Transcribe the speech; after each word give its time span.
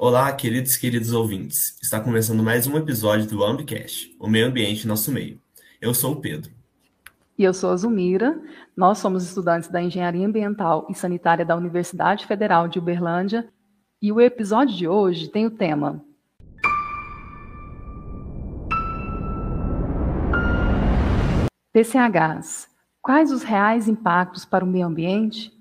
Olá, 0.00 0.32
queridos 0.32 0.76
e 0.76 0.80
queridos 0.80 1.12
ouvintes. 1.12 1.76
Está 1.82 2.00
começando 2.00 2.40
mais 2.40 2.68
um 2.68 2.76
episódio 2.78 3.26
do 3.26 3.42
Ambicast, 3.42 4.14
o 4.20 4.28
meio 4.28 4.46
ambiente 4.46 4.86
nosso 4.86 5.10
meio. 5.10 5.40
Eu 5.80 5.92
sou 5.92 6.12
o 6.12 6.20
Pedro. 6.20 6.52
E 7.36 7.42
eu 7.42 7.52
sou 7.52 7.72
a 7.72 7.76
Zumira. 7.76 8.40
Nós 8.76 8.98
somos 8.98 9.24
estudantes 9.24 9.68
da 9.68 9.82
Engenharia 9.82 10.24
Ambiental 10.24 10.86
e 10.88 10.94
Sanitária 10.94 11.44
da 11.44 11.56
Universidade 11.56 12.26
Federal 12.26 12.68
de 12.68 12.78
Uberlândia. 12.78 13.48
E 14.00 14.12
o 14.12 14.20
episódio 14.20 14.76
de 14.76 14.86
hoje 14.86 15.26
tem 15.26 15.46
o 15.46 15.50
tema 15.50 16.00
TCHs. 21.72 22.68
Quais 23.02 23.32
os 23.32 23.42
reais 23.42 23.88
impactos 23.88 24.44
para 24.44 24.64
o 24.64 24.68
meio 24.68 24.86
ambiente? 24.86 25.52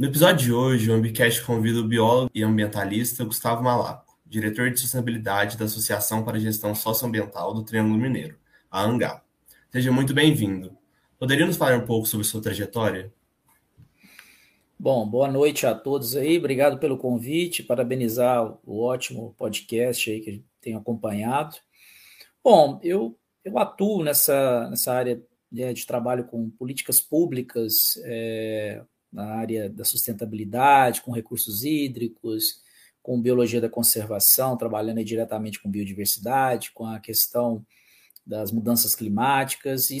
No 0.00 0.06
episódio 0.06 0.46
de 0.46 0.50
hoje, 0.50 0.90
o 0.90 0.94
Ambicast 0.94 1.44
convida 1.44 1.78
o 1.78 1.86
biólogo 1.86 2.30
e 2.34 2.42
ambientalista 2.42 3.22
Gustavo 3.22 3.62
Malaco, 3.62 4.18
diretor 4.24 4.70
de 4.70 4.80
sustentabilidade 4.80 5.58
da 5.58 5.66
Associação 5.66 6.24
para 6.24 6.38
a 6.38 6.40
Gestão 6.40 6.74
Socioambiental 6.74 7.52
do 7.52 7.62
Triângulo 7.62 7.98
Mineiro, 7.98 8.38
a 8.70 8.82
ANGA. 8.82 9.22
Seja 9.70 9.92
muito 9.92 10.14
bem-vindo. 10.14 10.74
Poderia 11.18 11.44
nos 11.44 11.58
falar 11.58 11.76
um 11.76 11.84
pouco 11.84 12.06
sobre 12.06 12.24
sua 12.24 12.40
trajetória? 12.40 13.12
Bom, 14.78 15.06
boa 15.06 15.30
noite 15.30 15.66
a 15.66 15.74
todos 15.74 16.16
aí, 16.16 16.38
obrigado 16.38 16.78
pelo 16.78 16.96
convite, 16.96 17.62
parabenizar 17.62 18.58
o 18.64 18.80
ótimo 18.80 19.34
podcast 19.36 20.10
aí 20.10 20.22
que 20.22 20.42
tem 20.62 20.74
acompanhado. 20.74 21.56
Bom, 22.42 22.80
eu, 22.82 23.18
eu 23.44 23.58
atuo 23.58 24.02
nessa, 24.02 24.66
nessa 24.70 24.94
área 24.94 25.22
né, 25.52 25.74
de 25.74 25.84
trabalho 25.84 26.24
com 26.24 26.48
políticas 26.48 27.02
públicas, 27.02 28.00
é, 28.06 28.82
na 29.12 29.24
área 29.34 29.68
da 29.68 29.84
sustentabilidade, 29.84 31.02
com 31.02 31.12
recursos 31.12 31.64
hídricos, 31.64 32.62
com 33.02 33.20
biologia 33.20 33.60
da 33.60 33.68
conservação, 33.68 34.56
trabalhando 34.56 35.02
diretamente 35.02 35.60
com 35.60 35.70
biodiversidade, 35.70 36.70
com 36.72 36.86
a 36.86 37.00
questão 37.00 37.64
das 38.26 38.52
mudanças 38.52 38.94
climáticas, 38.94 39.90
e, 39.90 39.98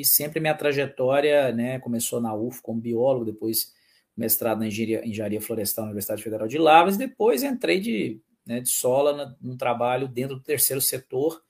e 0.00 0.04
sempre 0.04 0.40
minha 0.40 0.54
trajetória 0.54 1.52
né, 1.52 1.78
começou 1.78 2.20
na 2.20 2.34
UF 2.34 2.60
como 2.60 2.80
biólogo, 2.80 3.24
depois 3.24 3.72
mestrado 4.16 4.58
na 4.58 4.66
engenharia, 4.66 5.06
engenharia 5.06 5.40
florestal 5.40 5.84
na 5.84 5.90
Universidade 5.90 6.22
Federal 6.22 6.46
de 6.46 6.58
Lavras, 6.58 6.96
depois 6.96 7.42
entrei 7.42 7.80
de, 7.80 8.20
né, 8.44 8.60
de 8.60 8.68
sola 8.68 9.36
num 9.40 9.56
trabalho 9.56 10.06
dentro 10.06 10.36
do 10.36 10.42
terceiro 10.42 10.82
setor, 10.82 11.40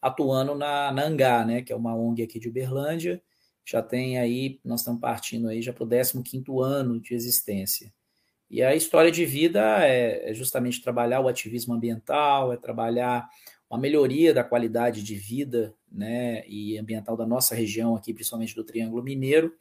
atuando 0.00 0.54
na, 0.54 0.92
na 0.92 1.02
ANGA, 1.04 1.44
né, 1.44 1.62
que 1.62 1.72
é 1.72 1.76
uma 1.76 1.96
ONG 1.96 2.22
aqui 2.22 2.38
de 2.38 2.48
Uberlândia, 2.48 3.20
já 3.64 3.82
tem 3.82 4.18
aí, 4.18 4.60
nós 4.64 4.80
estamos 4.80 5.00
partindo 5.00 5.48
aí 5.48 5.62
já 5.62 5.72
para 5.72 5.84
o 5.84 5.88
15 6.22 6.44
ano 6.62 7.00
de 7.00 7.14
existência. 7.14 7.92
E 8.50 8.62
a 8.62 8.74
história 8.74 9.10
de 9.10 9.24
vida 9.24 9.82
é, 9.86 10.30
é 10.30 10.34
justamente 10.34 10.82
trabalhar 10.82 11.20
o 11.20 11.28
ativismo 11.28 11.72
ambiental, 11.72 12.52
é 12.52 12.56
trabalhar 12.56 13.28
uma 13.70 13.80
melhoria 13.80 14.34
da 14.34 14.44
qualidade 14.44 15.02
de 15.02 15.14
vida 15.14 15.74
né, 15.90 16.46
e 16.46 16.76
ambiental 16.76 17.16
da 17.16 17.26
nossa 17.26 17.54
região 17.54 17.96
aqui, 17.96 18.12
principalmente 18.12 18.54
do 18.54 18.62
Triângulo 18.62 19.02
Mineiro. 19.02 19.54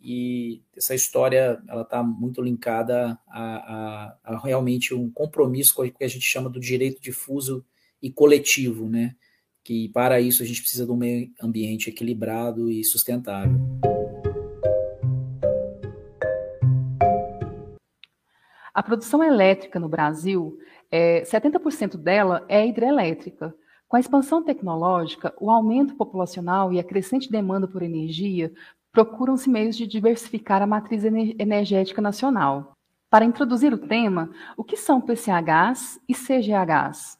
E 0.00 0.62
essa 0.76 0.94
história 0.94 1.60
ela 1.68 1.82
está 1.82 2.02
muito 2.02 2.40
linkada 2.40 3.18
a, 3.26 3.56
a, 3.56 4.18
a, 4.22 4.38
realmente 4.38 4.94
um 4.94 5.10
compromisso 5.10 5.74
com 5.74 5.82
o 5.82 5.90
que 5.90 6.04
a 6.04 6.08
gente 6.08 6.24
chama 6.24 6.48
do 6.48 6.60
direito 6.60 7.00
difuso 7.00 7.64
e 8.00 8.10
coletivo, 8.10 8.88
né? 8.88 9.16
Que 9.64 9.88
para 9.90 10.20
isso 10.20 10.42
a 10.42 10.46
gente 10.46 10.60
precisa 10.60 10.84
de 10.84 10.92
um 10.92 10.96
meio 10.96 11.30
ambiente 11.42 11.88
equilibrado 11.88 12.70
e 12.70 12.82
sustentável. 12.84 13.58
A 18.74 18.82
produção 18.82 19.22
elétrica 19.22 19.78
no 19.78 19.88
Brasil, 19.88 20.58
é, 20.90 21.22
70% 21.22 21.96
dela 21.96 22.44
é 22.48 22.66
hidrelétrica. 22.66 23.54
Com 23.86 23.96
a 23.96 24.00
expansão 24.00 24.42
tecnológica, 24.42 25.34
o 25.38 25.50
aumento 25.50 25.94
populacional 25.94 26.72
e 26.72 26.80
a 26.80 26.84
crescente 26.84 27.30
demanda 27.30 27.68
por 27.68 27.82
energia, 27.82 28.50
procuram-se 28.90 29.50
meios 29.50 29.76
de 29.76 29.86
diversificar 29.86 30.62
a 30.62 30.66
matriz 30.66 31.04
energética 31.04 32.00
nacional. 32.00 32.72
Para 33.10 33.26
introduzir 33.26 33.74
o 33.74 33.78
tema, 33.78 34.30
o 34.56 34.64
que 34.64 34.76
são 34.76 35.02
PCHs 35.02 36.00
e 36.08 36.14
CGHs? 36.14 37.18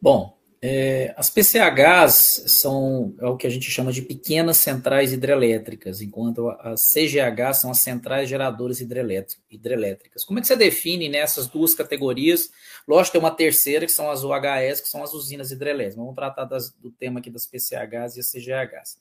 Bom, 0.00 0.35
é, 0.68 1.14
as 1.16 1.30
PCHs 1.30 2.42
são 2.48 3.14
é 3.20 3.26
o 3.26 3.36
que 3.36 3.46
a 3.46 3.50
gente 3.50 3.70
chama 3.70 3.92
de 3.92 4.02
pequenas 4.02 4.56
centrais 4.56 5.12
hidrelétricas, 5.12 6.00
enquanto 6.00 6.48
as 6.58 6.90
CGH 6.90 7.54
são 7.54 7.70
as 7.70 7.78
centrais 7.78 8.28
geradoras 8.28 8.80
hidrelétricas. 8.80 10.24
Como 10.24 10.40
é 10.40 10.42
que 10.42 10.48
você 10.48 10.56
define 10.56 11.08
nessas 11.08 11.46
né, 11.46 11.52
duas 11.52 11.72
categorias? 11.72 12.50
Lógico, 12.88 13.12
tem 13.12 13.20
uma 13.20 13.30
terceira, 13.30 13.86
que 13.86 13.92
são 13.92 14.10
as 14.10 14.24
UHS, 14.24 14.80
que 14.80 14.88
são 14.88 15.04
as 15.04 15.14
usinas 15.14 15.52
hidrelétricas. 15.52 15.94
Vamos 15.94 16.16
tratar 16.16 16.44
das, 16.46 16.72
do 16.72 16.90
tema 16.90 17.20
aqui 17.20 17.30
das 17.30 17.46
PCHs 17.46 18.16
e 18.16 18.20
as 18.20 18.32
CGHs. 18.32 18.98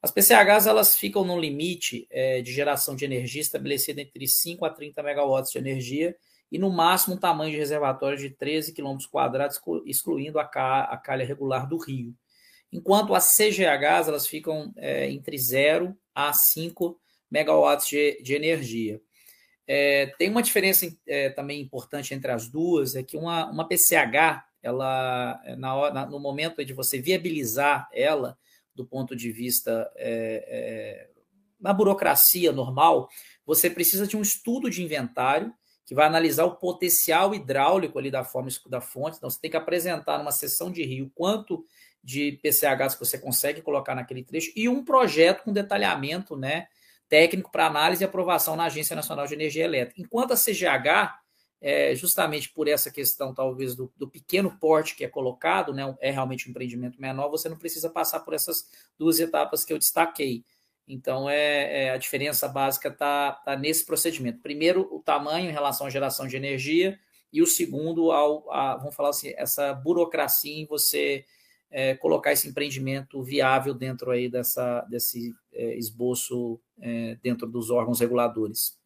As 0.00 0.10
PCHs 0.10 0.66
elas 0.66 0.96
ficam 0.96 1.26
no 1.26 1.38
limite 1.38 2.06
é, 2.10 2.40
de 2.40 2.50
geração 2.50 2.96
de 2.96 3.04
energia 3.04 3.42
estabelecido 3.42 3.98
entre 3.98 4.26
5 4.26 4.64
a 4.64 4.70
30 4.70 5.02
megawatts 5.02 5.52
de 5.52 5.58
energia 5.58 6.16
e 6.52 6.58
no 6.58 6.70
máximo 6.70 7.14
um 7.14 7.18
tamanho 7.18 7.50
de 7.50 7.56
reservatório 7.56 8.18
de 8.18 8.28
13 8.28 8.74
km 8.74 8.98
excluindo 9.86 10.38
a, 10.38 10.44
ca 10.44 10.82
a 10.82 10.98
calha 10.98 11.24
regular 11.24 11.66
do 11.66 11.78
rio. 11.78 12.14
Enquanto 12.70 13.14
as 13.14 13.34
CGHs 13.34 14.06
elas 14.06 14.26
ficam 14.26 14.70
é, 14.76 15.10
entre 15.10 15.38
0 15.38 15.96
a 16.14 16.30
5 16.30 17.00
megawatts 17.30 17.88
de, 17.88 18.22
de 18.22 18.34
energia. 18.34 19.00
É, 19.66 20.12
tem 20.18 20.28
uma 20.28 20.42
diferença 20.42 20.86
é, 21.06 21.30
também 21.30 21.58
importante 21.58 22.12
entre 22.12 22.30
as 22.30 22.48
duas, 22.50 22.94
é 22.94 23.02
que 23.02 23.16
uma, 23.16 23.50
uma 23.50 23.66
PCH, 23.66 24.44
ela, 24.62 25.40
é, 25.46 25.56
na 25.56 25.90
na, 25.90 26.06
no 26.06 26.20
momento 26.20 26.62
de 26.62 26.74
você 26.74 27.00
viabilizar 27.00 27.88
ela, 27.94 28.36
do 28.74 28.84
ponto 28.84 29.16
de 29.16 29.32
vista 29.32 29.90
é, 29.96 30.44
é, 30.46 31.10
na 31.58 31.72
burocracia 31.72 32.52
normal, 32.52 33.08
você 33.46 33.70
precisa 33.70 34.06
de 34.06 34.18
um 34.18 34.22
estudo 34.22 34.68
de 34.68 34.82
inventário 34.82 35.54
que 35.92 35.94
vai 35.94 36.06
analisar 36.06 36.46
o 36.46 36.56
potencial 36.56 37.34
hidráulico 37.34 37.98
ali 37.98 38.10
da, 38.10 38.24
forma, 38.24 38.48
da 38.66 38.80
fonte. 38.80 39.18
Então, 39.18 39.28
você 39.28 39.38
tem 39.38 39.50
que 39.50 39.58
apresentar 39.58 40.16
numa 40.16 40.32
sessão 40.32 40.72
de 40.72 40.82
rio 40.82 41.12
quanto 41.14 41.66
de 42.02 42.40
PCHs 42.42 42.94
que 42.94 43.04
você 43.04 43.18
consegue 43.18 43.60
colocar 43.60 43.94
naquele 43.94 44.24
trecho 44.24 44.50
e 44.56 44.70
um 44.70 44.82
projeto 44.82 45.44
com 45.44 45.52
detalhamento 45.52 46.34
né, 46.34 46.66
técnico 47.10 47.52
para 47.52 47.66
análise 47.66 48.02
e 48.02 48.06
aprovação 48.06 48.56
na 48.56 48.64
Agência 48.64 48.96
Nacional 48.96 49.26
de 49.26 49.34
Energia 49.34 49.64
Elétrica. 49.64 50.00
Enquanto 50.00 50.32
a 50.32 50.34
CGH, 50.34 51.14
é, 51.60 51.94
justamente 51.94 52.48
por 52.48 52.68
essa 52.68 52.90
questão, 52.90 53.34
talvez, 53.34 53.76
do, 53.76 53.92
do, 53.94 54.08
pequeno 54.08 54.58
porte 54.58 54.96
que 54.96 55.04
é 55.04 55.08
colocado, 55.08 55.74
né, 55.74 55.94
é 56.00 56.10
realmente 56.10 56.48
um 56.48 56.52
empreendimento 56.52 56.98
menor, 56.98 57.28
você 57.28 57.50
não 57.50 57.58
precisa 57.58 57.90
passar 57.90 58.20
por 58.20 58.32
essas 58.32 58.64
duas 58.98 59.20
etapas 59.20 59.62
que 59.62 59.74
eu 59.74 59.78
destaquei. 59.78 60.42
Então, 60.86 61.28
é, 61.28 61.84
é 61.84 61.90
a 61.90 61.96
diferença 61.96 62.48
básica 62.48 62.88
está 62.88 63.32
tá 63.32 63.56
nesse 63.56 63.84
procedimento. 63.86 64.40
Primeiro, 64.40 64.88
o 64.92 65.00
tamanho 65.00 65.48
em 65.48 65.52
relação 65.52 65.86
à 65.86 65.90
geração 65.90 66.26
de 66.26 66.36
energia, 66.36 66.98
e 67.32 67.40
o 67.40 67.46
segundo, 67.46 68.12
ao, 68.12 68.50
a, 68.52 68.76
vamos 68.76 68.94
falar 68.94 69.08
assim, 69.10 69.32
essa 69.36 69.72
burocracia 69.72 70.52
em 70.52 70.66
você 70.66 71.24
é, 71.70 71.94
colocar 71.94 72.32
esse 72.32 72.46
empreendimento 72.46 73.22
viável 73.22 73.72
dentro 73.72 74.10
aí 74.10 74.28
dessa, 74.28 74.82
desse 74.82 75.34
é, 75.54 75.74
esboço 75.78 76.60
é, 76.78 77.16
dentro 77.22 77.46
dos 77.46 77.70
órgãos 77.70 78.00
reguladores. 78.00 78.76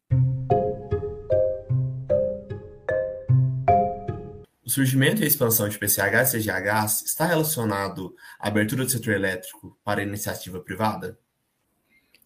O 4.65 4.69
surgimento 4.69 5.21
e 5.21 5.25
a 5.25 5.27
expansão 5.27 5.67
de 5.67 5.77
PCH 5.77 6.35
e 6.35 6.39
CGHs 6.39 7.01
está 7.05 7.25
relacionado 7.25 8.15
à 8.39 8.47
abertura 8.47 8.83
do 8.83 8.89
setor 8.89 9.13
elétrico 9.13 9.77
para 9.83 10.03
iniciativa 10.03 10.59
privada? 10.59 11.17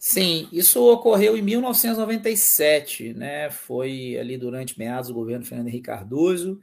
Sim, 0.04 0.50
isso 0.52 0.84
ocorreu 0.92 1.38
em 1.38 1.44
1997, 1.44 3.14
né? 3.14 3.52
Foi 3.52 4.18
ali 4.18 4.36
durante 4.36 4.78
meados 4.80 5.10
do 5.10 5.14
governo 5.14 5.46
Fernando 5.46 5.68
Henrique 5.68 5.86
Cardoso, 5.86 6.60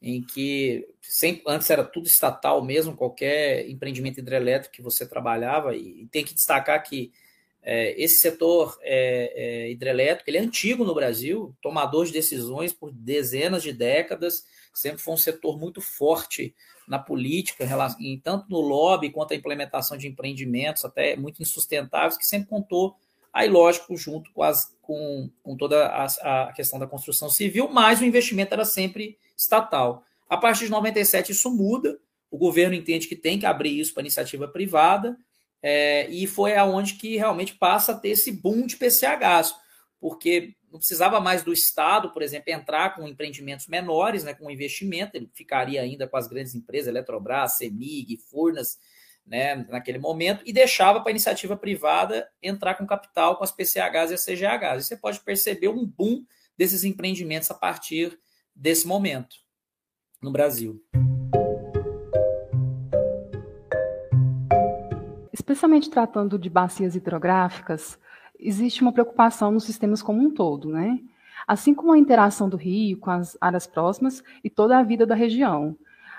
em 0.00 0.22
que 0.22 0.86
sempre, 1.02 1.42
antes 1.48 1.68
era 1.70 1.82
tudo 1.82 2.06
estatal 2.06 2.64
mesmo, 2.64 2.96
qualquer 2.96 3.68
empreendimento 3.68 4.20
hidrelétrico 4.20 4.76
que 4.76 4.80
você 4.80 5.04
trabalhava, 5.04 5.74
e, 5.74 6.06
tem 6.12 6.24
que 6.24 6.32
destacar 6.32 6.80
que 6.84 7.10
é, 7.64 8.00
esse 8.00 8.20
setor 8.20 8.78
é, 8.82 9.32
é, 9.66 9.70
hidrelétrico 9.72 10.30
ele 10.30 10.38
é 10.38 10.40
antigo 10.40 10.84
no 10.84 10.94
Brasil, 10.94 11.56
tomador 11.60 12.06
de 12.06 12.12
decisões 12.12 12.72
por 12.72 12.92
dezenas 12.92 13.64
de 13.64 13.72
décadas, 13.72 14.44
sempre 14.78 15.00
foi 15.00 15.14
um 15.14 15.18
setor 15.18 15.58
muito 15.58 15.80
forte 15.80 16.54
na 16.86 16.98
política, 16.98 17.68
em, 18.00 18.18
tanto 18.18 18.46
no 18.48 18.60
lobby 18.60 19.10
quanto 19.10 19.32
a 19.32 19.36
implementação 19.36 19.96
de 19.96 20.08
empreendimentos, 20.08 20.84
até 20.84 21.16
muito 21.16 21.42
insustentáveis, 21.42 22.16
que 22.16 22.26
sempre 22.26 22.48
contou, 22.48 22.96
aí 23.32 23.48
lógico, 23.48 23.96
junto 23.96 24.32
com, 24.32 24.42
as, 24.42 24.74
com, 24.80 25.30
com 25.42 25.56
toda 25.56 25.86
a, 25.86 26.04
a 26.48 26.52
questão 26.52 26.78
da 26.78 26.86
construção 26.86 27.28
civil, 27.28 27.68
mas 27.68 28.00
o 28.00 28.04
investimento 28.04 28.54
era 28.54 28.64
sempre 28.64 29.18
estatal. 29.36 30.02
A 30.28 30.36
partir 30.36 30.64
de 30.64 30.70
97 30.70 31.32
isso 31.32 31.50
muda, 31.50 31.98
o 32.30 32.38
governo 32.38 32.74
entende 32.74 33.06
que 33.06 33.16
tem 33.16 33.38
que 33.38 33.46
abrir 33.46 33.78
isso 33.78 33.92
para 33.92 34.02
iniciativa 34.02 34.48
privada, 34.48 35.16
é, 35.62 36.08
e 36.08 36.26
foi 36.26 36.56
aonde 36.56 36.94
que 36.94 37.16
realmente 37.16 37.54
passa 37.54 37.92
a 37.92 37.96
ter 37.96 38.10
esse 38.10 38.30
boom 38.32 38.66
de 38.66 38.76
PCHs, 38.76 39.54
porque 40.00 40.54
não 40.70 40.78
precisava 40.78 41.20
mais 41.20 41.42
do 41.42 41.52
Estado, 41.52 42.10
por 42.10 42.22
exemplo, 42.22 42.52
entrar 42.52 42.94
com 42.94 43.08
empreendimentos 43.08 43.66
menores, 43.66 44.24
né, 44.24 44.34
com 44.34 44.50
investimento, 44.50 45.16
ele 45.16 45.30
ficaria 45.32 45.80
ainda 45.80 46.06
com 46.06 46.16
as 46.16 46.28
grandes 46.28 46.54
empresas, 46.54 46.88
Eletrobras, 46.88 47.56
CEMIG, 47.56 48.18
Furnas, 48.18 48.78
né, 49.26 49.56
naquele 49.68 49.98
momento, 49.98 50.42
e 50.46 50.52
deixava 50.52 51.00
para 51.00 51.10
a 51.10 51.12
iniciativa 51.12 51.56
privada 51.56 52.28
entrar 52.42 52.74
com 52.74 52.86
capital 52.86 53.36
com 53.36 53.44
as 53.44 53.52
PCHs 53.52 54.10
e 54.10 54.14
as 54.14 54.24
CGHs. 54.24 54.84
E 54.84 54.88
você 54.88 54.96
pode 54.96 55.20
perceber 55.20 55.68
um 55.68 55.86
boom 55.86 56.24
desses 56.56 56.84
empreendimentos 56.84 57.50
a 57.50 57.54
partir 57.54 58.18
desse 58.54 58.86
momento 58.86 59.36
no 60.20 60.32
Brasil. 60.32 60.82
Especialmente 65.32 65.88
tratando 65.88 66.38
de 66.38 66.50
bacias 66.50 66.94
hidrográficas, 66.94 67.98
existe 68.38 68.82
uma 68.82 68.92
preocupação 68.92 69.50
nos 69.50 69.64
sistemas 69.64 70.02
como 70.02 70.22
um 70.22 70.30
todo, 70.30 70.68
né? 70.68 71.00
Assim 71.46 71.74
como 71.74 71.92
a 71.92 71.98
interação 71.98 72.48
do 72.48 72.56
rio 72.56 72.98
com 72.98 73.10
as 73.10 73.36
áreas 73.40 73.66
próximas 73.66 74.22
e 74.44 74.50
toda 74.50 74.78
a 74.78 74.82
vida 74.82 75.06
da 75.06 75.14
região. 75.14 75.76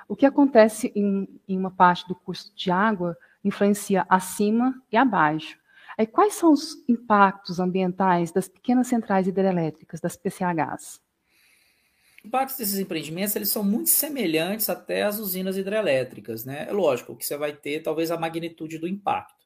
O 0.08 0.16
que 0.16 0.26
acontece 0.26 0.92
em, 0.96 1.28
em 1.48 1.58
uma 1.58 1.70
parte 1.70 2.08
do 2.08 2.16
curso 2.16 2.52
de 2.56 2.72
água 2.72 3.16
influencia 3.44 4.06
acima 4.10 4.74
e 4.92 4.98
abaixo. 4.98 5.58
Aí, 5.98 6.08
quais 6.08 6.34
são 6.34 6.52
os 6.52 6.78
impactos 6.88 7.60
ambientais 7.60 8.32
das 8.32 8.48
pequenas 8.48 8.88
centrais 8.88 9.28
hidrelétricas, 9.28 10.00
das 10.00 10.16
PCHs? 10.16 11.02
Os 12.20 12.26
impactos 12.26 12.58
desses 12.58 12.80
empreendimentos 12.80 13.36
eles 13.36 13.50
são 13.50 13.64
muito 13.64 13.90
semelhantes 13.90 14.70
até 14.70 15.04
às 15.04 15.20
usinas 15.20 15.58
hidrelétricas. 15.58 16.46
Né? 16.46 16.68
É 16.70 16.72
lógico 16.72 17.16
que 17.16 17.26
você 17.26 17.38
vai 17.38 17.54
ter 17.54 17.82
talvez 17.82 18.12
a 18.12 18.18
magnitude 18.18 18.78
do 18.78 18.88
impacto. 18.88 19.46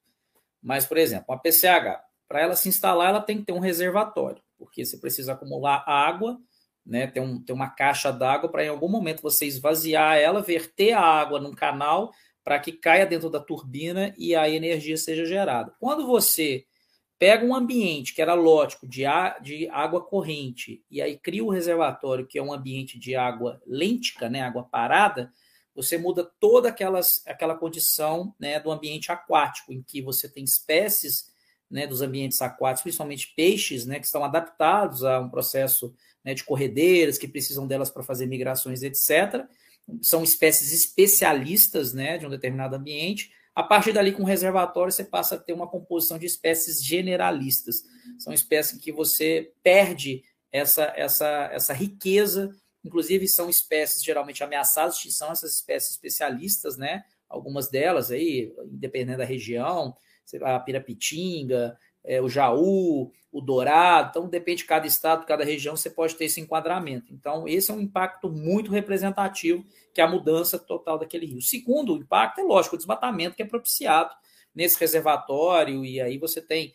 Mas, 0.62 0.86
por 0.86 0.98
exemplo, 0.98 1.26
uma 1.30 1.40
PCH, 1.40 2.00
para 2.34 2.42
ela 2.42 2.56
se 2.56 2.68
instalar, 2.68 3.10
ela 3.10 3.22
tem 3.22 3.38
que 3.38 3.44
ter 3.44 3.54
um 3.54 3.60
reservatório, 3.60 4.42
porque 4.58 4.84
você 4.84 4.98
precisa 4.98 5.34
acumular 5.34 5.88
água, 5.88 6.40
né, 6.84 7.06
ter, 7.06 7.20
um, 7.20 7.40
ter 7.40 7.54
uma 7.54 7.70
caixa 7.70 8.12
d'água 8.12 8.50
para 8.50 8.66
em 8.66 8.70
algum 8.70 8.90
momento 8.90 9.22
você 9.22 9.46
esvaziar 9.46 10.18
ela, 10.18 10.42
verter 10.42 10.94
a 10.94 11.00
água 11.00 11.40
num 11.40 11.54
canal 11.54 12.12
para 12.44 12.58
que 12.58 12.72
caia 12.72 13.06
dentro 13.06 13.30
da 13.30 13.40
turbina 13.40 14.16
e 14.18 14.36
a 14.36 14.50
energia 14.50 14.98
seja 14.98 15.28
gerada. 15.28 15.76
Quando 15.80 16.08
você 16.08 16.66
pega 17.20 17.46
um 17.46 17.54
ambiente 17.54 18.16
que 18.16 18.22
era 18.22 18.34
lógico 18.34 18.88
de, 18.88 19.06
a, 19.06 19.38
de 19.38 19.70
água 19.70 20.04
corrente 20.04 20.84
e 20.90 21.04
aí 21.04 21.16
cria 21.20 21.46
um 21.46 21.50
reservatório 21.50 22.26
que 22.26 22.40
é 22.40 22.42
um 22.42 22.52
ambiente 22.52 22.98
de 22.98 23.16
água 23.16 23.62
lêntica, 23.64 24.28
né, 24.28 24.42
água 24.42 24.64
parada, 24.64 25.32
você 25.76 26.00
muda 26.00 26.28
toda 26.40 26.70
aquelas, 26.70 27.22
aquela 27.28 27.54
condição 27.54 28.34
né, 28.40 28.60
do 28.60 28.72
ambiente 28.72 29.12
aquático, 29.12 29.72
em 29.72 29.84
que 29.84 30.02
você 30.02 30.28
tem 30.28 30.44
espécies 30.44 31.32
né, 31.74 31.88
dos 31.88 32.04
ambientes 32.04 32.40
aquáticos, 32.40 32.84
principalmente 32.84 33.34
peixes, 33.36 33.84
né, 33.84 34.00
que 34.00 34.06
estão 34.06 34.24
adaptados 34.24 35.04
a 35.04 35.20
um 35.20 35.28
processo 35.28 35.92
né, 36.24 36.36
de 36.36 36.44
corredeiras, 36.44 37.18
que 37.18 37.28
precisam 37.28 37.66
delas 37.66 37.90
para 37.90 38.04
fazer 38.04 38.28
migrações, 38.28 38.84
etc. 38.84 39.44
São 40.00 40.24
espécies 40.24 40.72
especialistas 40.72 41.92
né, 41.92 42.20
de 42.20 42.28
um 42.28 42.30
determinado 42.30 42.76
ambiente. 42.76 43.32
A 43.56 43.64
partir 43.64 43.92
dali, 43.92 44.12
com 44.12 44.22
o 44.22 44.26
reservatório, 44.26 44.94
você 44.94 45.04
passa 45.04 45.34
a 45.34 45.40
ter 45.40 45.52
uma 45.52 45.68
composição 45.68 46.20
de 46.20 46.28
espécies 46.28 46.84
generalistas. 46.84 47.84
São 48.20 48.32
espécies 48.32 48.80
que 48.80 48.92
você 48.92 49.52
perde 49.64 50.24
essa, 50.52 50.94
essa, 50.96 51.50
essa 51.52 51.74
riqueza. 51.74 52.56
Inclusive, 52.86 53.28
são 53.28 53.50
espécies 53.50 54.04
geralmente 54.04 54.44
ameaçadas 54.44 54.94
de 54.94 55.00
extinção, 55.00 55.32
essas 55.32 55.56
espécies 55.56 55.92
especialistas, 55.92 56.78
né? 56.78 57.04
Algumas 57.28 57.68
delas 57.68 58.12
aí, 58.12 58.54
independente 58.72 59.18
da 59.18 59.26
região, 59.26 59.96
a 60.42 60.60
Pirapitinga, 60.60 61.78
é, 62.04 62.22
o 62.22 62.30
Jaú, 62.30 63.12
o 63.32 63.42
Dourado. 63.42 64.10
Então, 64.10 64.30
depende 64.30 64.60
de 64.60 64.66
cada 64.66 64.86
estado, 64.86 65.26
cada 65.26 65.44
região, 65.44 65.76
você 65.76 65.90
pode 65.90 66.16
ter 66.16 66.26
esse 66.26 66.42
enquadramento. 66.42 67.14
Então, 67.14 67.48
esse 67.48 67.72
é 67.72 67.74
um 67.74 67.82
impacto 67.82 68.30
muito 68.30 68.72
representativo, 68.72 69.66
que 69.94 70.02
é 70.02 70.04
a 70.04 70.10
mudança 70.10 70.60
total 70.60 71.00
daquele 71.00 71.26
rio. 71.26 71.42
Segundo, 71.42 71.94
o 71.94 71.98
impacto 71.98 72.40
é 72.40 72.44
lógico, 72.44 72.76
o 72.76 72.78
desmatamento 72.78 73.36
que 73.36 73.42
é 73.42 73.46
propiciado 73.46 74.14
nesse 74.54 74.80
reservatório, 74.80 75.84
e 75.84 76.00
aí 76.00 76.18
você 76.18 76.42
tem 76.42 76.74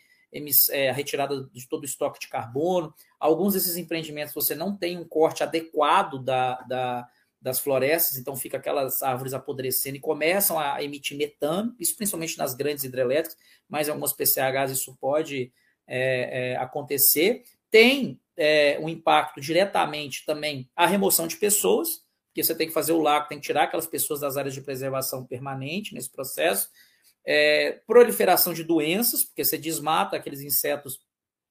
é, 0.71 0.91
a 0.91 0.93
retirada 0.93 1.49
de 1.53 1.69
todo 1.69 1.83
o 1.83 1.87
estoque 1.87 2.21
de 2.21 2.29
carbono. 2.29 2.93
Alguns 3.19 3.55
desses 3.55 3.77
empreendimentos 3.77 4.35
você 4.35 4.55
não 4.55 4.77
tem 4.77 4.99
um 4.99 5.05
corte 5.05 5.43
adequado 5.43 6.19
da, 6.19 6.61
da 6.63 7.09
das 7.41 7.61
florestas, 7.61 8.17
então 8.17 8.35
fica 8.37 8.57
aquelas 8.57 9.03
árvores 9.03 9.33
apodrecendo 9.33 9.97
e 9.97 10.01
começam 10.01 10.59
a 10.59 10.83
emitir 10.83 11.17
metano, 11.17 11.75
isso 11.79 11.97
principalmente 11.97 12.37
nas 12.37 12.55
grandes 12.55 12.85
hidrelétricas, 12.85 13.37
mas 13.69 13.87
em 13.87 13.91
algumas 13.91 14.13
PCHs 14.13 14.73
isso 14.73 14.97
pode 15.01 15.53
é, 15.87 16.53
é, 16.53 16.57
acontecer. 16.57 17.45
Tem 17.71 18.21
é, 18.37 18.79
um 18.81 18.89
impacto 18.89 19.41
diretamente 19.41 20.25
também 20.27 20.69
a 20.75 20.87
remoção 20.87 21.27
de 21.27 21.37
pessoas, 21.37 22.05
porque 22.27 22.43
você 22.43 22.55
tem 22.55 22.69
que 22.69 22.75
fazer 22.75 22.93
o 22.93 23.01
lago, 23.01 23.29
tem 23.29 23.39
que 23.39 23.47
tirar 23.47 23.65
aquelas 23.65 23.87
pessoas 23.87 24.21
das 24.21 24.37
áreas 24.37 24.55
de 24.55 24.61
preservação 24.61 25.25
permanente 25.25 25.95
nesse 25.95 26.11
processo. 26.11 26.69
É, 27.25 27.81
proliferação 27.87 28.55
de 28.55 28.65
doenças, 28.65 29.23
porque 29.23 29.45
você 29.45 29.59
desmata 29.59 30.17
aqueles 30.17 30.41
insetos 30.41 31.01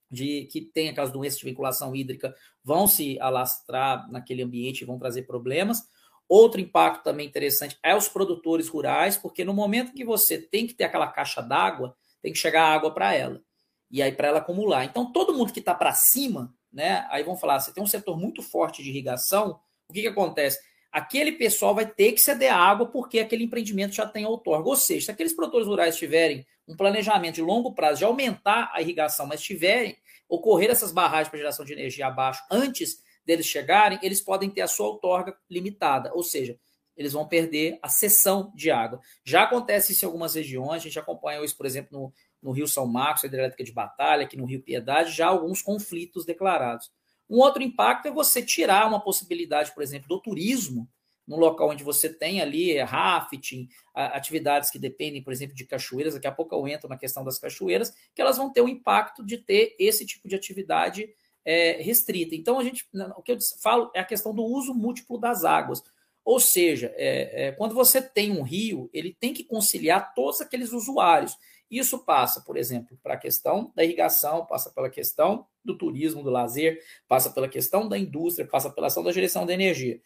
de 0.09 0.45
que 0.45 0.61
tem 0.61 0.89
aquelas 0.89 1.11
doenças 1.11 1.39
de 1.39 1.45
vinculação 1.45 1.95
hídrica 1.95 2.33
vão 2.63 2.87
se 2.87 3.19
alastrar 3.19 4.09
naquele 4.11 4.41
ambiente 4.41 4.81
e 4.81 4.85
vão 4.85 4.97
trazer 4.97 5.23
problemas. 5.23 5.83
Outro 6.29 6.59
impacto 6.59 7.03
também 7.03 7.27
interessante 7.27 7.77
é 7.81 7.95
os 7.95 8.07
produtores 8.09 8.67
rurais, 8.67 9.17
porque 9.17 9.45
no 9.45 9.53
momento 9.53 9.93
que 9.93 10.03
você 10.03 10.37
tem 10.37 10.67
que 10.67 10.73
ter 10.73 10.85
aquela 10.85 11.07
caixa 11.07 11.41
d'água, 11.41 11.95
tem 12.21 12.33
que 12.33 12.39
chegar 12.39 12.65
água 12.65 12.93
para 12.93 13.13
ela. 13.13 13.41
E 13.89 14.01
aí 14.01 14.11
para 14.11 14.27
ela 14.27 14.39
acumular. 14.39 14.83
Então 14.83 15.11
todo 15.11 15.33
mundo 15.33 15.53
que 15.53 15.59
está 15.59 15.73
para 15.73 15.93
cima, 15.93 16.53
né? 16.71 17.07
Aí 17.09 17.23
vão 17.23 17.37
falar, 17.37 17.59
você 17.59 17.73
tem 17.73 17.83
um 17.83 17.87
setor 17.87 18.19
muito 18.19 18.41
forte 18.41 18.83
de 18.83 18.89
irrigação, 18.89 19.59
o 19.89 19.93
que, 19.93 20.01
que 20.01 20.07
acontece? 20.07 20.59
Aquele 20.91 21.33
pessoal 21.33 21.75
vai 21.75 21.85
ter 21.85 22.13
que 22.13 22.21
ceder 22.21 22.53
água 22.53 22.87
porque 22.87 23.19
aquele 23.19 23.43
empreendimento 23.43 23.93
já 23.93 24.05
tem 24.05 24.25
outorga. 24.25 24.67
Ou 24.67 24.75
seja, 24.75 25.05
se 25.05 25.11
aqueles 25.11 25.33
produtores 25.33 25.67
rurais 25.67 25.97
tiverem 25.97 26.45
um 26.67 26.75
planejamento 26.75 27.35
de 27.35 27.41
longo 27.41 27.73
prazo 27.73 27.99
de 27.99 28.05
aumentar 28.05 28.71
a 28.73 28.81
irrigação, 28.81 29.25
mas 29.25 29.41
tiverem 29.41 29.97
ocorrer 30.27 30.69
essas 30.69 30.91
barragens 30.91 31.29
para 31.29 31.37
geração 31.37 31.65
de 31.65 31.73
energia 31.73 32.07
abaixo 32.07 32.43
antes 32.51 33.01
deles 33.25 33.45
chegarem, 33.45 33.99
eles 34.01 34.21
podem 34.21 34.49
ter 34.49 34.61
a 34.61 34.67
sua 34.67 34.87
outorga 34.87 35.37
limitada, 35.49 36.11
ou 36.13 36.23
seja, 36.23 36.57
eles 36.95 37.13
vão 37.13 37.27
perder 37.27 37.77
a 37.81 37.89
cessão 37.89 38.51
de 38.55 38.71
água. 38.71 38.99
Já 39.23 39.43
acontece 39.43 39.91
isso 39.91 40.03
em 40.03 40.07
algumas 40.07 40.33
regiões, 40.33 40.81
a 40.81 40.85
gente 40.85 40.97
acompanhou 40.97 41.45
isso, 41.45 41.55
por 41.55 41.65
exemplo, 41.65 41.89
no, 41.91 42.13
no 42.41 42.51
Rio 42.51 42.67
São 42.67 42.87
Marcos, 42.87 43.23
a 43.23 43.27
hidrelétrica 43.27 43.63
de 43.63 43.71
Batalha, 43.71 44.23
aqui 44.23 44.35
no 44.35 44.45
Rio 44.45 44.63
Piedade, 44.63 45.11
já 45.11 45.27
alguns 45.27 45.61
conflitos 45.61 46.25
declarados. 46.25 46.89
Um 47.29 47.39
outro 47.39 47.61
impacto 47.61 48.07
é 48.07 48.11
você 48.11 48.41
tirar 48.41 48.87
uma 48.87 48.99
possibilidade, 48.99 49.73
por 49.73 49.83
exemplo, 49.83 50.07
do 50.07 50.21
turismo 50.21 50.89
num 51.27 51.37
local 51.37 51.69
onde 51.69 51.83
você 51.83 52.07
tem 52.07 52.39
ali 52.39 52.71
é, 52.71 52.83
rafting, 52.83 53.67
atividades 53.93 54.71
que 54.71 54.79
dependem, 54.79 55.21
por 55.21 55.33
exemplo, 55.33 55.53
de 55.53 55.65
cachoeiras, 55.65 56.13
daqui 56.13 56.27
a 56.27 56.31
pouco 56.31 56.55
eu 56.55 56.65
entro 56.67 56.87
na 56.87 56.97
questão 56.97 57.23
das 57.23 57.37
cachoeiras, 57.37 57.93
que 58.15 58.21
elas 58.21 58.37
vão 58.37 58.51
ter 58.51 58.61
o 58.61 58.69
impacto 58.69 59.25
de 59.25 59.37
ter 59.37 59.75
esse 59.77 60.05
tipo 60.05 60.27
de 60.27 60.35
atividade 60.35 61.09
é, 61.43 61.81
restrita. 61.81 62.33
Então, 62.33 62.59
a 62.59 62.63
gente, 62.63 62.87
o 63.15 63.21
que 63.21 63.33
eu 63.33 63.37
falo 63.61 63.91
é 63.93 63.99
a 63.99 64.05
questão 64.05 64.33
do 64.33 64.43
uso 64.43 64.73
múltiplo 64.73 65.17
das 65.17 65.43
águas. 65.43 65.83
Ou 66.23 66.39
seja, 66.39 66.93
é, 66.95 67.47
é, 67.47 67.51
quando 67.53 67.73
você 67.73 68.01
tem 68.01 68.31
um 68.31 68.41
rio, 68.41 68.89
ele 68.93 69.15
tem 69.17 69.33
que 69.33 69.45
conciliar 69.45 70.13
todos 70.13 70.41
aqueles 70.41 70.71
usuários. 70.71 71.37
Isso 71.69 71.99
passa, 71.99 72.41
por 72.41 72.55
exemplo, 72.57 72.97
para 73.03 73.15
a 73.15 73.17
questão 73.17 73.71
da 73.75 73.83
irrigação, 73.83 74.45
passa 74.45 74.69
pela 74.69 74.89
questão 74.89 75.45
do 75.63 75.77
turismo, 75.77 76.23
do 76.23 76.29
lazer, 76.29 76.81
passa 77.07 77.29
pela 77.29 77.49
questão 77.49 77.87
da 77.87 77.97
indústria, 77.97 78.47
passa 78.47 78.69
pela 78.69 78.87
ação 78.87 79.03
da 79.03 79.11
geração 79.11 79.45
da 79.45 79.53
energia. 79.53 80.01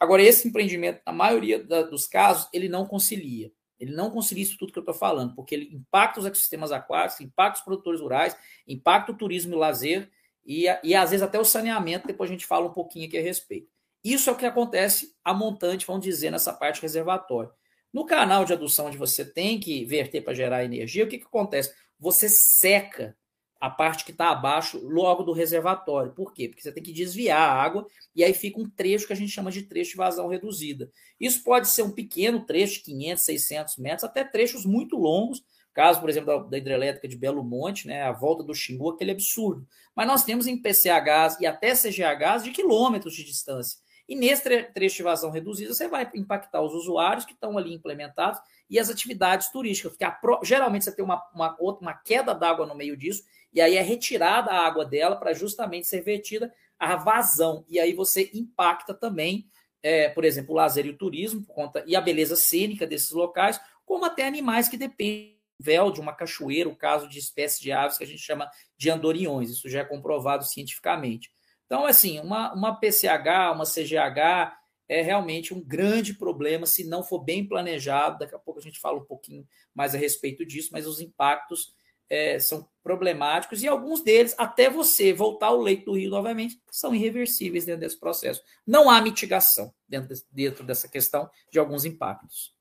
Agora, 0.00 0.22
esse 0.22 0.48
empreendimento, 0.48 1.00
na 1.06 1.12
maioria 1.12 1.62
da, 1.62 1.82
dos 1.82 2.06
casos, 2.06 2.48
ele 2.52 2.68
não 2.68 2.86
concilia. 2.86 3.52
Ele 3.78 3.92
não 3.92 4.10
concilia 4.10 4.42
isso 4.42 4.56
tudo 4.56 4.72
que 4.72 4.78
eu 4.78 4.82
estou 4.82 4.94
falando, 4.94 5.34
porque 5.34 5.54
ele 5.54 5.74
impacta 5.74 6.20
os 6.20 6.26
ecossistemas 6.26 6.72
aquáticos, 6.72 7.20
impacta 7.20 7.58
os 7.58 7.64
produtores 7.64 8.00
rurais, 8.00 8.36
impacta 8.66 9.12
o 9.12 9.16
turismo 9.16 9.52
e 9.52 9.56
o 9.56 9.58
lazer, 9.58 10.10
e, 10.44 10.66
e 10.82 10.94
às 10.94 11.10
vezes 11.10 11.22
até 11.22 11.38
o 11.38 11.44
saneamento, 11.44 12.06
depois 12.06 12.30
a 12.30 12.32
gente 12.32 12.46
fala 12.46 12.66
um 12.66 12.72
pouquinho 12.72 13.06
aqui 13.06 13.18
a 13.18 13.22
respeito. 13.22 13.68
Isso 14.02 14.28
é 14.28 14.32
o 14.32 14.36
que 14.36 14.46
acontece 14.46 15.14
a 15.22 15.32
montante, 15.32 15.86
vamos 15.86 16.02
dizer, 16.02 16.30
nessa 16.30 16.52
parte 16.52 16.82
reservatória. 16.82 17.50
No 17.92 18.06
canal 18.06 18.44
de 18.44 18.52
adução, 18.52 18.86
onde 18.86 18.96
você 18.96 19.24
tem 19.24 19.60
que 19.60 19.84
verter 19.84 20.22
para 20.22 20.34
gerar 20.34 20.64
energia, 20.64 21.04
o 21.04 21.08
que, 21.08 21.18
que 21.18 21.26
acontece? 21.26 21.74
Você 21.98 22.28
seca 22.28 23.16
a 23.62 23.70
parte 23.70 24.04
que 24.04 24.10
está 24.10 24.30
abaixo 24.30 24.80
logo 24.82 25.22
do 25.22 25.32
reservatório. 25.32 26.10
Por 26.10 26.32
quê? 26.32 26.48
Porque 26.48 26.60
você 26.60 26.72
tem 26.72 26.82
que 26.82 26.92
desviar 26.92 27.38
a 27.40 27.62
água 27.62 27.86
e 28.12 28.24
aí 28.24 28.34
fica 28.34 28.60
um 28.60 28.68
trecho 28.68 29.06
que 29.06 29.12
a 29.12 29.16
gente 29.16 29.30
chama 29.30 29.52
de 29.52 29.62
trecho 29.62 29.92
de 29.92 29.96
vazão 29.98 30.26
reduzida. 30.26 30.90
Isso 31.20 31.44
pode 31.44 31.68
ser 31.68 31.82
um 31.82 31.92
pequeno 31.92 32.44
trecho, 32.44 32.74
de 32.74 32.80
500, 32.80 33.24
600 33.24 33.76
metros, 33.76 34.02
até 34.02 34.24
trechos 34.24 34.66
muito 34.66 34.96
longos, 34.96 35.44
caso, 35.72 36.00
por 36.00 36.10
exemplo, 36.10 36.50
da, 36.50 36.58
hidrelétrica 36.58 37.06
de 37.06 37.16
Belo 37.16 37.44
Monte, 37.44 37.86
né, 37.86 38.02
a 38.02 38.10
volta 38.10 38.42
do 38.42 38.52
Xingu, 38.52 38.90
aquele 38.90 39.12
absurdo. 39.12 39.64
Mas 39.94 40.08
nós 40.08 40.24
temos 40.24 40.48
em 40.48 40.60
PCHs 40.60 41.38
e 41.40 41.46
até 41.46 41.72
CGHs 41.72 42.42
de 42.42 42.50
quilômetros 42.50 43.14
de 43.14 43.22
distância. 43.22 43.78
E 44.08 44.16
nesse 44.16 44.42
trecho 44.74 44.96
de 44.96 45.02
vazão 45.02 45.30
reduzida, 45.30 45.72
você 45.72 45.88
vai 45.88 46.10
impactar 46.14 46.60
os 46.60 46.74
usuários 46.74 47.24
que 47.24 47.32
estão 47.32 47.56
ali 47.56 47.72
implementados 47.72 48.40
e 48.68 48.78
as 48.78 48.90
atividades 48.90 49.50
turísticas, 49.50 49.92
porque 49.92 50.10
pro... 50.20 50.40
geralmente 50.42 50.84
você 50.84 50.94
tem 50.94 51.04
uma, 51.04 51.22
uma, 51.34 51.56
uma 51.58 51.94
queda 51.94 52.34
d'água 52.34 52.66
no 52.66 52.74
meio 52.74 52.96
disso, 52.96 53.24
e 53.52 53.60
aí 53.60 53.76
é 53.76 53.82
retirada 53.82 54.50
a 54.50 54.66
água 54.66 54.84
dela 54.84 55.16
para 55.16 55.34
justamente 55.34 55.86
ser 55.86 56.00
vertida 56.00 56.52
a 56.78 56.96
vazão. 56.96 57.64
E 57.68 57.78
aí 57.78 57.92
você 57.92 58.30
impacta 58.34 58.92
também, 58.92 59.46
é, 59.82 60.08
por 60.08 60.24
exemplo, 60.24 60.52
o 60.52 60.56
lazer 60.56 60.86
e 60.86 60.90
o 60.90 60.96
turismo, 60.96 61.44
por 61.44 61.54
conta, 61.54 61.84
e 61.86 61.94
a 61.94 62.00
beleza 62.00 62.34
cênica 62.34 62.86
desses 62.86 63.10
locais, 63.10 63.60
como 63.84 64.04
até 64.04 64.26
animais 64.26 64.68
que 64.68 64.76
dependem 64.76 65.42
véu 65.62 65.92
de 65.92 66.00
uma 66.00 66.12
cachoeira, 66.12 66.68
o 66.68 66.76
caso 66.76 67.08
de 67.08 67.18
espécies 67.18 67.60
de 67.60 67.70
aves 67.70 67.96
que 67.96 68.04
a 68.04 68.06
gente 68.06 68.20
chama 68.20 68.50
de 68.76 68.90
andoriões. 68.90 69.48
Isso 69.48 69.68
já 69.68 69.80
é 69.80 69.84
comprovado 69.84 70.44
cientificamente. 70.44 71.30
Então, 71.72 71.86
assim, 71.86 72.20
uma, 72.20 72.52
uma 72.52 72.74
PCH, 72.78 73.50
uma 73.54 73.64
CGH 73.64 74.54
é 74.86 75.00
realmente 75.00 75.54
um 75.54 75.64
grande 75.64 76.12
problema 76.12 76.66
se 76.66 76.84
não 76.84 77.02
for 77.02 77.24
bem 77.24 77.48
planejado. 77.48 78.18
Daqui 78.18 78.34
a 78.34 78.38
pouco 78.38 78.60
a 78.60 78.62
gente 78.62 78.78
fala 78.78 78.98
um 78.98 79.04
pouquinho 79.06 79.48
mais 79.74 79.94
a 79.94 79.98
respeito 79.98 80.44
disso, 80.44 80.68
mas 80.70 80.86
os 80.86 81.00
impactos 81.00 81.72
é, 82.10 82.38
são 82.38 82.68
problemáticos 82.82 83.62
e 83.62 83.68
alguns 83.68 84.02
deles, 84.02 84.34
até 84.36 84.68
você 84.68 85.14
voltar 85.14 85.46
ao 85.46 85.62
leito 85.62 85.86
do 85.86 85.96
rio 85.96 86.10
novamente, 86.10 86.60
são 86.70 86.94
irreversíveis 86.94 87.64
dentro 87.64 87.80
desse 87.80 87.98
processo. 87.98 88.42
Não 88.66 88.90
há 88.90 89.00
mitigação 89.00 89.72
dentro, 89.88 90.14
de, 90.14 90.22
dentro 90.30 90.66
dessa 90.66 90.86
questão 90.86 91.30
de 91.50 91.58
alguns 91.58 91.86
impactos. 91.86 92.54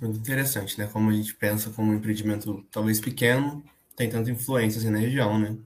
Muito 0.00 0.20
interessante, 0.20 0.78
né? 0.78 0.88
Como 0.92 1.10
a 1.10 1.12
gente 1.12 1.34
pensa 1.34 1.70
como 1.70 1.90
um 1.90 1.96
empreendimento 1.96 2.64
talvez 2.70 3.00
pequeno, 3.00 3.64
tem 3.96 4.08
tanta 4.08 4.30
influência 4.30 4.78
assim, 4.78 4.90
na 4.90 4.98
região, 4.98 5.40
né? 5.40 5.58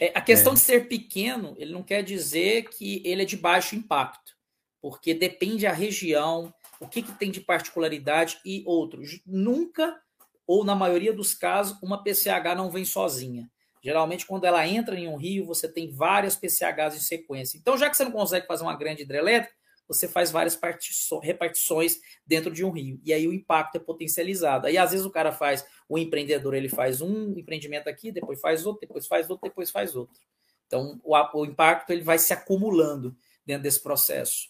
É, 0.00 0.10
a 0.14 0.20
questão 0.22 0.52
é. 0.52 0.54
de 0.54 0.60
ser 0.62 0.88
pequeno, 0.88 1.54
ele 1.58 1.72
não 1.72 1.82
quer 1.82 2.02
dizer 2.02 2.70
que 2.70 3.02
ele 3.04 3.22
é 3.22 3.26
de 3.26 3.36
baixo 3.36 3.76
impacto, 3.76 4.34
porque 4.80 5.12
depende 5.12 5.66
a 5.66 5.72
região, 5.72 6.52
o 6.80 6.88
que, 6.88 7.02
que 7.02 7.12
tem 7.12 7.30
de 7.30 7.40
particularidade 7.40 8.40
e 8.42 8.64
outros. 8.66 9.20
Nunca, 9.26 10.00
ou 10.46 10.64
na 10.64 10.74
maioria 10.74 11.12
dos 11.12 11.34
casos, 11.34 11.78
uma 11.82 12.02
PCH 12.02 12.56
não 12.56 12.70
vem 12.70 12.86
sozinha. 12.86 13.50
Geralmente, 13.82 14.26
quando 14.26 14.44
ela 14.44 14.66
entra 14.66 14.98
em 14.98 15.06
um 15.06 15.16
rio, 15.16 15.44
você 15.44 15.68
tem 15.68 15.90
várias 15.90 16.34
PCHs 16.34 16.96
em 16.96 17.00
sequência. 17.00 17.58
Então, 17.58 17.76
já 17.76 17.90
que 17.90 17.96
você 17.96 18.04
não 18.04 18.12
consegue 18.12 18.46
fazer 18.46 18.62
uma 18.62 18.76
grande 18.76 19.02
hidrelétrica, 19.02 19.54
você 19.90 20.06
faz 20.06 20.30
várias 20.30 20.56
repartições 21.20 21.98
dentro 22.24 22.52
de 22.52 22.64
um 22.64 22.70
rio. 22.70 23.00
E 23.04 23.12
aí 23.12 23.26
o 23.26 23.32
impacto 23.32 23.74
é 23.74 23.80
potencializado. 23.80 24.68
Aí 24.68 24.78
às 24.78 24.92
vezes 24.92 25.04
o 25.04 25.10
cara 25.10 25.32
faz, 25.32 25.66
o 25.88 25.98
empreendedor 25.98 26.54
ele 26.54 26.68
faz 26.68 27.00
um 27.00 27.36
empreendimento 27.36 27.88
aqui, 27.88 28.12
depois 28.12 28.40
faz 28.40 28.64
outro, 28.64 28.82
depois 28.82 29.08
faz 29.08 29.28
outro, 29.28 29.48
depois 29.48 29.68
faz 29.68 29.96
outro. 29.96 30.14
Então 30.68 31.00
o, 31.02 31.16
o 31.38 31.44
impacto 31.44 31.90
ele 31.90 32.04
vai 32.04 32.20
se 32.20 32.32
acumulando 32.32 33.16
dentro 33.44 33.64
desse 33.64 33.82
processo. 33.82 34.48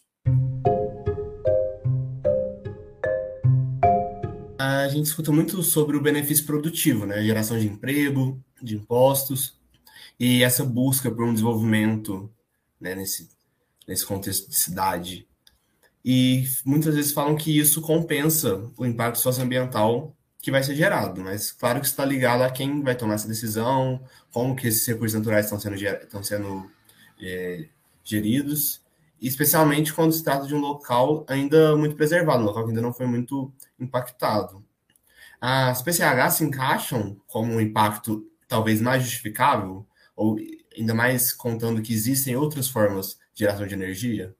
A 4.58 4.88
gente 4.88 5.06
escuta 5.06 5.32
muito 5.32 5.62
sobre 5.62 5.96
o 5.96 6.02
benefício 6.02 6.44
produtivo, 6.44 7.06
né? 7.06 7.22
Geração 7.22 7.58
de 7.58 7.66
emprego, 7.66 8.38
de 8.60 8.76
impostos, 8.76 9.58
e 10.18 10.42
essa 10.42 10.66
busca 10.66 11.10
por 11.10 11.24
um 11.24 11.32
desenvolvimento 11.32 12.30
né, 12.78 12.94
nesse, 12.94 13.30
nesse 13.88 14.04
contexto 14.04 14.50
de 14.50 14.54
cidade 14.54 15.29
e 16.04 16.44
muitas 16.64 16.94
vezes 16.94 17.12
falam 17.12 17.36
que 17.36 17.58
isso 17.58 17.80
compensa 17.82 18.70
o 18.76 18.86
impacto 18.86 19.18
socioambiental 19.18 20.16
que 20.40 20.50
vai 20.50 20.62
ser 20.62 20.74
gerado, 20.74 21.20
mas 21.20 21.52
claro 21.52 21.80
que 21.80 21.86
está 21.86 22.04
ligado 22.04 22.42
a 22.42 22.50
quem 22.50 22.82
vai 22.82 22.94
tomar 22.94 23.14
essa 23.14 23.28
decisão, 23.28 24.02
como 24.32 24.56
que 24.56 24.68
esses 24.68 24.86
recursos 24.86 25.18
naturais 25.18 25.46
estão 25.46 25.60
sendo, 25.60 25.74
estão 25.76 26.22
sendo 26.22 26.70
é, 27.20 27.68
geridos, 28.02 28.82
especialmente 29.20 29.92
quando 29.92 30.12
se 30.12 30.24
trata 30.24 30.46
de 30.46 30.54
um 30.54 30.60
local 30.60 31.26
ainda 31.28 31.76
muito 31.76 31.94
preservado, 31.94 32.42
um 32.42 32.46
local 32.46 32.64
que 32.64 32.70
ainda 32.70 32.80
não 32.80 32.92
foi 32.92 33.06
muito 33.06 33.52
impactado. 33.78 34.64
As 35.40 35.82
PCH 35.82 36.30
se 36.32 36.44
encaixam 36.44 37.20
como 37.26 37.52
um 37.52 37.60
impacto 37.60 38.26
talvez 38.48 38.80
mais 38.80 39.02
justificável, 39.02 39.86
ou 40.16 40.38
ainda 40.76 40.94
mais 40.94 41.32
contando 41.32 41.82
que 41.82 41.92
existem 41.92 42.36
outras 42.36 42.68
formas 42.68 43.18
de 43.34 43.40
geração 43.40 43.66
de 43.66 43.74
energia? 43.74 44.34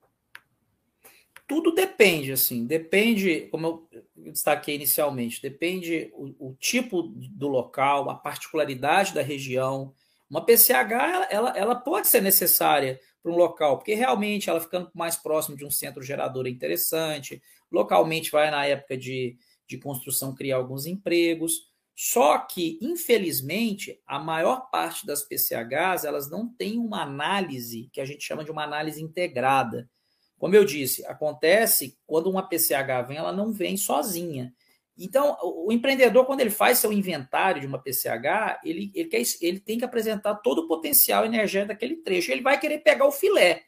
Tudo 1.51 1.73
depende, 1.73 2.31
assim, 2.31 2.65
depende, 2.65 3.49
como 3.51 3.67
eu 3.67 4.31
destaquei 4.31 4.77
inicialmente, 4.77 5.43
depende 5.43 6.09
o, 6.15 6.51
o 6.51 6.55
tipo 6.55 7.03
do 7.03 7.49
local, 7.49 8.09
a 8.09 8.15
particularidade 8.15 9.13
da 9.13 9.21
região. 9.21 9.93
Uma 10.31 10.45
PCH, 10.47 11.27
ela, 11.29 11.59
ela 11.59 11.75
pode 11.75 12.07
ser 12.07 12.21
necessária 12.21 13.01
para 13.21 13.33
um 13.33 13.35
local, 13.35 13.79
porque 13.79 13.95
realmente 13.95 14.49
ela 14.49 14.61
ficando 14.61 14.93
mais 14.95 15.17
próximo 15.17 15.57
de 15.57 15.65
um 15.65 15.73
centro 15.73 16.05
gerador 16.05 16.47
é 16.47 16.51
interessante, 16.51 17.43
localmente 17.69 18.31
vai 18.31 18.49
na 18.49 18.65
época 18.65 18.97
de, 18.97 19.37
de 19.67 19.77
construção 19.77 20.33
criar 20.33 20.59
alguns 20.59 20.87
empregos, 20.87 21.69
só 21.97 22.39
que, 22.39 22.79
infelizmente, 22.81 24.01
a 24.07 24.21
maior 24.21 24.71
parte 24.71 25.05
das 25.05 25.25
PCHs, 25.25 26.05
elas 26.05 26.31
não 26.31 26.49
têm 26.49 26.79
uma 26.79 27.03
análise 27.03 27.91
que 27.93 28.01
a 28.01 28.05
gente 28.05 28.23
chama 28.23 28.45
de 28.45 28.53
uma 28.53 28.63
análise 28.63 29.03
integrada, 29.03 29.91
como 30.41 30.57
eu 30.57 30.65
disse, 30.65 31.05
acontece 31.05 31.99
quando 32.07 32.31
uma 32.31 32.43
PCH 32.43 33.07
vem, 33.07 33.19
ela 33.19 33.31
não 33.31 33.53
vem 33.53 33.77
sozinha. 33.77 34.55
Então, 34.97 35.37
o 35.43 35.71
empreendedor, 35.71 36.25
quando 36.25 36.41
ele 36.41 36.49
faz 36.49 36.79
seu 36.79 36.91
inventário 36.91 37.61
de 37.61 37.67
uma 37.67 37.79
PCH, 37.79 38.59
ele, 38.65 38.91
ele, 38.95 39.09
quer, 39.11 39.21
ele 39.43 39.61
tem 39.61 39.77
que 39.77 39.85
apresentar 39.85 40.37
todo 40.37 40.61
o 40.61 40.67
potencial 40.67 41.27
energético 41.27 41.69
daquele 41.69 41.97
trecho. 41.97 42.33
Ele 42.33 42.41
vai 42.41 42.59
querer 42.59 42.79
pegar 42.79 43.05
o 43.05 43.13
filé. 43.13 43.65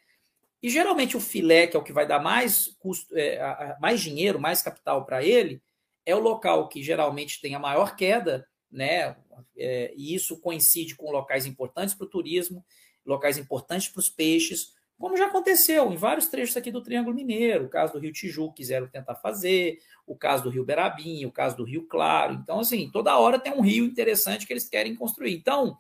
E 0.63 0.71
geralmente 0.71 1.15
o 1.15 1.21
filé, 1.21 1.67
que 1.67 1.77
é 1.77 1.79
o 1.79 1.83
que 1.83 1.93
vai 1.93 2.07
dar 2.07 2.21
mais 2.21 2.69
custo, 2.79 3.15
é, 3.19 3.77
mais 3.79 4.01
dinheiro, 4.01 4.41
mais 4.41 4.63
capital 4.63 5.05
para 5.05 5.23
ele, 5.23 5.61
é 6.07 6.17
o 6.17 6.21
local 6.21 6.71
que 6.71 6.83
geralmente 6.83 7.39
tem 7.39 7.55
a 7.55 7.59
maior 7.59 7.97
queda, 7.97 8.49
né? 8.71 9.15
É, 9.59 9.93
e 9.95 10.15
isso 10.15 10.41
coincide 10.41 10.97
com 10.97 11.11
locais 11.11 11.45
importantes 11.45 11.95
para 11.95 12.07
o 12.07 12.11
turismo, 12.11 12.65
locais 13.05 13.37
importantes 13.37 13.89
para 13.89 14.01
os 14.01 14.09
peixes, 14.09 14.73
como 14.99 15.17
já 15.17 15.27
aconteceu 15.27 15.93
em 15.93 15.97
vários 15.97 16.29
trechos 16.29 16.57
aqui 16.57 16.71
do 16.71 16.83
Triângulo 16.83 17.17
Mineiro, 17.17 17.65
o 17.65 17.69
caso 17.69 17.95
do 17.95 17.99
Rio 17.99 18.13
Tijuca 18.13 18.55
quiseram 18.55 18.87
tentar 18.87 19.17
fazer, 19.17 19.79
o 20.07 20.17
caso 20.17 20.45
do 20.45 20.51
Rio 20.51 20.65
Berabim, 20.65 21.25
o 21.25 21.33
caso 21.33 21.57
do 21.57 21.65
Rio 21.65 21.87
Claro. 21.87 22.35
Então, 22.35 22.61
assim, 22.61 22.91
toda 22.91 23.19
hora 23.19 23.39
tem 23.39 23.53
um 23.53 23.61
rio 23.61 23.85
interessante 23.85 24.47
que 24.47 24.53
eles 24.53 24.69
querem 24.69 24.95
construir. 24.95 25.35
Então, 25.35 25.77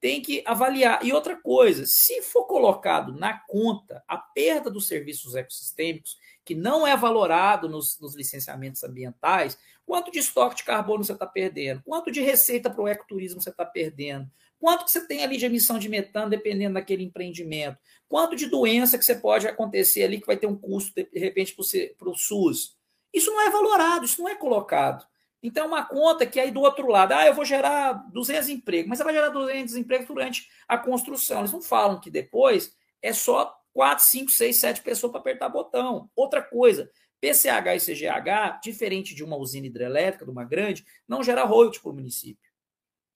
tem 0.00 0.20
que 0.20 0.42
avaliar. 0.46 1.04
E 1.04 1.12
outra 1.12 1.36
coisa, 1.36 1.84
se 1.86 2.22
for 2.22 2.44
colocado 2.44 3.12
na 3.12 3.38
conta 3.46 4.04
a 4.06 4.16
perda 4.16 4.70
dos 4.70 4.86
serviços 4.88 5.34
ecossistêmicos, 5.34 6.18
que 6.44 6.54
não 6.54 6.86
é 6.86 6.96
valorado 6.96 7.68
nos, 7.68 7.98
nos 8.00 8.14
licenciamentos 8.14 8.84
ambientais, 8.84 9.58
quanto 9.84 10.10
de 10.10 10.18
estoque 10.18 10.56
de 10.56 10.64
carbono 10.64 11.02
você 11.02 11.12
está 11.12 11.26
perdendo, 11.26 11.82
quanto 11.84 12.10
de 12.10 12.20
receita 12.20 12.70
para 12.70 12.82
o 12.82 12.88
ecoturismo 12.88 13.40
você 13.40 13.50
está 13.50 13.64
perdendo, 13.64 14.30
Quanto 14.58 14.84
que 14.84 14.90
você 14.90 15.06
tem 15.06 15.22
ali 15.22 15.36
de 15.36 15.46
emissão 15.46 15.78
de 15.78 15.88
metano, 15.88 16.30
dependendo 16.30 16.74
daquele 16.74 17.04
empreendimento? 17.04 17.78
Quanto 18.08 18.34
de 18.34 18.46
doença 18.46 18.98
que 18.98 19.04
você 19.04 19.14
pode 19.14 19.46
acontecer 19.46 20.04
ali 20.04 20.20
que 20.20 20.26
vai 20.26 20.36
ter 20.36 20.46
um 20.46 20.56
custo, 20.56 20.92
de 20.94 21.18
repente, 21.18 21.54
para 21.98 22.08
o 22.08 22.16
SUS? 22.16 22.76
Isso 23.12 23.30
não 23.30 23.40
é 23.40 23.50
valorado, 23.50 24.04
isso 24.04 24.20
não 24.22 24.28
é 24.28 24.34
colocado. 24.34 25.06
Então, 25.42 25.64
é 25.64 25.68
uma 25.68 25.84
conta 25.84 26.26
que 26.26 26.40
aí 26.40 26.50
do 26.50 26.60
outro 26.60 26.88
lado, 26.88 27.12
ah, 27.12 27.26
eu 27.26 27.34
vou 27.34 27.44
gerar 27.44 27.92
200 28.10 28.48
empregos, 28.48 28.88
mas 28.88 28.98
você 28.98 29.04
vai 29.04 29.14
gerar 29.14 29.28
200 29.28 29.76
empregos 29.76 30.06
durante 30.06 30.48
a 30.66 30.78
construção. 30.78 31.40
Eles 31.40 31.52
não 31.52 31.62
falam 31.62 32.00
que 32.00 32.10
depois 32.10 32.74
é 33.02 33.12
só 33.12 33.54
4, 33.72 34.04
5, 34.04 34.30
6, 34.30 34.56
7 34.56 34.82
pessoas 34.82 35.12
para 35.12 35.20
apertar 35.20 35.48
botão. 35.48 36.10
Outra 36.16 36.42
coisa, 36.42 36.90
PCH 37.20 37.76
e 37.76 37.80
CGH, 37.80 38.60
diferente 38.62 39.14
de 39.14 39.22
uma 39.22 39.36
usina 39.36 39.66
hidrelétrica, 39.66 40.24
de 40.24 40.30
uma 40.30 40.44
grande, 40.44 40.84
não 41.06 41.22
gera 41.22 41.44
royalties 41.44 41.80
para 41.80 41.90
o 41.90 41.94
município. 41.94 42.45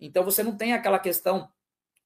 Então 0.01 0.25
você 0.25 0.43
não 0.43 0.57
tem 0.57 0.73
aquela 0.73 0.99
questão 0.99 1.49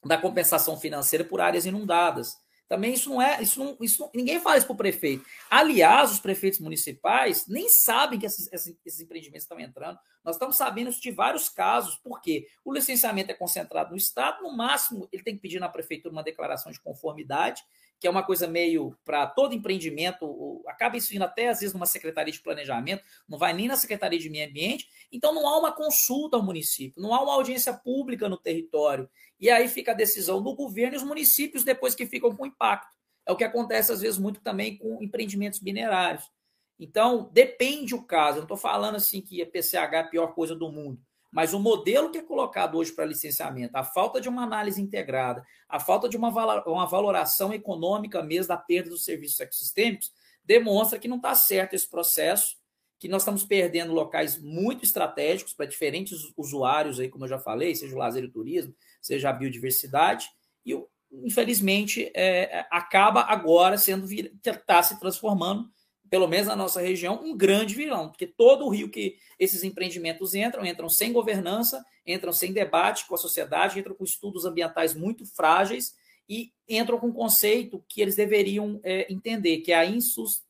da 0.05 0.19
compensação 0.19 0.79
financeira 0.79 1.25
por 1.25 1.41
áreas 1.41 1.65
inundadas. 1.65 2.37
Também 2.67 2.95
isso 2.95 3.11
não 3.11 3.21
é, 3.21 3.43
isso 3.43 3.63
não, 3.63 3.77
isso 3.81 4.01
não, 4.01 4.11
ninguém 4.15 4.41
fala 4.41 4.57
isso 4.57 4.67
para 4.67 4.75
o 4.75 4.77
prefeito. 4.77 5.25
Aliás, 5.51 6.11
os 6.11 6.19
prefeitos 6.19 6.61
municipais 6.61 7.47
nem 7.47 7.69
sabem 7.69 8.19
que 8.19 8.25
esses, 8.25 8.51
esses, 8.53 9.01
empreendimentos 9.01 9.45
estão 9.45 9.61
entrando. 9.61 9.99
Nós 10.25 10.37
estamos 10.37 10.57
sabendo 10.57 10.91
de 10.91 11.11
vários 11.11 11.49
casos, 11.51 11.97
porque 12.03 12.47
o 12.65 12.73
licenciamento 12.73 13.31
é 13.31 13.35
concentrado 13.35 13.91
no 13.91 13.97
Estado, 13.97 14.43
no 14.43 14.57
máximo 14.57 15.07
ele 15.13 15.23
tem 15.23 15.35
que 15.35 15.43
pedir 15.43 15.61
na 15.61 15.69
prefeitura 15.69 16.13
uma 16.13 16.23
declaração 16.23 16.73
de 16.73 16.81
conformidade, 16.81 17.63
que 18.01 18.07
é 18.07 18.11
uma 18.11 18.23
coisa 18.23 18.47
meio 18.47 18.97
para 19.05 19.27
todo 19.27 19.55
empreendimento, 19.55 20.63
acaba 20.67 20.97
isso 20.97 21.15
indo 21.15 21.25
até 21.25 21.49
às 21.49 21.61
vezes 21.61 21.73
numa 21.73 21.87
secretaria 21.87 22.33
de 22.33 22.41
planejamento, 22.41 23.03
não 23.29 23.39
vai 23.39 23.53
nem 23.53 23.69
na 23.69 23.77
secretaria 23.77 24.19
de 24.19 24.29
meio 24.29 24.49
ambiente, 24.49 24.87
então 25.11 25.35
não 25.35 25.49
há 25.49 25.59
uma 25.59 25.73
consulta 25.73 26.37
ao 26.37 26.43
município, 26.43 27.01
não 27.01 27.15
há 27.15 27.23
uma 27.23 27.35
audiência 27.35 27.73
pública 27.73 28.29
no 28.29 28.37
território, 28.37 29.09
e 29.41 29.51
aí 29.51 29.69
fica 29.69 29.93
a 29.93 29.95
decisão 29.95 30.43
do 30.43 30.55
governo 30.55 30.95
e 30.95 30.99
os 30.99 31.03
municípios 31.03 31.65
depois 31.65 31.95
que 31.95 32.07
ficam 32.07 32.35
com 32.35 32.47
impacto. 32.47 32.95
É 33.27 33.33
o 33.33 33.37
que 33.37 33.45
acontece 33.45 33.91
às 33.91 34.01
vezes 34.01 34.19
muito 34.19 34.41
também 34.41 34.77
com 34.77 35.03
empreendimentos 35.03 35.61
minerários. 35.61 36.31
Então, 36.79 37.31
depende 37.33 37.95
o 37.95 38.03
caso, 38.03 38.37
eu 38.37 38.41
não 38.41 38.45
estou 38.45 38.57
falando 38.57 38.97
assim 38.97 39.21
que 39.21 39.41
a 39.41 39.47
PCH 39.47 39.95
é 39.95 39.99
a 40.01 40.05
pior 40.05 40.35
coisa 40.35 40.55
do 40.55 40.71
mundo, 40.71 41.01
Mas 41.35 41.53
o 41.53 41.59
modelo 41.59 42.13
que 42.13 42.19
é 42.19 42.23
colocado 42.23 42.79
hoje 42.79 42.93
para 42.93 43.05
licenciamento, 43.05 43.77
a 43.77 43.83
falta 43.83 44.21
de 44.21 44.29
uma 44.29 44.45
análise 44.45 44.81
integrada, 44.81 45.45
a 45.69 45.81
falta 45.81 46.09
de 46.09 46.17
uma, 46.17 46.29
uma 46.65 46.87
valoração 46.87 47.53
econômica 47.53 48.23
mesmo 48.23 48.47
da 48.47 48.57
perda 48.57 48.91
dos 48.91 49.05
serviços 49.05 49.41
ecossistêmicos, 49.41 50.13
demonstra 50.45 50.97
que 50.97 51.09
não 51.09 51.17
está 51.17 51.35
certo 51.35 51.75
esse 51.75 51.91
processo, 51.91 52.57
que 53.01 53.09
nós 53.09 53.23
estamos 53.23 53.45
perdendo 53.45 53.93
locais 53.93 54.41
muito 54.41 54.85
estratégicos 54.85 55.53
para 55.53 55.67
diferentes 55.67 56.33
usuários, 56.37 57.01
aí, 57.01 57.09
como 57.09 57.25
eu 57.25 57.29
já 57.29 57.39
falei, 57.41 57.75
seja 57.75 57.97
o 57.97 57.99
lazer 57.99 58.23
e 58.23 58.27
o 58.27 58.33
turismo, 58.33 58.73
seja 59.03 59.31
a 59.31 59.33
biodiversidade, 59.33 60.29
e 60.65 60.81
infelizmente 61.11 62.13
é, 62.15 62.65
acaba 62.71 63.23
agora 63.23 63.77
sendo 63.77 64.07
está 64.13 64.85
se 64.85 65.01
transformando 65.01 65.69
pelo 66.15 66.29
menos 66.29 66.47
na 66.47 66.55
nossa 66.55 66.81
região, 66.81 67.21
um 67.25 67.37
grande 67.37 67.75
vilão, 67.75 68.09
porque 68.09 68.25
todo 68.25 68.65
o 68.65 68.69
rio 68.69 68.89
que 68.89 69.17
esses 69.37 69.65
empreendimentos 69.65 70.33
entram, 70.33 70.65
entram 70.65 70.89
sem 70.89 71.13
governança, 71.13 71.85
entram 72.07 72.33
sem 72.33 72.53
debate 72.53 73.05
com 73.09 73.17
a 73.17 73.19
sociedade, 73.19 73.81
entram 73.81 73.97
com 73.97 74.05
estudos 74.05 74.45
ambientais 74.45 74.95
muito 74.95 75.27
frágeis 75.27 75.97
e 76.29 76.53
entram 76.69 77.01
com 77.01 77.09
um 77.09 77.13
conceito 77.13 77.85
que 77.89 78.01
eles 78.01 78.15
deveriam 78.15 78.79
é, 78.85 79.13
entender, 79.13 79.59
que 79.63 79.73
é 79.73 79.75
a 79.75 79.85
insus, 79.85 80.45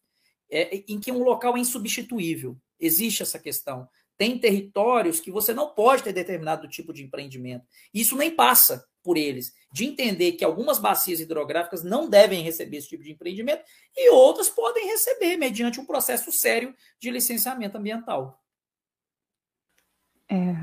é, 0.50 0.85
em 0.87 1.00
que 1.00 1.11
um 1.11 1.23
local 1.23 1.56
é 1.56 1.61
insubstituível. 1.61 2.59
Existe 2.78 3.23
essa 3.23 3.38
questão. 3.38 3.88
Tem 4.18 4.38
territórios 4.38 5.18
que 5.18 5.30
você 5.30 5.54
não 5.54 5.71
pode 5.71 6.02
ter 6.02 6.12
determinado 6.12 6.68
tipo 6.68 6.92
de 6.92 7.02
empreendimento. 7.02 7.64
Isso 7.94 8.18
nem 8.18 8.30
passa 8.30 8.85
por 9.04 9.18
eles, 9.18 9.54
de 9.70 9.84
entender 9.84 10.32
que 10.32 10.44
algumas 10.44 10.78
bacias 10.78 11.20
hidrográficas 11.20 11.84
não 11.84 12.08
devem 12.08 12.42
receber 12.42 12.78
esse 12.78 12.88
tipo 12.88 13.04
de 13.04 13.12
empreendimento 13.12 13.62
e 13.94 14.11
outras 14.11 14.49
podem 14.49 14.87
receber, 14.87 15.37
mediante 15.37 15.78
um 15.78 15.84
processo 15.84 16.32
sério 16.32 16.75
de 16.99 17.11
licenciamento 17.11 17.76
ambiental. 17.76 18.42
É, 20.28 20.54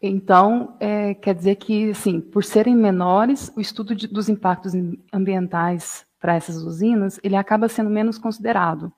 então, 0.00 0.76
é, 0.78 1.14
quer 1.14 1.34
dizer 1.34 1.56
que, 1.56 1.90
assim, 1.90 2.20
por 2.20 2.44
serem 2.44 2.76
menores, 2.76 3.50
o 3.56 3.60
estudo 3.60 3.94
de, 3.94 4.06
dos 4.06 4.28
impactos 4.28 4.72
ambientais 5.12 6.06
para 6.20 6.34
essas 6.34 6.56
usinas, 6.56 7.18
ele 7.22 7.36
acaba 7.36 7.68
sendo 7.68 7.88
menos 7.88 8.18
considerado. 8.18 8.92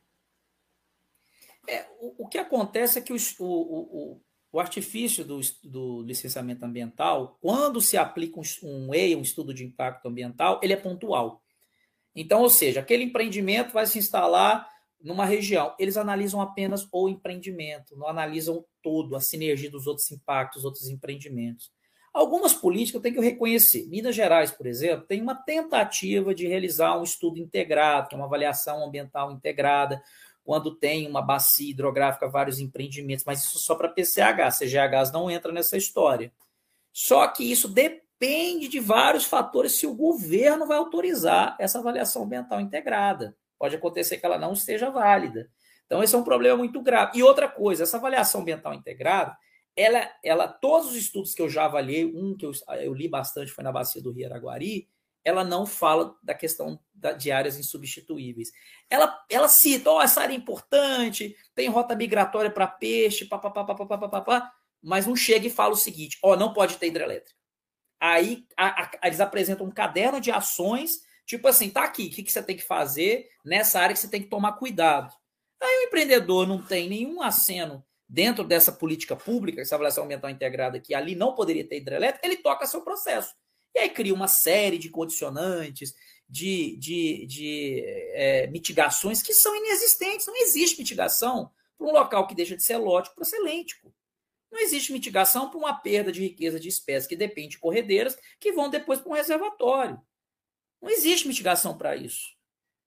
É, 1.68 1.86
o, 2.00 2.24
o, 2.24 2.28
que 2.28 2.38
acontece 2.38 2.98
é 2.98 3.02
que 3.02 3.12
o, 3.12 3.16
o, 3.38 4.20
o 4.54 4.60
artifício 4.60 5.24
do, 5.24 5.40
do, 5.64 6.02
licenciamento 6.02 6.64
ambiental, 6.64 7.36
quando 7.40 7.80
se 7.80 7.96
aplica 7.96 8.38
um, 8.38 8.44
um 8.62 8.94
EIA, 8.94 9.18
um 9.18 9.22
estudo 9.22 9.52
de 9.52 9.64
impacto 9.64 10.06
ambiental, 10.06 10.60
ele 10.62 10.72
é 10.72 10.76
pontual. 10.76 11.42
Então, 12.14 12.40
ou 12.40 12.48
seja, 12.48 12.78
aquele 12.78 13.02
empreendimento 13.02 13.72
vai 13.72 13.84
se 13.84 13.98
instalar 13.98 14.70
numa 15.02 15.24
região. 15.24 15.74
Eles 15.76 15.96
analisam 15.96 16.40
apenas 16.40 16.86
o 16.92 17.08
empreendimento, 17.08 17.96
não 17.96 18.06
analisam 18.06 18.64
todo, 18.80 19.16
a 19.16 19.20
sinergia 19.20 19.68
dos 19.68 19.88
outros 19.88 20.08
impactos, 20.12 20.64
outros 20.64 20.88
empreendimentos. 20.88 21.72
Algumas 22.12 22.54
políticas 22.54 22.94
eu 22.94 23.02
tenho 23.02 23.16
que 23.16 23.28
reconhecer. 23.28 23.88
Minas 23.88 24.14
Gerais, 24.14 24.52
por 24.52 24.68
exemplo, 24.68 25.04
tem 25.04 25.20
uma 25.20 25.34
tentativa 25.34 26.32
de 26.32 26.46
realizar 26.46 26.96
um 26.96 27.02
estudo 27.02 27.40
integrado, 27.40 28.06
que 28.06 28.14
é 28.14 28.18
uma 28.18 28.26
avaliação 28.26 28.86
ambiental 28.86 29.32
integrada, 29.32 30.00
quando 30.44 30.76
tem 30.76 31.08
uma 31.08 31.22
bacia 31.22 31.70
hidrográfica, 31.70 32.28
vários 32.28 32.60
empreendimentos, 32.60 33.24
mas 33.24 33.42
isso 33.42 33.58
só 33.58 33.74
para 33.74 33.88
PCH, 33.88 34.58
CGHs 34.58 35.10
não 35.10 35.30
entra 35.30 35.50
nessa 35.50 35.76
história. 35.76 36.30
Só 36.92 37.26
que 37.26 37.50
isso 37.50 37.66
depende 37.66 38.68
de 38.68 38.78
vários 38.78 39.24
fatores 39.24 39.72
se 39.72 39.86
o 39.86 39.94
governo 39.94 40.66
vai 40.66 40.76
autorizar 40.76 41.56
essa 41.58 41.78
avaliação 41.78 42.24
ambiental 42.24 42.60
integrada. 42.60 43.34
Pode 43.58 43.74
acontecer 43.74 44.18
que 44.18 44.26
ela 44.26 44.38
não 44.38 44.52
esteja 44.52 44.90
válida. 44.90 45.50
Então, 45.86 46.02
esse 46.02 46.14
é 46.14 46.18
um 46.18 46.24
problema 46.24 46.58
muito 46.58 46.80
grave. 46.82 47.18
E 47.18 47.22
outra 47.22 47.48
coisa, 47.48 47.82
essa 47.82 47.96
avaliação 47.96 48.42
ambiental 48.42 48.74
integrada, 48.74 49.36
ela, 49.76 50.08
ela 50.22 50.46
todos 50.46 50.90
os 50.90 50.96
estudos 50.96 51.34
que 51.34 51.42
eu 51.42 51.48
já 51.48 51.64
avaliei, 51.64 52.04
um 52.04 52.36
que 52.36 52.46
eu, 52.46 52.52
eu 52.80 52.92
li 52.92 53.08
bastante 53.08 53.50
foi 53.50 53.64
na 53.64 53.72
bacia 53.72 54.02
do 54.02 54.12
Rio 54.12 54.26
Araguari, 54.26 54.88
ela 55.24 55.42
não 55.42 55.64
fala 55.64 56.14
da 56.22 56.34
questão 56.34 56.78
da, 56.92 57.12
de 57.12 57.32
áreas 57.32 57.58
insubstituíveis. 57.58 58.52
Ela, 58.90 59.18
ela 59.30 59.48
cita, 59.48 59.90
ó, 59.90 59.98
oh, 59.98 60.02
essa 60.02 60.20
área 60.20 60.34
é 60.34 60.36
importante, 60.36 61.34
tem 61.54 61.68
rota 61.68 61.96
migratória 61.96 62.50
para 62.50 62.66
peixe, 62.66 63.24
papapá, 63.24 63.64
papapá, 63.64 63.98
papapá, 63.98 64.52
mas 64.82 65.06
não 65.06 65.16
chega 65.16 65.46
e 65.46 65.50
fala 65.50 65.72
o 65.72 65.76
seguinte, 65.76 66.18
ó, 66.22 66.32
oh, 66.32 66.36
não 66.36 66.52
pode 66.52 66.76
ter 66.76 66.88
hidrelétrica. 66.88 67.38
Aí 67.98 68.46
a, 68.56 68.82
a, 68.82 69.06
eles 69.06 69.20
apresentam 69.20 69.66
um 69.66 69.70
caderno 69.70 70.20
de 70.20 70.30
ações, 70.30 71.00
tipo 71.24 71.48
assim, 71.48 71.70
tá 71.70 71.84
aqui, 71.84 72.06
o 72.06 72.10
que, 72.10 72.22
que 72.22 72.30
você 72.30 72.42
tem 72.42 72.56
que 72.56 72.62
fazer 72.62 73.28
nessa 73.44 73.80
área 73.80 73.94
que 73.94 74.00
você 74.00 74.08
tem 74.08 74.22
que 74.22 74.28
tomar 74.28 74.52
cuidado. 74.52 75.14
Aí 75.62 75.84
o 75.84 75.86
empreendedor 75.86 76.46
não 76.46 76.60
tem 76.60 76.88
nenhum 76.88 77.22
aceno 77.22 77.82
dentro 78.06 78.44
dessa 78.44 78.70
política 78.70 79.16
pública, 79.16 79.62
essa 79.62 79.74
avaliação 79.74 80.04
ambiental 80.04 80.28
integrada, 80.28 80.78
que 80.78 80.94
ali 80.94 81.14
não 81.14 81.34
poderia 81.34 81.66
ter 81.66 81.78
hidrelétrica, 81.78 82.26
ele 82.26 82.36
toca 82.36 82.66
seu 82.66 82.82
processo. 82.82 83.34
E 83.74 83.78
aí 83.80 83.88
cria 83.88 84.14
uma 84.14 84.28
série 84.28 84.78
de 84.78 84.88
condicionantes, 84.88 85.94
de, 86.28 86.76
de, 86.76 87.26
de 87.26 87.82
é, 88.12 88.46
mitigações 88.46 89.22
que 89.22 89.34
são 89.34 89.54
inexistentes. 89.56 90.26
Não 90.26 90.36
existe 90.36 90.78
mitigação 90.78 91.50
para 91.76 91.86
um 91.86 91.92
local 91.92 92.26
que 92.26 92.34
deixa 92.34 92.56
de 92.56 92.62
ser 92.62 92.76
lótico 92.76 93.16
para 93.16 93.24
ser 93.24 93.38
lêntico. 93.40 93.92
Não 94.50 94.60
existe 94.60 94.92
mitigação 94.92 95.50
para 95.50 95.58
uma 95.58 95.74
perda 95.74 96.12
de 96.12 96.20
riqueza 96.20 96.60
de 96.60 96.68
espécies 96.68 97.08
que 97.08 97.16
depende 97.16 97.50
de 97.50 97.58
corredeiras 97.58 98.16
que 98.38 98.52
vão 98.52 98.70
depois 98.70 99.00
para 99.00 99.10
um 99.10 99.14
reservatório. 99.14 100.00
Não 100.80 100.88
existe 100.88 101.26
mitigação 101.26 101.76
para 101.76 101.96
isso. 101.96 102.34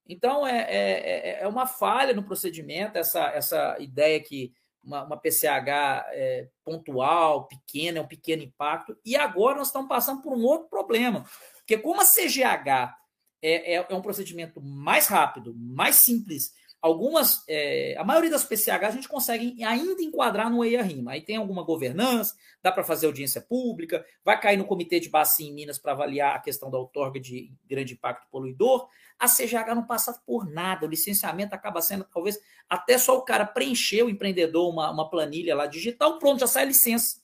Então, 0.08 0.46
é, 0.46 0.60
é, 0.60 1.30
é, 1.30 1.42
é 1.42 1.48
uma 1.48 1.66
falha 1.66 2.14
no 2.14 2.22
procedimento, 2.22 2.96
essa, 2.96 3.28
essa 3.28 3.76
ideia 3.78 4.18
que 4.18 4.54
uma, 4.88 5.04
uma 5.04 5.16
PCH 5.18 6.06
é, 6.12 6.48
pontual, 6.64 7.46
pequena, 7.46 7.98
é 7.98 8.00
um 8.00 8.06
pequeno 8.06 8.42
impacto. 8.42 8.96
E 9.04 9.14
agora 9.14 9.58
nós 9.58 9.66
estamos 9.68 9.88
passando 9.88 10.22
por 10.22 10.32
um 10.32 10.42
outro 10.42 10.68
problema, 10.68 11.24
porque 11.58 11.76
como 11.76 12.00
a 12.00 12.04
CGH 12.04 12.96
é, 13.42 13.74
é, 13.74 13.86
é 13.88 13.94
um 13.94 14.00
procedimento 14.00 14.60
mais 14.60 15.06
rápido, 15.06 15.54
mais 15.54 15.96
simples, 15.96 16.54
algumas, 16.80 17.44
é, 17.48 17.96
a 17.98 18.04
maioria 18.04 18.30
das 18.30 18.44
PCH 18.44 18.84
a 18.84 18.90
gente 18.90 19.08
consegue 19.08 19.62
ainda 19.64 20.00
enquadrar 20.02 20.50
no 20.50 20.64
EIA-RIMA. 20.64 21.12
Aí 21.12 21.20
tem 21.20 21.36
alguma 21.36 21.62
governança, 21.62 22.36
dá 22.62 22.70
para 22.70 22.84
fazer 22.84 23.06
audiência 23.06 23.40
pública, 23.40 24.04
vai 24.24 24.40
cair 24.40 24.56
no 24.56 24.64
comitê 24.64 25.00
de 25.00 25.08
bacia 25.08 25.48
em 25.48 25.52
Minas 25.52 25.78
para 25.78 25.92
avaliar 25.92 26.36
a 26.36 26.40
questão 26.40 26.70
da 26.70 26.78
outorga 26.78 27.18
de 27.18 27.52
grande 27.66 27.94
impacto 27.94 28.28
poluidor. 28.30 28.88
A 29.18 29.26
CGH 29.26 29.74
não 29.74 29.86
passa 29.86 30.12
por 30.24 30.48
nada, 30.48 30.86
o 30.86 30.88
licenciamento 30.88 31.54
acaba 31.54 31.82
sendo 31.82 32.04
talvez 32.04 32.38
até 32.68 32.96
só 32.96 33.16
o 33.16 33.22
cara 33.22 33.44
preencher 33.44 34.02
o 34.02 34.10
empreendedor 34.10 34.70
uma, 34.70 34.90
uma 34.90 35.10
planilha 35.10 35.56
lá 35.56 35.66
digital, 35.66 36.18
pronto, 36.18 36.40
já 36.40 36.46
sai 36.46 36.62
a 36.62 36.66
licença. 36.66 37.20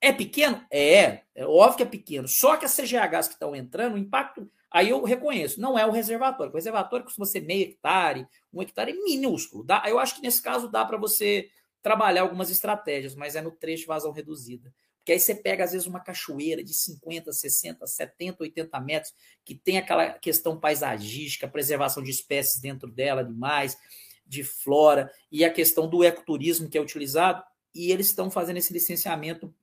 É 0.00 0.12
pequeno? 0.12 0.62
É, 0.70 1.22
é 1.34 1.46
óbvio 1.46 1.78
que 1.78 1.82
é 1.82 1.86
pequeno. 1.86 2.28
Só 2.28 2.56
que 2.56 2.66
as 2.66 2.76
CGHs 2.76 3.26
que 3.26 3.34
estão 3.34 3.56
entrando, 3.56 3.94
o 3.94 3.98
impacto 3.98 4.50
Aí 4.74 4.90
eu 4.90 5.04
reconheço, 5.04 5.60
não 5.60 5.78
é 5.78 5.86
o 5.86 5.92
reservatório. 5.92 6.52
O 6.52 6.56
reservatório 6.56 7.04
costuma 7.04 7.24
ser 7.24 7.42
meio 7.42 7.62
hectare, 7.62 8.26
um 8.52 8.60
hectare 8.60 8.90
é 8.90 8.94
minúsculo. 9.04 9.62
Dá, 9.62 9.84
eu 9.86 10.00
acho 10.00 10.16
que 10.16 10.20
nesse 10.20 10.42
caso 10.42 10.68
dá 10.68 10.84
para 10.84 10.98
você 10.98 11.48
trabalhar 11.80 12.22
algumas 12.22 12.50
estratégias, 12.50 13.14
mas 13.14 13.36
é 13.36 13.40
no 13.40 13.52
trecho 13.52 13.86
vazão 13.86 14.10
reduzida. 14.10 14.74
Porque 14.98 15.12
aí 15.12 15.20
você 15.20 15.32
pega, 15.32 15.62
às 15.62 15.70
vezes, 15.70 15.86
uma 15.86 16.00
cachoeira 16.00 16.64
de 16.64 16.74
50, 16.74 17.32
60, 17.32 17.86
70, 17.86 18.42
80 18.42 18.80
metros, 18.80 19.14
que 19.44 19.54
tem 19.54 19.78
aquela 19.78 20.10
questão 20.14 20.58
paisagística, 20.58 21.46
preservação 21.46 22.02
de 22.02 22.10
espécies 22.10 22.60
dentro 22.60 22.90
dela, 22.90 23.20
animais, 23.20 23.78
de 24.26 24.42
flora, 24.42 25.08
e 25.30 25.44
a 25.44 25.52
questão 25.52 25.88
do 25.88 26.02
ecoturismo 26.02 26.68
que 26.68 26.76
é 26.76 26.80
utilizado, 26.80 27.44
e 27.72 27.92
eles 27.92 28.06
estão 28.06 28.28
fazendo 28.28 28.56
esse 28.56 28.72
licenciamento 28.72 29.54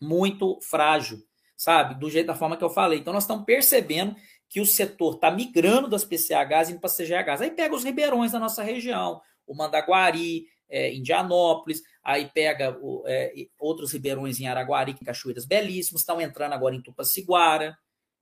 muito 0.00 0.60
frágil, 0.60 1.20
sabe? 1.56 1.98
Do 1.98 2.08
jeito 2.08 2.26
da 2.28 2.36
forma 2.36 2.56
que 2.56 2.62
eu 2.62 2.70
falei. 2.70 3.00
Então, 3.00 3.12
nós 3.12 3.24
estamos 3.24 3.44
percebendo 3.44 4.14
que 4.52 4.60
o 4.60 4.66
setor 4.66 5.14
está 5.14 5.30
migrando 5.30 5.88
das 5.88 6.04
PCHs 6.04 6.68
indo 6.68 6.78
para 6.78 6.90
CGHs. 6.90 7.40
Aí 7.40 7.50
pega 7.50 7.74
os 7.74 7.84
ribeirões 7.84 8.32
da 8.32 8.38
nossa 8.38 8.62
região, 8.62 9.18
o 9.46 9.54
Mandaguari, 9.54 10.44
é, 10.68 10.92
Indianópolis, 10.92 11.82
aí 12.04 12.30
pega 12.34 12.78
o, 12.78 13.02
é, 13.06 13.32
outros 13.58 13.90
ribeirões 13.94 14.38
em 14.38 14.46
Araguari, 14.46 14.92
que 14.92 15.06
cachoeiras 15.06 15.46
belíssimos, 15.46 16.02
estão 16.02 16.20
entrando 16.20 16.52
agora 16.52 16.74
em 16.74 16.82
Tupaciguara. 16.82 17.74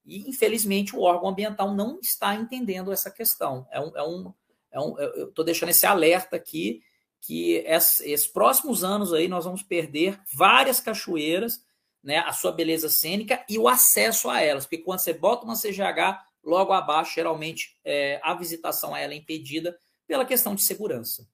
E, 0.06 0.30
infelizmente, 0.30 0.94
o 0.94 1.00
órgão 1.00 1.30
ambiental 1.30 1.74
não 1.74 1.98
está 2.00 2.36
entendendo 2.36 2.92
essa 2.92 3.10
questão. 3.10 3.66
É 3.72 3.80
um, 3.80 3.96
é 3.96 4.02
um, 4.04 4.34
é 4.70 4.80
um 4.80 4.98
eu 5.00 5.30
estou 5.30 5.44
deixando 5.44 5.70
esse 5.70 5.84
alerta 5.84 6.36
aqui 6.36 6.80
que 7.20 7.64
esses 7.66 8.28
próximos 8.28 8.84
anos 8.84 9.12
aí 9.12 9.26
nós 9.26 9.46
vamos 9.46 9.64
perder 9.64 10.20
várias 10.32 10.78
cachoeiras 10.78 11.60
né, 12.02 12.18
a 12.18 12.32
sua 12.32 12.52
beleza 12.52 12.88
cênica 12.88 13.44
e 13.48 13.58
o 13.58 13.68
acesso 13.68 14.30
a 14.30 14.40
elas, 14.40 14.64
porque 14.64 14.78
quando 14.78 15.00
você 15.00 15.12
bota 15.12 15.44
uma 15.44 15.54
CGH, 15.54 16.24
logo 16.42 16.72
abaixo, 16.72 17.14
geralmente 17.14 17.76
é, 17.84 18.20
a 18.22 18.34
visitação 18.34 18.94
a 18.94 19.00
ela 19.00 19.12
é 19.12 19.16
impedida 19.16 19.76
pela 20.06 20.24
questão 20.24 20.54
de 20.54 20.62
segurança. 20.62 21.26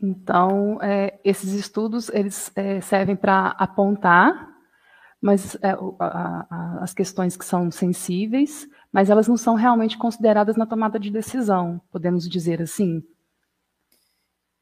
Então, 0.00 0.80
é, 0.80 1.18
esses 1.24 1.52
estudos 1.52 2.08
eles 2.10 2.52
é, 2.54 2.80
servem 2.80 3.16
para 3.16 3.48
apontar, 3.58 4.56
mas 5.20 5.56
é, 5.56 5.70
a, 5.98 6.46
a, 6.50 6.78
as 6.82 6.94
questões 6.94 7.36
que 7.36 7.44
são 7.44 7.70
sensíveis, 7.70 8.68
mas 8.92 9.10
elas 9.10 9.26
não 9.26 9.36
são 9.36 9.54
realmente 9.54 9.98
consideradas 9.98 10.56
na 10.56 10.66
tomada 10.66 10.98
de 10.98 11.10
decisão, 11.10 11.80
podemos 11.90 12.28
dizer 12.28 12.62
assim. 12.62 13.02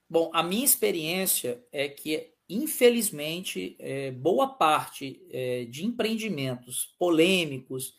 Bom, 0.09 0.31
a 0.33 0.43
minha 0.43 0.65
experiência 0.65 1.63
é 1.71 1.89
que 1.89 2.33
infelizmente, 2.49 3.77
é, 3.79 4.11
boa 4.11 4.49
parte 4.49 5.21
é, 5.31 5.65
de 5.65 5.85
empreendimentos 5.85 6.95
polêmicos 6.99 7.95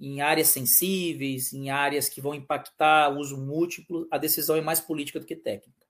em 0.00 0.20
áreas 0.20 0.48
sensíveis, 0.48 1.52
em 1.52 1.70
áreas 1.70 2.08
que 2.08 2.20
vão 2.20 2.34
impactar 2.34 3.10
o 3.10 3.18
uso 3.18 3.38
múltiplo, 3.38 4.08
a 4.10 4.18
decisão 4.18 4.56
é 4.56 4.60
mais 4.60 4.80
política 4.80 5.20
do 5.20 5.26
que 5.26 5.36
técnica. 5.36 5.86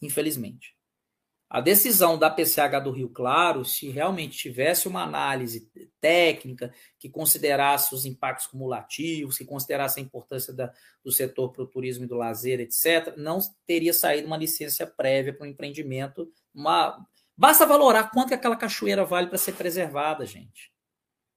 Infelizmente. 0.00 0.76
A 1.54 1.60
decisão 1.60 2.18
da 2.18 2.30
PCH 2.30 2.80
do 2.82 2.90
Rio 2.90 3.10
Claro, 3.10 3.62
se 3.62 3.90
realmente 3.90 4.38
tivesse 4.38 4.88
uma 4.88 5.02
análise 5.02 5.70
técnica 6.00 6.72
que 6.98 7.10
considerasse 7.10 7.94
os 7.94 8.06
impactos 8.06 8.46
cumulativos, 8.46 9.36
que 9.36 9.44
considerasse 9.44 10.00
a 10.00 10.02
importância 10.02 10.50
da, 10.54 10.72
do 11.04 11.12
setor 11.12 11.52
para 11.52 11.62
o 11.62 11.66
turismo 11.66 12.04
e 12.04 12.08
do 12.08 12.16
lazer, 12.16 12.58
etc., 12.58 13.14
não 13.18 13.38
teria 13.66 13.92
saído 13.92 14.28
uma 14.28 14.38
licença 14.38 14.86
prévia 14.86 15.34
para 15.34 15.46
um 15.46 15.50
empreendimento. 15.50 16.32
Uma... 16.54 17.06
Basta 17.36 17.66
valorar 17.66 18.10
quanto 18.10 18.28
que 18.28 18.34
aquela 18.34 18.56
cachoeira 18.56 19.04
vale 19.04 19.28
para 19.28 19.38
ser 19.38 19.52
preservada, 19.52 20.24
gente. 20.26 20.72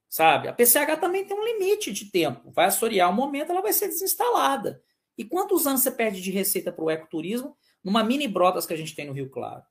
Sabe? 0.08 0.48
A 0.48 0.52
PCH 0.52 0.98
também 1.00 1.24
tem 1.24 1.36
um 1.36 1.44
limite 1.44 1.92
de 1.92 2.10
tempo. 2.10 2.50
Vai 2.50 2.66
assorear 2.66 3.10
um 3.10 3.14
momento, 3.14 3.50
ela 3.50 3.62
vai 3.62 3.72
ser 3.72 3.88
desinstalada. 3.88 4.82
E 5.18 5.24
quantos 5.24 5.66
anos 5.66 5.82
você 5.82 5.90
perde 5.90 6.20
de 6.20 6.30
receita 6.30 6.70
para 6.70 6.84
o 6.84 6.90
ecoturismo 6.90 7.56
numa 7.82 8.04
mini 8.04 8.28
brotas 8.28 8.66
que 8.66 8.74
a 8.74 8.76
gente 8.76 8.94
tem 8.94 9.06
no 9.06 9.12
Rio 9.12 9.30
Claro? 9.30 9.62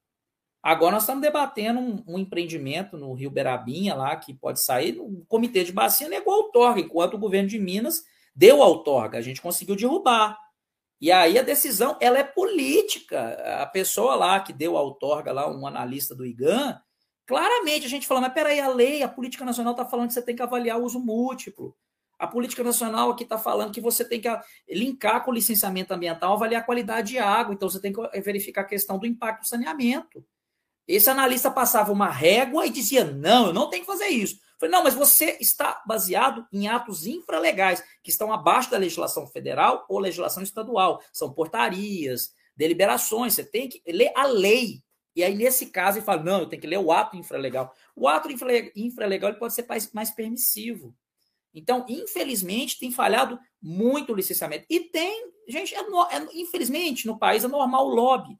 Agora 0.62 0.94
nós 0.94 1.04
estamos 1.04 1.22
debatendo 1.22 1.80
um, 1.80 2.04
um, 2.08 2.18
empreendimento 2.18 2.98
no 2.98 3.14
Rio 3.14 3.30
Berabinha 3.30 3.94
lá 3.94 4.16
que 4.16 4.34
pode 4.34 4.60
sair. 4.60 4.98
O 5.00 5.24
comitê 5.28 5.64
de 5.64 5.72
bacia 5.72 6.10
negou 6.10 6.34
a 6.34 6.38
outorga, 6.38 6.82
enquanto 6.82 7.14
o 7.14 7.20
governo 7.20 7.48
de 7.48 7.60
Minas 7.60 8.04
deu 8.36 8.64
a 8.64 8.68
outorga. 8.68 9.20
A 9.20 9.22
gente 9.22 9.42
conseguiu 9.42 9.76
derrubar. 9.76 10.40
E 11.00 11.12
aí 11.12 11.38
a 11.38 11.44
decisão 11.44 11.98
ela 12.00 12.18
é 12.18 12.24
política. 12.24 13.62
A 13.62 13.66
pessoa 13.66 14.16
lá 14.16 14.40
que 14.40 14.54
deu 14.54 14.78
a 14.78 14.82
outorga, 14.82 15.32
lá, 15.32 15.50
um 15.50 15.68
analista 15.68 16.16
do 16.16 16.26
IGAN, 16.26 16.80
claramente 17.26 17.86
a 17.86 17.90
gente 17.90 18.08
fala, 18.08 18.22
mas 18.22 18.34
peraí, 18.34 18.60
a 18.60 18.68
lei, 18.68 19.04
a 19.04 19.10
política 19.10 19.46
nacional 19.46 19.72
está 19.74 19.86
falando 19.86 20.08
que 20.08 20.14
você 20.14 20.22
tem 20.22 20.36
que 20.36 20.42
avaliar 20.42 20.80
o 20.80 20.84
uso 20.84 21.00
múltiplo. 21.00 21.76
A 22.18 22.28
política 22.28 22.64
nacional 22.64 23.12
aqui 23.12 23.24
está 23.24 23.38
falando 23.38 23.74
que 23.74 23.82
você 23.82 24.06
tem 24.06 24.22
que 24.22 24.30
linkar 24.70 25.24
com 25.24 25.32
o 25.32 25.34
licenciamento 25.34 25.94
ambiental, 25.94 26.34
avaliar 26.34 26.62
a 26.62 26.66
qualidade 26.66 27.10
de 27.10 27.20
água. 27.20 27.54
Então 27.54 27.70
você 27.70 27.80
tem 27.80 27.92
que 27.92 28.22
verificar 28.22 28.62
a 28.62 28.66
questão 28.66 28.98
do 28.98 29.06
impacto 29.06 29.42
do 29.42 29.48
saneamento. 29.48 30.26
Esse 30.88 31.10
analista 31.10 31.52
passava 31.52 31.92
uma 31.92 32.10
régua 32.10 32.66
e 32.66 32.70
dizia: 32.70 33.04
não, 33.04 33.48
eu 33.48 33.54
não 33.54 33.70
tenho 33.70 33.84
que 33.84 33.92
fazer 33.92 34.08
isso. 34.08 34.40
Falei, 34.66 34.72
não, 34.72 34.84
mas 34.84 34.96
você 34.96 35.38
está 35.40 35.84
baseado 35.86 36.46
em 36.52 36.68
atos 36.68 37.06
infralegais, 37.06 37.84
que 38.02 38.10
estão 38.10 38.34
abaixo 38.34 38.72
da 38.72 38.78
legislação 38.78 39.28
federal 39.28 39.86
ou 39.88 40.00
legislação 40.00 40.42
estadual. 40.42 41.02
São 41.14 41.32
portarias, 41.32 42.34
deliberações, 42.58 43.34
você 43.34 43.44
tem 43.44 43.70
que 43.70 43.82
ler 43.86 44.12
a 44.16 44.26
lei. 44.26 44.84
E 45.16 45.24
aí, 45.24 45.36
nesse 45.36 45.68
caso, 45.68 46.00
ele 46.00 46.06
fala: 46.06 46.24
não, 46.24 46.40
eu 46.42 46.50
tenho 46.50 46.62
que 46.62 46.68
ler 46.68 46.80
o 46.80 46.92
ato 46.92 47.16
infralegal. 47.16 47.74
O 47.96 48.08
ato 48.08 48.28
infralegal 48.76 49.30
ele 49.30 49.40
pode 49.40 49.54
ser 49.54 49.66
mais, 49.68 49.92
mais 49.94 50.12
permissivo. 50.12 50.96
Então, 51.54 51.86
infelizmente, 51.88 52.80
tem 52.80 52.92
falhado 52.92 53.40
muito 53.62 54.12
o 54.12 54.16
licenciamento. 54.16 54.66
E 54.70 54.80
tem, 54.80 55.32
gente, 55.48 55.74
é, 55.76 55.80
é, 55.80 56.28
infelizmente, 56.34 57.06
no 57.06 57.20
país 57.20 57.44
é 57.44 57.48
normal 57.48 57.88
o 57.88 57.94
lobby. 57.94 58.38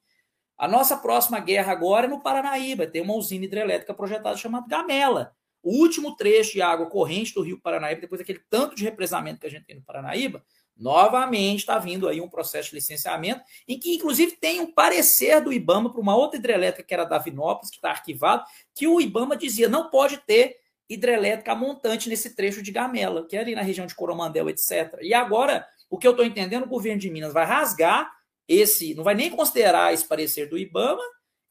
A 0.58 0.68
nossa 0.68 0.98
próxima 0.98 1.40
guerra 1.40 1.72
agora 1.72 2.08
é 2.08 2.10
no 2.10 2.22
Paranaíba. 2.22 2.88
Tem 2.88 3.02
uma 3.02 3.14
usina 3.14 3.46
hidrelétrica 3.46 3.94
projetada 3.94 4.36
chamada 4.36 4.68
Gamela. 4.68 5.36
O 5.66 5.80
último 5.80 6.16
trecho 6.16 6.54
de 6.54 6.62
água 6.62 6.86
corrente 6.86 7.34
do 7.34 7.42
rio 7.42 7.60
Paranaíba, 7.60 8.00
depois 8.00 8.20
daquele 8.20 8.40
tanto 8.48 8.76
de 8.76 8.84
represamento 8.84 9.40
que 9.40 9.48
a 9.48 9.50
gente 9.50 9.66
tem 9.66 9.76
no 9.76 9.82
Paranaíba, 9.82 10.46
novamente 10.78 11.62
está 11.62 11.80
vindo 11.80 12.08
aí 12.08 12.22
um 12.22 12.30
processo 12.30 12.70
de 12.70 12.76
licenciamento, 12.76 13.42
em 13.68 13.80
que 13.80 13.96
inclusive 13.96 14.34
tem 14.34 14.62
um 14.62 14.72
parecer 14.72 15.42
do 15.42 15.52
IBAMA 15.52 15.92
para 15.92 16.00
uma 16.00 16.16
outra 16.16 16.38
hidrelétrica 16.38 16.88
que 16.88 16.94
era 16.94 17.04
da 17.04 17.18
Vinópolis, 17.18 17.72
que 17.72 17.78
está 17.78 17.90
arquivado, 17.90 18.44
que 18.76 18.88
o 18.88 19.02
IBAMA 19.02 19.36
dizia 19.36 19.68
não 19.68 19.90
pode 19.90 20.18
ter 20.18 20.56
hidrelétrica 20.88 21.56
montante 21.56 22.10
nesse 22.10 22.36
trecho 22.36 22.62
de 22.62 22.72
Gamela, 22.72 23.26
que 23.28 23.36
é 23.36 23.40
ali 23.40 23.56
na 23.56 23.64
região 23.64 23.88
de 23.88 23.96
Coromandel, 23.96 24.48
etc. 24.52 25.00
E 25.02 25.16
agora, 25.16 25.66
o 25.90 25.98
que 25.98 26.06
eu 26.06 26.12
estou 26.12 26.24
entendendo, 26.24 26.66
o 26.66 26.70
governo 26.70 27.00
de 27.00 27.10
Minas 27.10 27.34
vai 27.34 27.44
rasgar 27.44 28.08
esse, 28.48 28.94
não 28.94 29.04
vai 29.04 29.16
nem 29.16 29.32
considerar 29.32 29.92
esse 29.92 30.08
parecer 30.08 30.48
do 30.48 30.60
IBAMA 30.60 31.02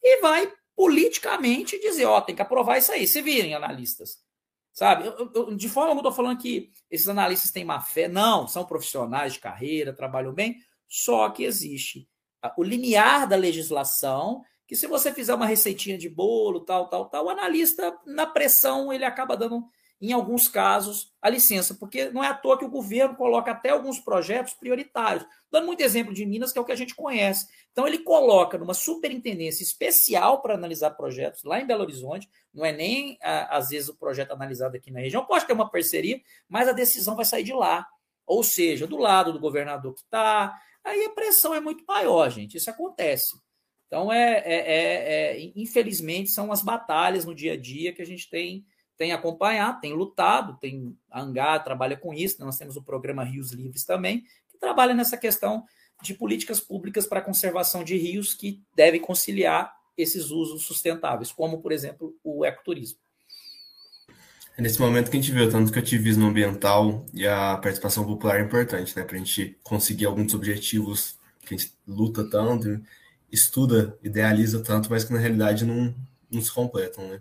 e 0.00 0.20
vai 0.20 0.52
politicamente 0.76 1.78
dizer, 1.80 2.06
ó, 2.06 2.20
tem 2.20 2.34
que 2.34 2.42
aprovar 2.42 2.78
isso 2.78 2.92
aí. 2.92 3.06
Se 3.06 3.22
virem, 3.22 3.54
analistas. 3.54 4.18
Sabe? 4.72 5.06
Eu, 5.06 5.30
eu, 5.34 5.54
de 5.54 5.68
forma 5.68 5.90
alguma, 5.90 6.08
estou 6.08 6.12
falando 6.12 6.40
que 6.40 6.70
esses 6.90 7.08
analistas 7.08 7.52
têm 7.52 7.64
má 7.64 7.80
fé. 7.80 8.08
Não, 8.08 8.48
são 8.48 8.64
profissionais 8.64 9.34
de 9.34 9.40
carreira, 9.40 9.92
trabalham 9.92 10.32
bem. 10.32 10.56
Só 10.88 11.30
que 11.30 11.44
existe 11.44 12.08
o 12.56 12.62
limiar 12.62 13.26
da 13.26 13.36
legislação, 13.36 14.42
que 14.66 14.76
se 14.76 14.86
você 14.86 15.12
fizer 15.12 15.34
uma 15.34 15.46
receitinha 15.46 15.96
de 15.96 16.08
bolo, 16.08 16.60
tal, 16.60 16.88
tal, 16.88 17.08
tal, 17.08 17.26
o 17.26 17.30
analista, 17.30 17.96
na 18.06 18.26
pressão, 18.26 18.92
ele 18.92 19.04
acaba 19.04 19.36
dando 19.36 19.64
em 20.00 20.12
alguns 20.12 20.48
casos, 20.48 21.12
a 21.22 21.30
licença, 21.30 21.74
porque 21.74 22.10
não 22.10 22.22
é 22.22 22.28
à 22.28 22.34
toa 22.34 22.58
que 22.58 22.64
o 22.64 22.70
governo 22.70 23.16
coloca 23.16 23.50
até 23.50 23.70
alguns 23.70 23.98
projetos 23.98 24.52
prioritários. 24.52 25.24
Dando 25.50 25.66
muito 25.66 25.80
exemplo 25.80 26.12
de 26.12 26.26
Minas, 26.26 26.52
que 26.52 26.58
é 26.58 26.60
o 26.60 26.64
que 26.64 26.72
a 26.72 26.76
gente 26.76 26.94
conhece. 26.94 27.46
Então, 27.72 27.86
ele 27.86 27.98
coloca 28.00 28.58
numa 28.58 28.74
superintendência 28.74 29.62
especial 29.62 30.42
para 30.42 30.54
analisar 30.54 30.90
projetos 30.90 31.42
lá 31.44 31.60
em 31.60 31.66
Belo 31.66 31.82
Horizonte, 31.82 32.28
não 32.52 32.64
é 32.64 32.72
nem, 32.72 33.18
às 33.22 33.70
vezes, 33.70 33.88
o 33.88 33.96
projeto 33.96 34.32
analisado 34.32 34.76
aqui 34.76 34.90
na 34.90 35.00
região, 35.00 35.24
pode 35.24 35.46
ter 35.46 35.52
uma 35.52 35.70
parceria, 35.70 36.20
mas 36.48 36.68
a 36.68 36.72
decisão 36.72 37.16
vai 37.16 37.24
sair 37.24 37.44
de 37.44 37.52
lá. 37.52 37.86
Ou 38.26 38.42
seja, 38.42 38.86
do 38.86 38.96
lado 38.96 39.32
do 39.32 39.40
governador 39.40 39.94
que 39.94 40.00
está. 40.00 40.58
Aí 40.82 41.04
a 41.04 41.10
pressão 41.10 41.54
é 41.54 41.60
muito 41.60 41.84
maior, 41.86 42.28
gente. 42.30 42.56
Isso 42.56 42.70
acontece. 42.70 43.36
Então, 43.86 44.12
é, 44.12 44.42
é, 44.44 44.54
é, 44.54 45.36
é 45.36 45.52
infelizmente, 45.54 46.30
são 46.30 46.50
as 46.50 46.62
batalhas 46.62 47.24
no 47.24 47.34
dia 47.34 47.52
a 47.52 47.56
dia 47.56 47.92
que 47.92 48.02
a 48.02 48.06
gente 48.06 48.28
tem 48.28 48.64
tem 48.96 49.12
acompanhado, 49.12 49.80
tem 49.80 49.92
lutado, 49.92 50.56
tem 50.60 50.96
a 51.10 51.20
Angá 51.20 51.58
trabalha 51.58 51.96
com 51.96 52.14
isso, 52.14 52.44
nós 52.44 52.58
temos 52.58 52.76
o 52.76 52.82
programa 52.82 53.24
Rios 53.24 53.52
Livres 53.52 53.84
também, 53.84 54.24
que 54.48 54.58
trabalha 54.58 54.94
nessa 54.94 55.16
questão 55.16 55.64
de 56.02 56.14
políticas 56.14 56.60
públicas 56.60 57.06
para 57.06 57.20
a 57.20 57.22
conservação 57.22 57.82
de 57.82 57.96
rios 57.96 58.34
que 58.34 58.62
devem 58.74 59.00
conciliar 59.00 59.74
esses 59.96 60.30
usos 60.30 60.64
sustentáveis, 60.64 61.32
como, 61.32 61.60
por 61.60 61.72
exemplo, 61.72 62.16
o 62.22 62.44
ecoturismo. 62.44 62.98
É 64.56 64.62
nesse 64.62 64.80
momento 64.80 65.10
que 65.10 65.16
a 65.16 65.20
gente 65.20 65.32
vê 65.32 65.42
o 65.42 65.50
tanto 65.50 65.72
que 65.72 65.78
o 65.78 65.82
ativismo 65.82 66.26
ambiental 66.26 67.04
e 67.12 67.26
a 67.26 67.56
participação 67.56 68.04
popular 68.04 68.38
é 68.38 68.44
importante, 68.44 68.96
né? 68.96 69.02
Para 69.02 69.16
a 69.16 69.18
gente 69.18 69.58
conseguir 69.62 70.06
alguns 70.06 70.32
objetivos 70.32 71.18
que 71.44 71.54
a 71.54 71.58
gente 71.58 71.72
luta 71.86 72.24
tanto, 72.28 72.80
estuda, 73.32 73.98
idealiza 74.02 74.62
tanto, 74.62 74.88
mas 74.90 75.04
que 75.04 75.12
na 75.12 75.18
realidade 75.18 75.64
não, 75.64 75.94
não 76.30 76.40
se 76.40 76.52
completam, 76.52 77.08
né? 77.08 77.20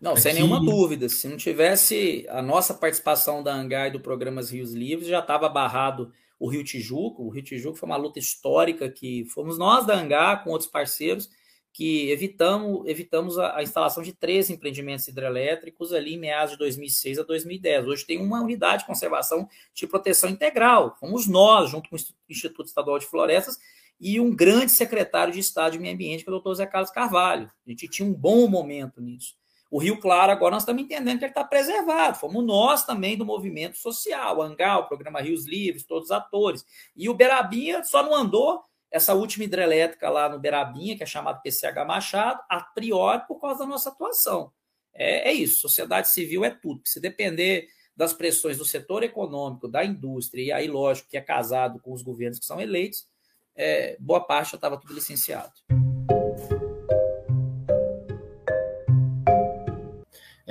Não, 0.00 0.12
Aqui... 0.12 0.22
sem 0.22 0.34
nenhuma 0.34 0.58
dúvida. 0.60 1.08
Se 1.08 1.28
não 1.28 1.36
tivesse 1.36 2.26
a 2.30 2.40
nossa 2.40 2.72
participação 2.72 3.42
da 3.42 3.54
Angai 3.54 3.88
e 3.88 3.92
do 3.92 4.00
Programas 4.00 4.50
Rios 4.50 4.72
Livres, 4.72 5.08
já 5.08 5.18
estava 5.18 5.48
barrado 5.48 6.12
o 6.38 6.48
Rio 6.48 6.64
Tijuco. 6.64 7.22
O 7.22 7.28
Rio 7.28 7.42
Tijuco 7.42 7.76
foi 7.76 7.88
uma 7.88 7.96
luta 7.96 8.18
histórica 8.18 8.88
que 8.88 9.26
fomos 9.26 9.58
nós 9.58 9.86
da 9.86 9.94
Angá 9.94 10.36
com 10.36 10.50
outros 10.50 10.70
parceiros 10.70 11.28
que 11.72 12.10
evitamos, 12.10 12.86
evitamos 12.88 13.38
a, 13.38 13.58
a, 13.58 13.62
instalação 13.62 14.02
de 14.02 14.12
três 14.12 14.50
empreendimentos 14.50 15.06
hidrelétricos 15.06 15.92
ali 15.92 16.14
em 16.14 16.18
meados 16.18 16.52
de 16.52 16.58
2006 16.58 17.20
a 17.20 17.22
2010. 17.22 17.86
Hoje 17.86 18.06
tem 18.06 18.20
uma 18.20 18.40
unidade 18.40 18.82
de 18.82 18.86
conservação 18.86 19.48
de 19.72 19.86
proteção 19.86 20.28
integral. 20.28 20.96
Fomos 20.98 21.28
nós, 21.28 21.70
junto 21.70 21.88
com 21.88 21.96
o 21.96 21.98
Instituto 22.28 22.66
Estadual 22.66 22.98
de 22.98 23.06
Florestas, 23.06 23.56
e 24.00 24.18
um 24.18 24.34
grande 24.34 24.72
secretário 24.72 25.32
de 25.32 25.38
Estado 25.38 25.72
de 25.72 25.78
Meio 25.78 25.94
Ambiente, 25.94 26.24
que 26.24 26.30
é 26.30 26.32
o 26.32 26.34
doutor 26.34 26.54
Zé 26.54 26.66
Carlos 26.66 26.90
Carvalho. 26.90 27.50
A 27.66 27.70
gente 27.70 27.86
tinha 27.86 28.08
um 28.08 28.14
bom 28.14 28.48
momento 28.48 29.00
nisso. 29.00 29.39
O 29.70 29.78
Rio 29.78 30.00
Claro, 30.00 30.32
agora 30.32 30.54
nós 30.54 30.62
estamos 30.62 30.82
entendendo 30.82 31.18
que 31.18 31.24
ele 31.24 31.30
está 31.30 31.44
preservado. 31.44 32.18
Fomos 32.18 32.44
nós 32.44 32.84
também 32.84 33.16
do 33.16 33.24
movimento 33.24 33.78
social, 33.78 34.38
o 34.38 34.42
Angal, 34.42 34.82
o 34.82 34.88
programa 34.88 35.20
Rios 35.20 35.46
Livres, 35.46 35.84
todos 35.84 36.06
os 36.06 36.10
atores. 36.10 36.64
E 36.96 37.08
o 37.08 37.14
Berabinha 37.14 37.84
só 37.84 38.02
não 38.02 38.14
andou 38.14 38.64
essa 38.90 39.14
última 39.14 39.44
hidrelétrica 39.44 40.10
lá 40.10 40.28
no 40.28 40.40
Berabinha, 40.40 40.96
que 40.96 41.04
é 41.04 41.06
chamado 41.06 41.40
PCH 41.40 41.84
Machado, 41.86 42.42
a 42.48 42.60
priori 42.60 43.24
por 43.28 43.40
causa 43.40 43.60
da 43.60 43.66
nossa 43.66 43.90
atuação. 43.90 44.52
É, 44.92 45.30
é 45.30 45.32
isso, 45.32 45.60
sociedade 45.60 46.08
civil 46.08 46.44
é 46.44 46.50
tudo. 46.50 46.82
Se 46.84 46.98
depender 46.98 47.68
das 47.96 48.12
pressões 48.12 48.58
do 48.58 48.64
setor 48.64 49.04
econômico, 49.04 49.68
da 49.68 49.84
indústria, 49.84 50.42
e 50.42 50.50
aí, 50.50 50.66
lógico, 50.66 51.08
que 51.08 51.16
é 51.16 51.20
casado 51.20 51.78
com 51.78 51.92
os 51.92 52.02
governos 52.02 52.40
que 52.40 52.46
são 52.46 52.60
eleitos, 52.60 53.06
é, 53.54 53.96
boa 54.00 54.20
parte 54.20 54.52
já 54.52 54.56
estava 54.56 54.76
tudo 54.78 54.94
licenciado. 54.94 55.52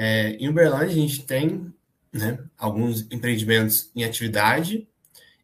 É, 0.02 0.38
em 0.40 0.48
Uberlândia, 0.48 0.88
a 0.88 0.98
gente 0.98 1.26
tem 1.26 1.74
né, 2.14 2.42
alguns 2.58 3.02
empreendimentos 3.12 3.92
em 3.94 4.06
atividade 4.06 4.88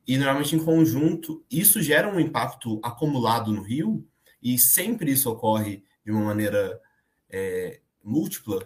e, 0.07 0.17
normalmente, 0.17 0.55
em 0.55 0.63
conjunto, 0.63 1.43
isso 1.51 1.81
gera 1.81 2.07
um 2.07 2.17
impacto 2.17 2.79
acumulado 2.81 3.51
no 3.51 3.61
rio 3.61 4.07
e 4.41 4.57
sempre 4.57 5.11
isso 5.11 5.29
ocorre 5.29 5.83
de 6.05 6.11
uma 6.13 6.23
maneira 6.23 6.81
é, 7.29 7.81
múltipla? 8.01 8.65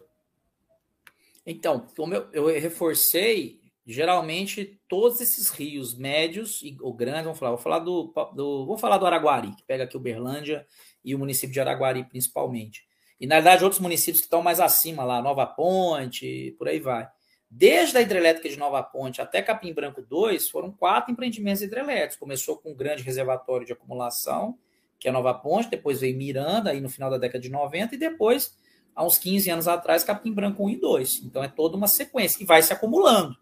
Então, 1.44 1.88
como 1.98 2.14
eu, 2.14 2.28
eu, 2.34 2.46
reforcei, 2.60 3.60
geralmente 3.84 4.80
todos 4.88 5.20
esses 5.22 5.50
rios 5.50 5.98
médios 5.98 6.62
e, 6.62 6.78
ou 6.82 6.94
grandes, 6.94 7.24
vamos 7.24 7.40
falar, 7.40 7.52
vou 7.54 7.60
falar 7.60 7.80
do, 7.80 8.14
do, 8.36 8.64
vou 8.68 8.78
falar 8.78 9.00
do 9.00 9.08
Araguari, 9.08 9.56
que 9.56 9.64
pega 9.64 9.86
aqui 9.86 9.98
Uberlândia 9.98 10.68
e 11.04 11.16
o 11.16 11.18
município 11.18 11.52
de 11.52 11.60
Araguari 11.60 12.04
principalmente 12.04 12.89
E, 13.20 13.28
na 13.28 13.36
verdade, 13.36 13.64
outros 13.64 13.82
municípios 13.82 14.22
que 14.22 14.28
estão 14.28 14.42
mais 14.42 14.60
acima 14.60 15.04
lá, 15.04 15.22
Nova 15.22 15.46
Ponte, 15.46 16.56
por 16.58 16.68
aí 16.68 16.80
vai. 16.80 17.10
Desde 17.52 17.98
a 17.98 18.02
hidrelétrica 18.02 18.48
de 18.48 18.58
Nova 18.58 18.82
Ponte 18.84 19.22
até 19.22 19.42
Capim 19.42 19.74
Branco 19.74 20.02
2, 20.02 20.50
foram 20.50 20.72
quatro 20.72 21.12
empreendimentos 21.12 21.62
hidrelétricos. 21.62 22.16
Começou 22.16 22.58
com 22.58 22.72
um 22.72 22.76
grande 22.76 23.04
reservatório 23.04 23.66
de 23.66 23.74
acumulação, 23.74 24.58
que 25.00 25.10
é 25.10 25.12
Nova 25.12 25.34
Ponte, 25.34 25.70
depois 25.70 26.00
veio 26.00 26.16
Miranda, 26.16 26.72
aí 26.72 26.80
no 26.80 26.90
final 26.90 27.10
da 27.10 27.18
década 27.18 27.42
de 27.42 27.50
90, 27.50 27.96
e 27.96 27.98
depois, 27.98 28.56
há 28.96 29.04
uns 29.04 29.18
15 29.18 29.50
anos 29.50 29.68
atrás, 29.68 30.04
Capim 30.04 30.32
Branco 30.32 30.64
1 30.64 30.70
e 30.70 30.76
2. 30.78 31.22
Então 31.26 31.44
é 31.44 31.48
toda 31.48 31.76
uma 31.76 31.88
sequência, 31.88 32.42
e 32.42 32.46
vai 32.46 32.62
se 32.62 32.72
acumulando. 32.72 33.36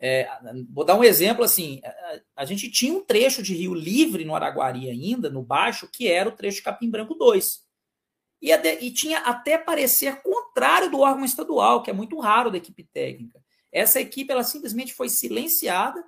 É, 0.00 0.28
vou 0.70 0.84
dar 0.84 0.94
um 0.94 1.02
exemplo 1.02 1.44
assim: 1.44 1.80
a, 1.84 2.42
a, 2.42 2.44
gente 2.44 2.70
tinha 2.70 2.92
um 2.92 3.04
trecho 3.04 3.42
de 3.42 3.54
rio 3.54 3.74
livre 3.74 4.24
no 4.24 4.34
Araguari 4.34 4.88
ainda, 4.88 5.28
no 5.28 5.42
baixo, 5.42 5.88
que 5.90 6.06
era 6.06 6.28
o 6.28 6.32
trecho 6.32 6.58
de 6.58 6.62
Capim 6.62 6.88
Branco 6.88 7.14
2. 7.14 7.67
E, 8.40 8.52
e 8.52 8.90
tinha 8.92 9.18
até 9.18 9.58
parecer 9.58 10.22
contrário 10.22 10.90
do 10.90 11.00
órgão 11.00 11.24
estadual, 11.24 11.82
que 11.82 11.90
é 11.90 11.92
muito 11.92 12.18
raro 12.18 12.50
da 12.50 12.58
equipe 12.58 12.84
técnica. 12.84 13.42
Essa 13.72 14.00
equipe 14.00 14.32
ela 14.32 14.44
simplesmente 14.44 14.94
foi 14.94 15.08
silenciada 15.08 16.02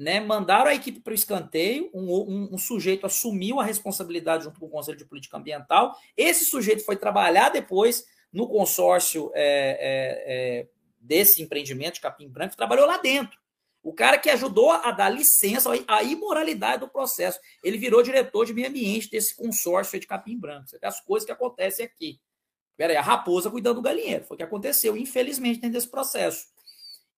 né, 0.00 0.18
mandaram 0.18 0.70
a 0.70 0.74
equipe 0.74 1.00
para 1.00 1.10
o 1.10 1.14
escanteio, 1.14 1.90
um, 1.92 2.10
um, 2.10 2.48
um, 2.54 2.58
sujeito 2.58 3.04
assumiu 3.04 3.60
a 3.60 3.64
responsabilidade 3.64 4.44
junto 4.44 4.58
com 4.58 4.64
o 4.64 4.70
Conselho 4.70 4.96
de 4.96 5.04
Política 5.04 5.36
Ambiental, 5.36 5.94
esse 6.16 6.46
sujeito 6.46 6.84
foi 6.84 6.96
trabalhar 6.96 7.50
depois 7.50 8.06
no 8.32 8.48
consórcio 8.48 9.30
é, 9.34 9.42
é, 9.44 10.60
é, 10.60 10.68
desse 10.98 11.42
empreendimento 11.42 11.94
de 11.94 12.00
Capim 12.00 12.28
Branco, 12.28 12.56
trabalhou 12.56 12.86
lá 12.86 12.96
dentro. 12.96 13.38
O 13.82 13.94
cara 13.94 14.18
que 14.18 14.28
ajudou 14.28 14.70
a 14.70 14.90
dar 14.90 15.08
licença, 15.08 15.70
a 15.88 16.02
imoralidade 16.02 16.80
do 16.80 16.88
processo, 16.88 17.38
ele 17.62 17.78
virou 17.78 18.02
diretor 18.02 18.44
de 18.44 18.52
meio 18.52 18.68
ambiente 18.68 19.10
desse 19.10 19.34
consórcio 19.34 19.98
de 19.98 20.06
Capim 20.06 20.38
Branco. 20.38 20.66
As 20.82 21.00
coisas 21.00 21.24
que 21.24 21.32
acontecem 21.32 21.84
aqui. 21.84 22.20
Peraí, 22.76 22.96
a 22.96 23.02
raposa 23.02 23.50
cuidando 23.50 23.76
do 23.76 23.82
galinheiro. 23.82 24.24
Foi 24.24 24.34
o 24.34 24.38
que 24.38 24.44
aconteceu, 24.44 24.96
infelizmente, 24.96 25.60
dentro 25.60 25.74
desse 25.74 25.90
processo. 25.90 26.46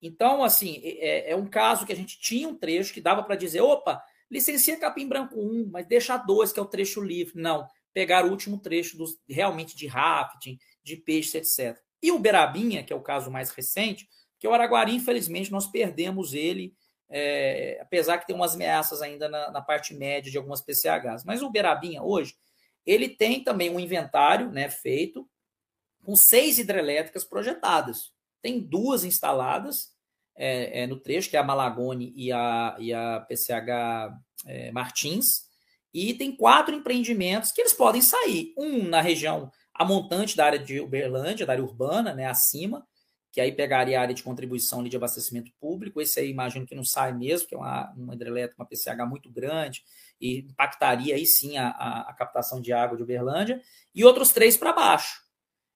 Então, 0.00 0.42
assim, 0.42 0.80
é, 0.82 1.30
é, 1.30 1.36
um 1.36 1.46
caso 1.46 1.86
que 1.86 1.92
a 1.92 1.96
gente 1.96 2.18
tinha 2.20 2.48
um 2.48 2.54
trecho 2.54 2.92
que 2.92 3.00
dava 3.00 3.22
para 3.22 3.36
dizer, 3.36 3.60
opa, 3.60 4.02
licencia 4.30 4.76
Capim 4.76 5.06
Branco 5.06 5.38
1, 5.38 5.68
mas 5.70 5.86
deixa 5.86 6.16
dois, 6.16 6.52
que 6.52 6.58
é 6.58 6.62
o 6.62 6.66
trecho 6.66 7.00
livre. 7.00 7.40
Não, 7.40 7.66
pegar 7.92 8.24
o 8.24 8.30
último 8.30 8.58
trecho 8.58 8.96
dos, 8.96 9.16
realmente 9.28 9.76
de 9.76 9.86
rafting, 9.86 10.58
de 10.82 10.96
peixe, 10.96 11.38
etc. 11.38 11.78
E 12.02 12.10
o 12.10 12.18
Berabinha, 12.18 12.82
que 12.82 12.92
é 12.92 12.96
o 12.96 13.02
caso 13.02 13.30
mais 13.30 13.50
recente, 13.50 14.08
que 14.42 14.48
o 14.48 14.52
Araguari, 14.52 14.92
infelizmente, 14.92 15.52
nós 15.52 15.68
perdemos 15.68 16.34
ele, 16.34 16.74
é, 17.08 17.78
apesar 17.80 18.18
que 18.18 18.26
tem 18.26 18.34
umas 18.34 18.56
ameaças 18.56 19.00
ainda 19.00 19.28
na, 19.28 19.52
na, 19.52 19.62
parte 19.62 19.94
média 19.94 20.32
de 20.32 20.36
algumas 20.36 20.60
PCHs. 20.60 21.22
Mas 21.24 21.42
o 21.42 21.48
Berabinha, 21.48 22.02
hoje, 22.02 22.34
ele 22.84 23.08
tem 23.08 23.44
também 23.44 23.70
um 23.70 23.78
inventário 23.78 24.50
né, 24.50 24.68
feito 24.68 25.30
com 26.04 26.16
seis 26.16 26.58
hidrelétricas 26.58 27.22
projetadas. 27.22 28.12
Tem 28.42 28.58
duas 28.58 29.04
instaladas 29.04 29.92
é, 30.36 30.82
é, 30.82 30.86
no 30.88 30.98
trecho, 30.98 31.30
que 31.30 31.36
é 31.36 31.38
a 31.38 31.44
Malagone 31.44 32.12
e 32.16 32.32
a, 32.32 32.74
e 32.80 32.92
a 32.92 33.20
PCH 33.20 34.12
Martins, 34.72 35.42
e 35.94 36.14
tem 36.14 36.34
quatro 36.34 36.74
empreendimentos 36.74 37.52
que 37.52 37.60
eles 37.60 37.72
podem 37.72 38.02
sair. 38.02 38.52
Um 38.58 38.88
na 38.88 39.00
região 39.00 39.52
a 39.72 39.84
montante 39.84 40.36
da 40.36 40.46
área 40.46 40.58
de 40.58 40.80
Uberlândia, 40.80 41.46
da 41.46 41.52
área 41.52 41.62
urbana, 41.62 42.12
né, 42.12 42.26
acima, 42.26 42.84
que 43.32 43.40
aí 43.40 43.50
pegaria 43.50 43.98
a 43.98 44.02
área 44.02 44.14
de 44.14 44.22
contribuição 44.22 44.84
de 44.84 44.94
abastecimento 44.94 45.50
público. 45.58 46.02
Esse 46.02 46.20
aí 46.20 46.30
imagino 46.30 46.66
que 46.66 46.74
não 46.74 46.84
sai 46.84 47.14
mesmo, 47.14 47.48
que 47.48 47.54
é 47.54 47.58
uma, 47.58 47.90
uma 47.96 48.14
hidrelétrica, 48.14 48.62
uma 48.62 48.68
PCH 48.68 49.08
muito 49.08 49.30
grande, 49.30 49.82
e 50.20 50.40
impactaria 50.40 51.14
aí 51.14 51.24
sim 51.24 51.56
a, 51.56 51.68
a, 51.68 52.10
a 52.10 52.12
captação 52.12 52.60
de 52.60 52.74
água 52.74 52.94
de 52.94 53.02
Uberlândia. 53.02 53.60
E 53.94 54.04
outros 54.04 54.32
três 54.32 54.56
para 54.56 54.74
baixo. 54.74 55.22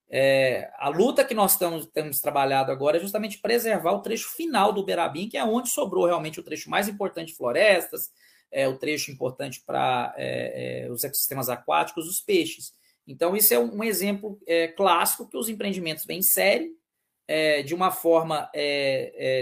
É, 0.08 0.70
a 0.76 0.88
luta 0.88 1.24
que 1.24 1.34
nós 1.34 1.52
estamos, 1.52 1.86
temos 1.86 2.20
trabalhado 2.20 2.70
agora 2.70 2.98
é 2.98 3.00
justamente 3.00 3.38
preservar 3.38 3.92
o 3.92 4.02
trecho 4.02 4.28
final 4.28 4.70
do 4.72 4.84
Berabim, 4.84 5.28
que 5.28 5.38
é 5.38 5.44
onde 5.44 5.70
sobrou 5.70 6.04
realmente 6.06 6.38
o 6.38 6.42
trecho 6.42 6.70
mais 6.70 6.88
importante 6.88 7.28
de 7.28 7.36
florestas, 7.36 8.12
é, 8.52 8.68
o 8.68 8.76
trecho 8.76 9.10
importante 9.10 9.62
para 9.66 10.14
é, 10.16 10.84
é, 10.84 10.90
os 10.90 11.02
ecossistemas 11.02 11.48
aquáticos, 11.48 12.06
os 12.06 12.20
peixes. 12.20 12.72
Então, 13.06 13.34
isso 13.34 13.54
é 13.54 13.58
um, 13.58 13.78
um 13.78 13.84
exemplo 13.84 14.38
é, 14.46 14.68
clássico 14.68 15.26
que 15.26 15.36
os 15.36 15.48
empreendimentos 15.48 16.04
vêm 16.04 16.18
em 16.18 16.22
série, 16.22 16.70
é, 17.26 17.62
de 17.62 17.74
uma 17.74 17.90
forma 17.90 18.50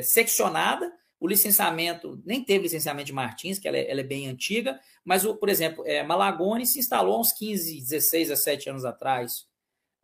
seccionada. 0.03 0.92
O 1.20 1.27
licenciamento, 1.27 2.20
nem 2.25 2.44
teve 2.44 2.64
licenciamento 2.64 3.07
de 3.07 3.12
Martins, 3.12 3.59
que 3.59 3.66
ela 3.66 3.79
é, 3.79 3.90
ela 3.90 4.01
é 4.01 4.05
bem 4.05 4.29
antiga, 4.29 4.79
mas, 5.05 5.25
o, 5.25 5.35
por 5.37 5.49
exemplo, 5.49 5.85
Malagone 6.07 6.66
se 6.66 6.79
instalou 6.79 7.16
há 7.16 7.20
uns 7.20 7.33
15, 7.33 7.81
16, 7.81 8.29
17 8.29 8.70
anos 8.70 8.85
atrás. 8.85 9.47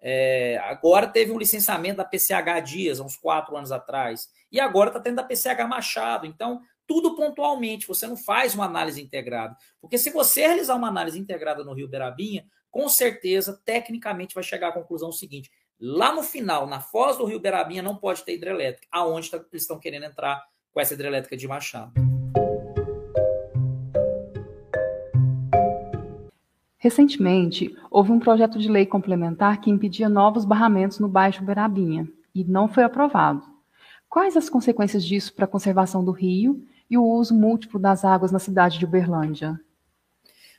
É, 0.03 0.59
agora 0.65 1.07
teve 1.07 1.31
um 1.31 1.39
licenciamento 1.39 1.99
da 1.99 2.05
PCH 2.05 2.63
Dias, 2.65 3.01
uns 3.01 3.17
quatro 3.17 3.55
anos 3.55 3.71
atrás, 3.71 4.31
e 4.51 4.59
agora 4.59 4.89
está 4.89 5.01
tendo 5.01 5.17
da 5.17 5.25
PCH 5.25 5.69
Machado. 5.69 6.27
Então, 6.27 6.63
tudo 6.87 7.15
pontualmente, 7.15 7.87
você 7.87 8.07
não 8.07 8.17
faz 8.17 8.55
uma 8.55 8.65
análise 8.65 9.03
integrada. 9.03 9.55
Porque 9.81 9.99
se 9.99 10.11
você 10.11 10.47
realizar 10.47 10.75
uma 10.75 10.89
análise 10.89 11.19
integrada 11.19 11.63
no 11.63 11.75
Rio 11.75 11.87
Berabinha, 11.87 12.47
com 12.71 12.89
certeza, 12.89 13.61
tecnicamente, 13.65 14.35
vai 14.35 14.43
chegar 14.43 14.69
à 14.69 14.73
conclusão 14.73 15.13
seguinte: 15.13 15.51
lá 15.81 16.15
no 16.15 16.23
final, 16.23 16.67
na 16.67 16.81
foz 16.81 17.17
do 17.17 17.25
Rio 17.25 17.41
Berabinha, 17.41 17.83
não 17.83 17.97
pode 17.97 18.23
ter 18.23 18.35
hidrelétrica, 18.35 18.87
aonde 18.93 19.31
tá, 19.31 19.39
eles 19.39 19.63
estão 19.63 19.79
querendo 19.79 20.05
entrar 20.05 20.45
com 20.73 20.81
essa 20.81 20.93
hidrelétrica 20.93 21.37
de 21.37 21.49
Machado. 21.49 21.93
Recentemente, 26.77 27.75
houve 27.91 28.13
um 28.13 28.19
projeto 28.19 28.59
de 28.59 28.69
lei 28.69 28.87
complementar 28.87 29.61
que 29.61 29.71
impedia 29.71 30.09
novos 30.09 30.45
barramentos 30.45 30.99
no 30.99 31.09
Baixo 31.09 31.43
Berabinha 31.43 32.09
e 32.35 32.45
não 32.45 32.69
foi 32.69 32.85
aprovado. 32.85 33.43
Quais 34.09 34.37
as 34.37 34.49
consequências 34.49 35.05
disso 35.05 35.33
para 35.35 35.45
a 35.45 35.49
conservação 35.49 36.05
do 36.05 36.11
rio 36.11 36.67
e 36.89 36.97
o 36.97 37.05
uso 37.05 37.35
múltiplo 37.35 37.79
das 37.79 38.05
águas 38.05 38.33
na 38.33 38.39
cidade 38.39 38.79
de 38.79 38.85
Uberlândia? 38.85 39.61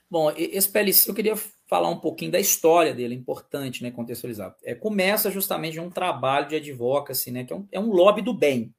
Bom, 0.09 0.31
esse 0.35 0.69
PLC 0.69 1.09
eu 1.09 1.15
queria 1.15 1.35
falar 1.71 1.87
um 1.87 2.01
pouquinho 2.01 2.33
da 2.33 2.39
história 2.39 2.93
dele, 2.93 3.15
é 3.15 3.17
importante 3.17 3.81
né, 3.81 3.91
contextualizar. 3.91 4.53
É, 4.61 4.75
começa 4.75 5.31
justamente 5.31 5.79
um 5.79 5.89
trabalho 5.89 6.49
de 6.49 6.57
advocacy, 6.57 7.31
né, 7.31 7.45
que 7.45 7.53
é 7.53 7.55
um, 7.55 7.65
é 7.71 7.79
um 7.79 7.89
lobby 7.93 8.21
do 8.21 8.33
bem. 8.33 8.75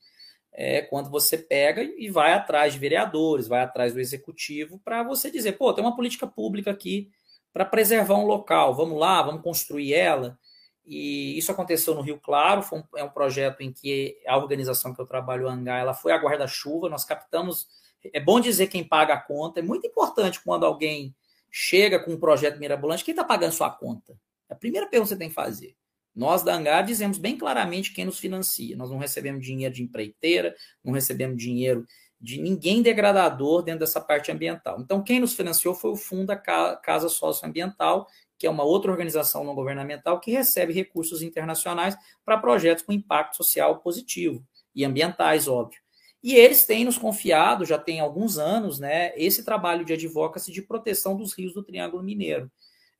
É 0.53 0.83
quando 0.83 1.09
você 1.09 1.39
pega 1.39 1.83
e 1.83 2.11
vai 2.11 2.35
atrás 2.35 2.75
de 2.75 2.79
vereadores, 2.79 3.49
vai 3.49 3.63
atrás 3.63 3.95
do 3.95 4.01
executivo, 4.01 4.79
para 4.85 5.03
você 5.03 5.31
dizer, 5.31 5.53
pô, 5.53 5.73
tem 5.73 5.83
uma 5.83 5.97
política 5.97 6.27
pública 6.27 6.71
aqui 6.71 7.09
para 7.51 7.65
preservar 7.65 8.17
um 8.17 8.27
local. 8.27 8.75
Vamos 8.75 8.99
lá, 8.99 9.23
vamos 9.23 9.41
construir 9.41 9.95
ela. 9.95 10.39
E 10.85 11.39
isso 11.39 11.51
aconteceu 11.51 11.95
no 11.95 12.03
Rio 12.03 12.21
Claro, 12.21 12.63
um, 12.75 12.83
é 12.99 13.03
um 13.03 13.09
projeto 13.09 13.63
em 13.63 13.73
que 13.73 14.19
a 14.27 14.37
organização 14.37 14.93
que 14.93 15.01
eu 15.01 15.07
trabalho, 15.07 15.49
a 15.49 15.53
Angá, 15.55 15.79
ela 15.79 15.95
foi 15.95 16.13
a 16.13 16.19
guarda-chuva, 16.19 16.91
nós 16.91 17.07
captamos. 17.07 17.67
É 18.13 18.21
bom 18.21 18.39
dizer 18.39 18.67
quem 18.67 18.85
paga 18.85 19.15
a 19.15 19.21
conta, 19.21 19.61
é 19.61 19.63
muito 19.63 19.87
importante 19.87 20.43
quando 20.45 20.67
alguém 20.67 21.15
chega 21.53 22.01
com 22.01 22.12
um 22.12 22.19
projeto 22.19 22.59
mirabolante, 22.59 23.05
quem 23.05 23.12
está 23.12 23.23
pagando 23.23 23.53
sua 23.53 23.71
conta? 23.71 24.19
É 24.49 24.55
a 24.55 24.57
primeira 24.57 24.88
pergunta 24.88 25.11
que 25.11 25.15
você 25.15 25.19
tem 25.19 25.29
que 25.29 25.35
fazer. 25.35 25.77
Nós 26.15 26.43
da 26.43 26.55
Angá 26.55 26.81
dizemos 26.83 27.19
bem 27.19 27.37
claramente 27.37 27.93
quem 27.93 28.07
nos 28.07 28.19
financia. 28.19 28.77
Nós 28.77 28.91
não 28.91 28.99
recebemos 28.99 29.45
dinheiro 29.45 29.75
de 29.75 29.83
empreiteira, 29.83 30.55
não 30.83 30.93
recebemos 30.93 31.37
dinheiro 31.37 31.87
de 32.21 32.41
ninguém 32.41 32.83
degradador 32.83 33.62
dentro 33.62 33.81
dessa 33.81 34.01
parte 34.01 34.31
ambiental. 34.31 34.81
Então, 34.81 35.03
quem 35.03 35.21
nos 35.21 35.35
financiou 35.35 35.75
foi 35.75 35.91
o 35.91 35.97
Fundo 35.97 36.27
da 36.27 36.37
Casa 36.37 37.09
Socioambiental, 37.09 38.07
que 38.38 38.47
é 38.47 38.51
uma 38.51 38.62
outra 38.62 38.91
organização 38.91 39.43
não 39.43 39.55
governamental 39.55 40.21
que 40.21 40.31
recebe 40.31 40.73
recursos 40.73 41.21
internacionais 41.21 41.97
para 42.25 42.38
projetos 42.38 42.85
com 42.85 42.93
impacto 42.93 43.37
social 43.37 43.81
positivo 43.81 44.45
e 44.75 44.85
ambientais, 44.85 45.49
óbvio. 45.49 45.82
E 46.23 46.35
eles 46.35 46.65
têm 46.65 46.85
nos 46.85 46.97
confiado, 46.97 47.65
já 47.65 47.79
tem 47.79 47.99
alguns 47.99 48.39
anos, 48.39 48.79
né, 48.79 49.13
esse 49.17 49.45
trabalho 49.45 49.85
de 49.85 49.93
advocacy 49.93 50.53
de 50.53 50.63
proteção 50.63 51.17
dos 51.17 51.33
rios 51.33 51.53
do 51.53 51.65
Triângulo 51.65 52.03
Mineiro. 52.03 52.51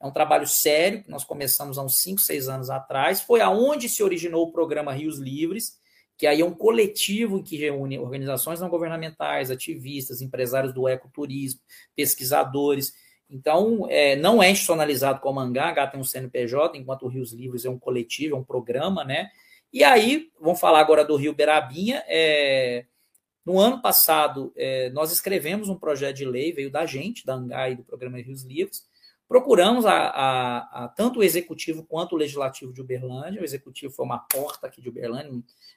É 0.01 0.07
um 0.07 0.11
trabalho 0.11 0.47
sério 0.49 1.05
que 1.05 1.11
nós 1.11 1.23
começamos 1.23 1.79
há 1.79 1.83
uns 1.83 2.01
5, 2.01 2.21
6 2.21 2.49
anos 2.49 2.71
atrás. 2.71 3.21
Foi 3.21 3.41
aonde 3.41 3.89
se 3.89 4.03
originou 4.03 4.49
o 4.49 4.53
programa 4.53 4.93
Rios 4.93 5.21
Livres, 5.21 5.79
que 6.19 6.27
aí 6.27 6.41
é 6.41 6.45
um 6.45 6.53
coletivo 6.53 7.41
que 7.41 7.57
reúne 7.57 8.01
organizações 8.01 8.61
não 8.61 8.69
governamentais, 8.69 9.49
ativistas, 9.49 10.21
empresários 10.21 10.75
do 10.75 10.89
ecoturismo, 10.89 11.61
pesquisadores. 11.95 12.93
Então, 13.31 13.87
é, 13.89 14.17
não 14.17 14.43
é 14.43 14.51
institucionalizado 14.51 15.21
como 15.21 15.39
a 15.39 15.45
Mangá, 15.45 15.87
tem 15.87 16.01
um 16.01 16.05
CNPJ, 16.05 16.77
enquanto 16.77 17.05
o 17.05 17.09
Rios 17.09 17.33
Livres 17.33 17.65
é 17.65 17.71
um 17.71 17.79
coletivo, 17.79 18.35
é 18.35 18.39
um 18.39 18.45
programa, 18.45 19.05
né? 19.05 19.31
E 19.73 19.85
aí, 19.85 20.31
vamos 20.41 20.61
falar 20.61 20.81
agora 20.81 21.05
do 21.05 21.17
Rio 21.17 21.33
Berabinha. 21.33 22.03
É, 22.09 22.85
no 23.45 23.59
ano 23.59 23.83
passado, 23.83 24.53
é, 24.57 24.91
nós 24.91 25.11
escrevemos 25.13 25.69
um 25.69 25.79
projeto 25.79 26.17
de 26.17 26.25
lei, 26.25 26.53
veio 26.53 26.71
da 26.71 26.87
gente, 26.87 27.27
da 27.27 27.35
Angá 27.35 27.69
e 27.69 27.77
do 27.77 27.85
programa 27.85 28.19
Rios 28.19 28.45
Livres, 28.45 28.87
Procuramos 29.33 29.87
a, 29.87 29.95
a, 29.95 30.85
a, 30.85 30.89
tanto 30.89 31.21
o 31.21 31.23
executivo 31.23 31.85
quanto 31.85 32.13
o 32.13 32.19
legislativo 32.19 32.71
de 32.71 32.83
Uberlândia. 32.83 33.41
O 33.41 33.45
executivo 33.45 33.91
foi 33.91 34.05
uma 34.05 34.19
porta 34.19 34.67
aqui 34.67 34.83
de 34.83 34.91
Uberlândia, 34.91 35.33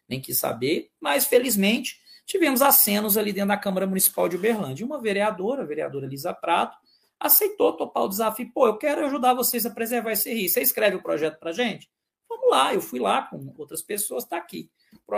nem 0.10 0.19
quis 0.19 0.38
saber, 0.38 0.91
mas 0.99 1.25
felizmente 1.25 2.01
tivemos 2.25 2.62
acenos 2.62 3.17
ali 3.17 3.32
dentro 3.32 3.47
da 3.47 3.58
Câmara 3.58 3.88
Municipal 3.88 4.28
de 4.28 4.36
Uberlândia. 4.36 4.86
Uma 4.86 4.99
vereadora, 4.99 5.62
a 5.62 5.65
vereadora 5.65 6.06
Elisa 6.06 6.34
Prato, 6.34 6.78
aceitou 7.17 7.71
topar 7.78 8.04
o 8.04 8.10
desafio. 8.10 8.51
Pô, 8.54 8.67
eu 8.67 8.78
quero 8.78 9.06
ajudar 9.06 9.34
vocês 9.34 9.65
a 9.65 9.69
preservar 9.69 10.12
esse 10.12 10.34
rio. 10.34 10.49
Você 10.49 10.60
escreve 10.60 10.97
o 10.97 11.01
projeto 11.01 11.39
para 11.39 11.54
gente? 11.54 11.89
Vamos 12.28 12.49
lá, 12.51 12.73
eu 12.73 12.82
fui 12.82 12.99
lá 12.99 13.21
com 13.21 13.54
outras 13.58 13.82
pessoas, 13.82 14.25
está 14.25 14.36
aqui. 14.36 14.69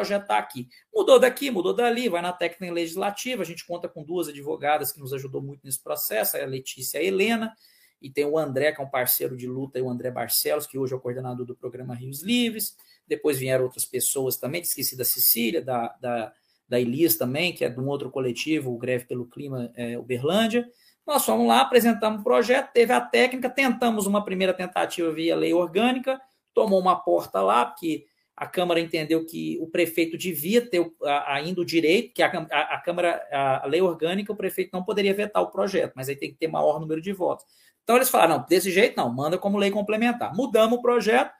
Está 0.02 0.38
aqui. 0.38 0.68
Mudou 0.94 1.20
daqui, 1.20 1.50
mudou 1.52 1.74
dali, 1.74 2.10
vai 2.10 2.22
na 2.22 2.34
técnica 2.34 2.74
legislativa. 2.74 3.42
A 3.42 3.46
gente 3.46 3.66
conta 3.66 3.88
com 3.88 4.04
duas 4.04 4.28
advogadas 4.28 4.92
que 4.92 5.00
nos 5.00 5.13
ajudou 5.13 5.42
muito 5.42 5.62
nesse 5.63 5.82
processo, 5.82 6.38
a 6.38 6.46
Letícia 6.46 7.00
e 7.00 7.02
a 7.02 7.08
Helena, 7.08 7.54
e 8.02 8.10
tem 8.10 8.26
o 8.26 8.38
André, 8.38 8.72
que 8.72 8.82
é 8.82 8.84
um 8.84 8.90
parceiro 8.90 9.36
de 9.36 9.48
luta, 9.48 9.80
e 9.80 9.82
o 9.82 9.90
André 9.90 10.12
Barcelos, 10.12 10.68
que 10.68 10.78
hoje 10.78 10.94
é 10.94 10.96
o 10.96 11.00
coordenador 11.00 11.46
do 11.46 11.56
programa 11.56 11.96
Rios 11.96 12.22
Livres. 12.22 12.76
Depois 13.08 13.40
vieram 13.40 13.63
outras 13.63 13.86
pessoas 13.86 14.38
também, 14.38 14.62
esqueci 14.62 14.96
da 14.96 15.06
Cecília, 15.06 15.62
da, 15.62 15.96
da, 16.00 16.34
da 16.68 16.80
Elis 16.80 17.18
também, 17.18 17.54
que 17.54 17.66
é 17.66 17.70
de 17.70 17.80
um 17.80 17.88
outro 17.88 18.12
coletivo, 18.12 18.74
o 18.74 18.78
Greve 18.78 19.06
pelo 19.06 19.26
Clima 19.26 19.72
é, 19.76 19.98
Uberlândia. 19.98 20.70
Nós 21.06 21.26
fomos 21.26 21.48
lá, 21.48 21.62
apresentamos 21.62 22.20
o 22.20 22.24
projeto, 22.24 22.74
teve 22.74 22.92
a 22.92 23.00
técnica, 23.00 23.50
tentamos 23.50 24.06
uma 24.06 24.26
primeira 24.26 24.54
tentativa 24.54 25.10
via 25.10 25.38
lei 25.38 25.54
orgânica, 25.54 26.20
tomou 26.54 26.80
uma 26.80 26.98
porta 26.98 27.42
lá, 27.42 27.66
porque 27.66 28.06
a 28.38 28.45
Câmara 28.45 28.80
entendeu 28.80 29.26
que 29.26 29.58
o 29.60 29.65
prefeito 29.65 30.15
devia 30.15 30.62
ter 30.62 30.80
ainda 31.26 31.60
o 31.60 31.65
direito, 31.65 32.13
que 32.13 32.21
a, 32.21 32.28
a, 32.28 32.80
Câmara, 32.80 33.19
a, 33.32 33.65
lei 33.65 33.82
orgânica, 33.82 34.32
o 34.32 34.36
prefeito 34.36 34.69
não 34.71 34.84
poderia 34.84 35.12
vetar 35.12 35.41
o 35.41 35.50
projeto, 35.50 35.93
mas 35.95 36.08
aí 36.08 36.15
tem 36.15 36.30
que 36.30 36.38
ter 36.38 36.47
maior 36.47 36.80
número 36.80 37.02
de 37.02 37.12
votos. 37.12 37.43
Então 37.84 37.95
eles 37.95 38.10
falaram, 38.10 38.38
não, 38.38 38.45
desse 38.45 38.69
jeito 38.69 38.95
não, 38.95 39.12
manda 39.12 39.39
como 39.39 39.58
lei 39.58 39.71
complementar. 39.71 40.36
Mudamos 40.36 40.78
o 40.78 40.82
projeto 40.84 41.34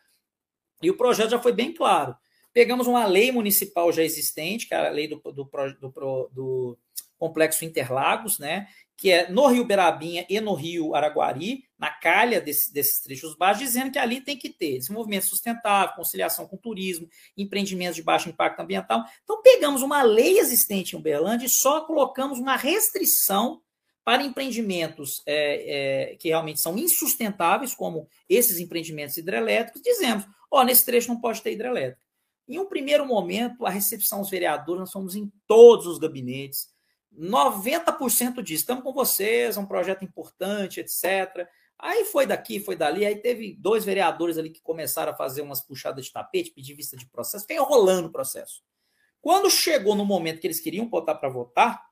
e 0.82 0.90
o 0.90 0.98
projeto 0.98 1.30
já 1.30 1.40
foi 1.40 1.52
bem 1.52 1.72
claro. 1.72 2.16
Pegamos 2.52 2.88
uma 2.88 3.06
lei 3.06 3.32
municipal 3.32 3.92
já 3.92 4.02
existente, 4.02 4.68
que 4.68 4.74
é 4.74 4.88
a 4.88 4.90
lei 4.90 5.08
do, 5.08 5.18
do, 5.18 5.44
do, 5.44 6.30
do 6.34 6.78
Complexo 7.20 7.64
Interlagos, 7.64 8.40
né, 8.40 8.68
que 8.98 9.12
é 9.12 9.30
no 9.30 9.46
Rio 9.46 9.64
Berabinha 9.64 10.26
e 10.28 10.42
no 10.42 10.56
Rio 10.56 10.96
Araguari, 10.96 11.64
na 11.78 11.92
calha 11.92 12.42
desse, 12.42 12.74
desses 12.74 13.00
trechos 13.00 13.36
baixos, 13.36 13.64
dizendo 13.64 13.92
que 13.92 14.00
ali 14.00 14.20
tem 14.20 14.36
que 14.36 14.50
ter 14.50 14.80
desenvolvimento 14.80 15.26
sustentável, 15.26 15.96
conciliação 15.96 16.48
com 16.48 16.58
turismo, 16.58 17.08
empreendimentos 17.38 17.96
de 17.96 18.02
baixo 18.02 18.28
impacto 18.28 18.60
ambiental. 18.60 19.06
Então, 19.24 19.42
pegamos 19.44 19.84
uma 19.84 20.02
lei 20.02 20.40
existente 20.40 20.96
em 20.96 21.00
Uberlândia 21.00 21.46
e 21.46 21.50
só 21.50 21.82
colocamos 21.82 22.40
uma 22.40 22.56
restrição 22.56 23.62
para 24.04 24.24
empreendimentos 24.24 25.22
é, 25.28 26.14
é, 26.14 26.16
que 26.16 26.30
realmente 26.30 26.60
são 26.60 26.76
insustentáveis, 26.78 27.76
como 27.76 28.08
esses 28.28 28.58
empreendimentos 28.58 29.18
hidrelétricos, 29.18 29.82
dizemos, 29.82 30.26
ó, 30.50 30.64
nesse 30.64 30.86
trecho 30.86 31.10
não 31.10 31.20
pode 31.20 31.42
ter 31.44 31.52
hidrelétrica. 31.52 32.02
Em 32.48 32.58
um 32.58 32.66
primeiro 32.66 33.06
momento, 33.06 33.66
a 33.66 33.70
recepção 33.70 34.20
aos 34.20 34.30
vereadores, 34.30 34.80
nós 34.80 34.92
fomos 34.92 35.14
em 35.14 35.30
todos 35.46 35.86
os 35.86 36.00
gabinetes, 36.00 36.70
90% 37.16 38.42
disso, 38.42 38.62
estamos 38.62 38.84
com 38.84 38.94
vocês, 38.94 39.58
é 39.58 39.60
um 39.60 39.66
projeto 39.66 40.04
importante, 40.04 40.80
etc. 40.80 41.48
Aí 41.80 42.06
foi 42.06 42.26
daqui, 42.26 42.60
foi 42.60 42.76
dali, 42.76 43.06
aí 43.06 43.16
teve 43.16 43.56
dois 43.60 43.86
vereadores 43.86 44.38
ali 44.38 44.50
que 44.50 44.62
começaram 44.62 45.12
a 45.12 45.16
fazer 45.16 45.42
umas 45.42 45.62
puxadas 45.62 46.06
de 46.06 46.12
tapete, 46.12 46.52
pedir 46.52 46.74
vista 46.74 46.98
de 46.98 47.08
processo, 47.08 47.44
fiquei 47.44 47.58
enrolando 47.58 48.08
o 48.08 48.12
processo. 48.12 48.64
Quando 49.22 49.50
chegou 49.50 49.96
no 49.96 50.06
momento 50.06 50.40
que 50.40 50.48
eles 50.48 50.60
queriam 50.60 50.88
botar 50.88 51.16
para 51.16 51.30
votar, 51.30 51.86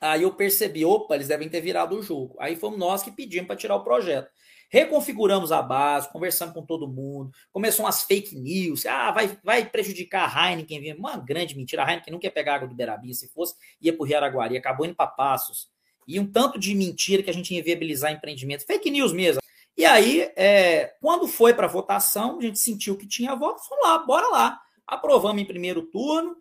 aí 0.00 0.22
eu 0.22 0.34
percebi, 0.34 0.84
opa, 0.84 1.14
eles 1.14 1.28
devem 1.28 1.48
ter 1.48 1.60
virado 1.60 1.96
o 1.96 2.02
jogo. 2.02 2.36
Aí 2.40 2.56
fomos 2.56 2.78
nós 2.78 3.02
que 3.02 3.10
pedimos 3.10 3.46
para 3.46 3.56
tirar 3.56 3.76
o 3.76 3.84
projeto. 3.84 4.30
Reconfiguramos 4.72 5.52
a 5.52 5.60
base, 5.60 6.10
conversamos 6.10 6.54
com 6.54 6.64
todo 6.64 6.88
mundo, 6.88 7.30
começou 7.52 7.84
umas 7.84 8.04
fake 8.04 8.34
news, 8.34 8.86
ah, 8.86 9.10
vai, 9.10 9.38
vai 9.44 9.68
prejudicar 9.68 10.34
a 10.34 10.50
Heineken, 10.50 10.94
uma 10.94 11.18
grande 11.18 11.54
mentira, 11.54 11.84
a 11.84 11.90
Heineken 11.90 12.10
não 12.10 12.18
quer 12.18 12.30
pegar 12.30 12.54
água 12.54 12.66
do 12.66 12.74
Berabinha, 12.74 13.12
se 13.12 13.28
fosse, 13.28 13.54
ia 13.82 13.92
para 13.92 14.02
o 14.02 14.06
Rio 14.06 14.16
Araguari, 14.16 14.56
acabou 14.56 14.86
indo 14.86 14.94
para 14.94 15.08
Passos, 15.08 15.68
e 16.08 16.18
um 16.18 16.26
tanto 16.26 16.58
de 16.58 16.74
mentira 16.74 17.22
que 17.22 17.28
a 17.28 17.34
gente 17.34 17.54
ia 17.54 17.62
viabilizar 17.62 18.12
empreendimento, 18.12 18.64
fake 18.64 18.90
news 18.90 19.12
mesmo. 19.12 19.42
E 19.76 19.84
aí, 19.84 20.30
é, 20.36 20.94
quando 21.02 21.28
foi 21.28 21.52
para 21.52 21.66
votação, 21.66 22.38
a 22.38 22.42
gente 22.42 22.58
sentiu 22.58 22.96
que 22.96 23.06
tinha 23.06 23.34
voto, 23.34 23.68
falou 23.68 23.84
lá, 23.84 23.98
bora 23.98 24.28
lá. 24.28 24.60
Aprovamos 24.86 25.40
em 25.40 25.46
primeiro 25.46 25.82
turno, 25.82 26.36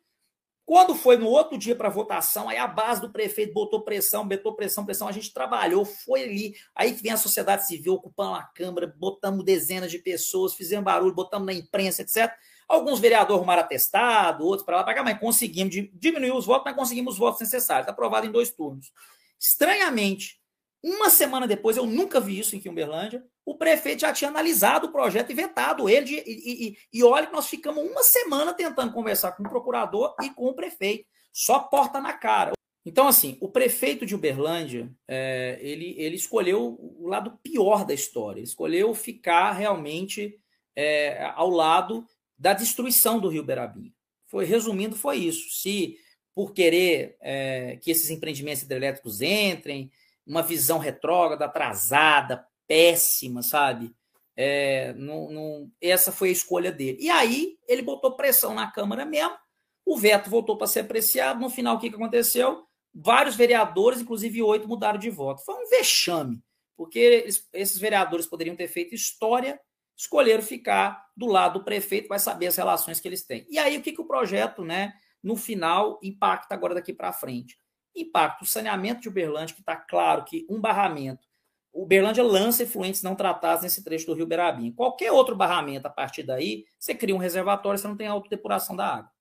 quando 0.71 0.95
foi 0.95 1.17
no 1.17 1.27
outro 1.27 1.57
dia 1.57 1.75
para 1.75 1.89
votação, 1.89 2.47
aí 2.47 2.55
a 2.55 2.65
base 2.65 3.01
do 3.01 3.11
prefeito 3.11 3.51
botou 3.53 3.81
pressão, 3.81 4.25
botou 4.25 4.55
pressão, 4.55 4.85
pressão, 4.85 5.05
a 5.05 5.11
gente 5.11 5.33
trabalhou, 5.33 5.83
foi 5.83 6.23
ali. 6.23 6.55
Aí 6.73 6.93
que 6.93 7.03
vem 7.03 7.11
a 7.11 7.17
sociedade 7.17 7.67
civil 7.67 7.95
ocupando 7.95 8.35
a 8.35 8.43
Câmara, 8.43 8.87
botamos 8.87 9.43
dezenas 9.43 9.91
de 9.91 9.99
pessoas, 9.99 10.53
fizemos 10.53 10.85
barulho, 10.85 11.13
botamos 11.13 11.45
na 11.45 11.51
imprensa, 11.51 12.03
etc. 12.03 12.31
Alguns 12.69 13.01
vereadores 13.01 13.35
arrumaram 13.35 13.63
atestado, 13.63 14.45
outros 14.45 14.65
para 14.65 14.77
lá, 14.77 14.83
para 14.85 14.93
cá, 14.93 15.03
mas 15.03 15.19
conseguimos 15.19 15.75
diminuir 15.91 16.31
os 16.31 16.45
votos, 16.45 16.63
mas 16.63 16.75
conseguimos 16.77 17.15
os 17.15 17.19
votos 17.19 17.41
necessários. 17.41 17.83
Está 17.83 17.91
aprovado 17.91 18.25
em 18.25 18.31
dois 18.31 18.49
turnos. 18.49 18.93
Estranhamente, 19.37 20.39
uma 20.81 21.09
semana 21.09 21.45
depois, 21.45 21.75
eu 21.75 21.85
nunca 21.85 22.17
vi 22.21 22.39
isso 22.39 22.55
em 22.55 22.61
Kimberlândia, 22.61 23.21
o 23.45 23.55
prefeito 23.55 24.01
já 24.01 24.13
tinha 24.13 24.29
analisado 24.29 24.87
o 24.87 24.91
projeto 24.91 25.31
e 25.31 25.35
vetado 25.35 25.89
ele. 25.89 26.05
De, 26.05 26.15
e, 26.15 26.67
e, 26.69 26.77
e 26.93 27.03
olha 27.03 27.27
que 27.27 27.33
nós 27.33 27.47
ficamos 27.47 27.83
uma 27.83 28.03
semana 28.03 28.53
tentando 28.53 28.93
conversar 28.93 29.31
com 29.33 29.43
o 29.43 29.49
procurador 29.49 30.15
e 30.21 30.29
com 30.29 30.45
o 30.45 30.53
prefeito. 30.53 31.05
Só 31.33 31.59
porta 31.59 31.99
na 31.99 32.13
cara. 32.13 32.51
Então, 32.85 33.07
assim, 33.07 33.37
o 33.39 33.47
prefeito 33.47 34.05
de 34.05 34.15
Uberlândia, 34.15 34.91
é, 35.07 35.59
ele, 35.61 35.95
ele 35.97 36.15
escolheu 36.15 36.77
o 36.79 37.07
lado 37.07 37.37
pior 37.43 37.85
da 37.85 37.93
história. 37.93 38.39
Ele 38.39 38.47
escolheu 38.47 38.93
ficar 38.95 39.51
realmente 39.51 40.39
é, 40.75 41.23
ao 41.35 41.49
lado 41.49 42.05
da 42.37 42.53
destruição 42.53 43.19
do 43.19 43.29
Rio 43.29 43.43
Berabinha. 43.43 43.93
Foi, 44.25 44.45
resumindo, 44.45 44.95
foi 44.95 45.17
isso. 45.17 45.61
Se 45.61 45.97
por 46.33 46.53
querer 46.53 47.17
é, 47.21 47.77
que 47.81 47.91
esses 47.91 48.09
empreendimentos 48.09 48.63
hidrelétricos 48.63 49.21
entrem, 49.21 49.91
uma 50.25 50.41
visão 50.41 50.79
retrógrada, 50.79 51.45
atrasada, 51.45 52.45
péssima, 52.71 53.43
sabe? 53.43 53.93
É, 54.33 54.93
não, 54.93 55.29
não, 55.29 55.71
essa 55.81 56.09
foi 56.09 56.29
a 56.29 56.31
escolha 56.31 56.71
dele. 56.71 56.99
E 57.01 57.09
aí 57.09 57.57
ele 57.67 57.81
botou 57.81 58.15
pressão 58.15 58.53
na 58.53 58.71
Câmara 58.71 59.03
mesmo, 59.03 59.35
o 59.85 59.97
veto 59.97 60.29
voltou 60.29 60.57
para 60.57 60.67
ser 60.67 60.79
apreciado. 60.79 61.41
No 61.41 61.49
final, 61.49 61.75
o 61.75 61.79
que, 61.79 61.89
que 61.89 61.97
aconteceu? 61.97 62.63
Vários 62.93 63.35
vereadores, 63.35 63.99
inclusive 63.99 64.41
oito, 64.41 64.69
mudaram 64.69 64.97
de 64.97 65.09
voto. 65.09 65.43
Foi 65.43 65.53
um 65.55 65.67
vexame, 65.67 66.41
porque 66.77 66.97
eles, 66.97 67.45
esses 67.51 67.77
vereadores 67.77 68.25
poderiam 68.25 68.55
ter 68.55 68.69
feito 68.69 68.95
história, 68.95 69.59
escolheram 69.97 70.41
ficar 70.41 71.09
do 71.15 71.25
lado 71.25 71.59
do 71.59 71.65
prefeito, 71.65 72.07
vai 72.07 72.19
saber 72.19 72.47
as 72.47 72.55
relações 72.55 73.01
que 73.01 73.07
eles 73.07 73.25
têm. 73.25 73.45
E 73.49 73.59
aí, 73.59 73.77
o 73.77 73.81
que, 73.81 73.91
que 73.91 74.01
o 74.01 74.07
projeto, 74.07 74.63
né, 74.63 74.93
no 75.21 75.35
final, 75.35 75.99
impacta 76.01 76.55
agora 76.55 76.73
daqui 76.73 76.93
para 76.93 77.11
frente? 77.11 77.57
Impacta 77.93 78.45
o 78.45 78.47
saneamento 78.47 79.01
de 79.01 79.09
Uberlândia, 79.09 79.55
que 79.55 79.61
está 79.61 79.75
claro 79.75 80.23
que 80.23 80.47
um 80.49 80.61
barramento 80.61 81.30
o 81.73 81.85
Berlândia 81.85 82.23
lança 82.23 82.63
efluentes 82.63 83.01
não 83.01 83.15
tratados 83.15 83.63
nesse 83.63 83.83
trecho 83.83 84.05
do 84.05 84.13
Rio 84.13 84.27
Berabim. 84.27 84.71
Qualquer 84.71 85.11
outro 85.11 85.35
barramento 85.35 85.85
a 85.85 85.89
partir 85.89 86.23
daí, 86.23 86.65
você 86.77 86.93
cria 86.93 87.15
um 87.15 87.19
reservatório, 87.19 87.79
você 87.79 87.87
não 87.87 87.95
tem 87.95 88.07
autodepuração 88.07 88.75
da 88.75 88.87
água. 88.87 89.11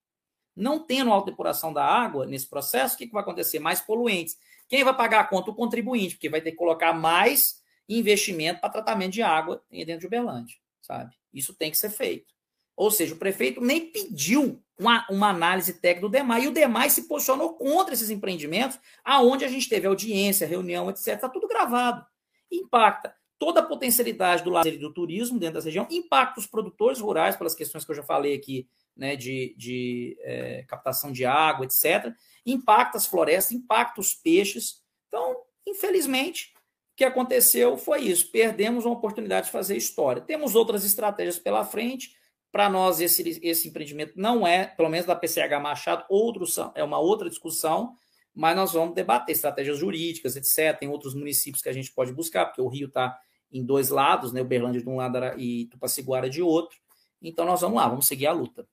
Não 0.56 0.84
tendo 0.84 1.12
autodepuração 1.12 1.72
da 1.72 1.84
água 1.84 2.26
nesse 2.26 2.48
processo, 2.48 2.94
o 2.94 2.98
que, 2.98 3.06
que 3.06 3.12
vai 3.12 3.22
acontecer? 3.22 3.60
Mais 3.60 3.80
poluentes. 3.80 4.36
Quem 4.68 4.82
vai 4.82 4.96
pagar 4.96 5.20
a 5.20 5.24
conta? 5.24 5.50
O 5.50 5.54
contribuinte, 5.54 6.16
porque 6.16 6.28
vai 6.28 6.40
ter 6.40 6.50
que 6.50 6.56
colocar 6.56 6.92
mais 6.92 7.62
investimento 7.88 8.60
para 8.60 8.70
tratamento 8.70 9.12
de 9.12 9.22
água 9.22 9.62
dentro 9.70 10.00
de 10.00 10.06
Uberlândia, 10.06 10.56
sabe? 10.82 11.14
Isso 11.32 11.54
tem 11.54 11.70
que 11.70 11.78
ser 11.78 11.90
feito. 11.90 12.34
Ou 12.76 12.90
seja, 12.90 13.14
o 13.14 13.18
prefeito 13.18 13.60
nem 13.60 13.90
pediu 13.90 14.62
uma, 14.78 15.06
uma 15.10 15.28
análise 15.28 15.74
técnica 15.74 16.08
do 16.08 16.08
DEMAI, 16.08 16.44
e 16.44 16.48
o 16.48 16.52
DEMAI 16.52 16.90
se 16.90 17.06
posicionou 17.06 17.54
contra 17.54 17.94
esses 17.94 18.10
empreendimentos, 18.10 18.78
aonde 19.04 19.44
a 19.44 19.48
gente 19.48 19.68
teve 19.68 19.86
audiência, 19.86 20.46
reunião, 20.46 20.88
etc. 20.88 21.08
Está 21.08 21.28
tudo 21.28 21.46
gravado 21.46 22.04
impacta 22.50 23.14
toda 23.40 23.60
a 23.60 23.64
potencialidade 23.64 24.44
do 24.44 24.50
lazer 24.50 24.74
e 24.74 24.78
do 24.78 24.92
turismo 24.92 25.38
dentro 25.38 25.54
dessa 25.54 25.68
região, 25.68 25.88
impacta 25.90 26.38
os 26.38 26.46
produtores 26.46 27.00
rurais, 27.00 27.36
pelas 27.36 27.54
questões 27.54 27.86
que 27.86 27.90
eu 27.90 27.96
já 27.96 28.02
falei 28.02 28.34
aqui, 28.34 28.68
né, 28.94 29.16
de, 29.16 29.54
de 29.56 30.14
é, 30.20 30.62
captação 30.68 31.10
de 31.10 31.24
água, 31.24 31.64
etc., 31.64 32.12
impacta 32.44 32.98
as 32.98 33.06
florestas, 33.06 33.52
impacta 33.52 33.98
os 33.98 34.14
peixes. 34.14 34.82
Então, 35.08 35.38
infelizmente, 35.66 36.52
o 36.92 36.96
que 36.96 37.04
aconteceu 37.04 37.78
foi 37.78 38.02
isso: 38.02 38.30
perdemos 38.30 38.84
uma 38.84 38.94
oportunidade 38.94 39.46
de 39.46 39.52
fazer 39.52 39.74
história. 39.74 40.20
Temos 40.20 40.54
outras 40.54 40.84
estratégias 40.84 41.38
pela 41.38 41.64
frente. 41.64 42.14
Para 42.52 42.68
nós, 42.68 43.00
esse, 43.00 43.40
esse 43.42 43.68
empreendimento 43.68 44.14
não 44.16 44.44
é, 44.44 44.66
pelo 44.66 44.88
menos 44.88 45.06
da 45.06 45.14
PCH 45.14 45.60
Machado, 45.62 46.04
outro, 46.10 46.44
é 46.74 46.82
uma 46.82 46.98
outra 46.98 47.30
discussão 47.30 47.96
mas 48.34 48.56
nós 48.56 48.72
vamos 48.72 48.94
debater 48.94 49.34
estratégias 49.34 49.78
jurídicas, 49.78 50.36
etc. 50.36 50.78
Tem 50.78 50.88
outros 50.88 51.14
municípios 51.14 51.62
que 51.62 51.68
a 51.68 51.72
gente 51.72 51.92
pode 51.92 52.12
buscar, 52.12 52.46
porque 52.46 52.60
o 52.60 52.68
Rio 52.68 52.88
está 52.88 53.18
em 53.52 53.64
dois 53.64 53.88
lados, 53.88 54.32
né? 54.32 54.40
Uberlândia 54.40 54.80
de 54.80 54.88
um 54.88 54.96
lado 54.96 55.18
e 55.38 55.66
Tupaciguara 55.66 56.30
de 56.30 56.40
outro. 56.42 56.78
Então 57.20 57.44
nós 57.44 57.60
vamos 57.60 57.76
lá, 57.76 57.88
vamos 57.88 58.06
seguir 58.06 58.26
a 58.26 58.32
luta. 58.32 58.66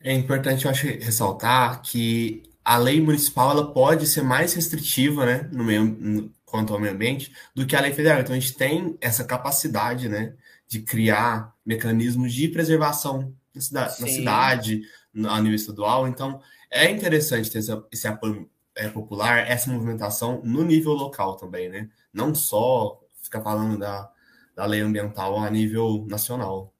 É 0.00 0.12
importante, 0.12 0.64
eu 0.64 0.70
acho, 0.70 0.86
ressaltar 0.86 1.80
que 1.82 2.42
a 2.64 2.76
lei 2.76 3.00
municipal 3.00 3.50
ela 3.52 3.72
pode 3.72 4.06
ser 4.06 4.22
mais 4.22 4.52
restritiva, 4.52 5.24
né, 5.24 5.48
no 5.52 5.64
meio, 5.64 5.84
no, 5.84 6.32
quanto 6.44 6.72
ao 6.72 6.80
meio 6.80 6.92
ambiente, 6.92 7.32
do 7.54 7.66
que 7.66 7.76
a 7.76 7.80
lei 7.80 7.92
federal. 7.92 8.20
Então 8.20 8.34
a 8.34 8.38
gente 8.38 8.54
tem 8.54 8.96
essa 9.00 9.24
capacidade, 9.24 10.08
né, 10.08 10.34
de 10.66 10.80
criar 10.80 11.54
mecanismos 11.64 12.32
de 12.32 12.48
preservação 12.48 13.34
na 13.54 13.60
cidade, 13.60 14.00
na 14.00 14.06
cidade, 14.08 14.82
a 15.14 15.40
nível 15.40 15.56
estadual. 15.56 16.08
Então 16.08 16.40
é 16.70 16.90
interessante 16.90 17.50
ter 17.50 17.60
esse 17.90 18.08
apoio 18.08 18.50
é, 18.74 18.88
popular 18.88 19.38
essa 19.46 19.70
movimentação 19.70 20.40
no 20.44 20.64
nível 20.64 20.92
local 20.92 21.36
também, 21.36 21.68
né? 21.68 21.88
Não 22.12 22.34
só 22.34 23.00
ficar 23.22 23.42
falando 23.42 23.78
da, 23.78 24.10
da 24.54 24.66
lei 24.66 24.80
ambiental 24.80 25.38
a 25.38 25.50
nível 25.50 26.06
nacional. 26.08 26.72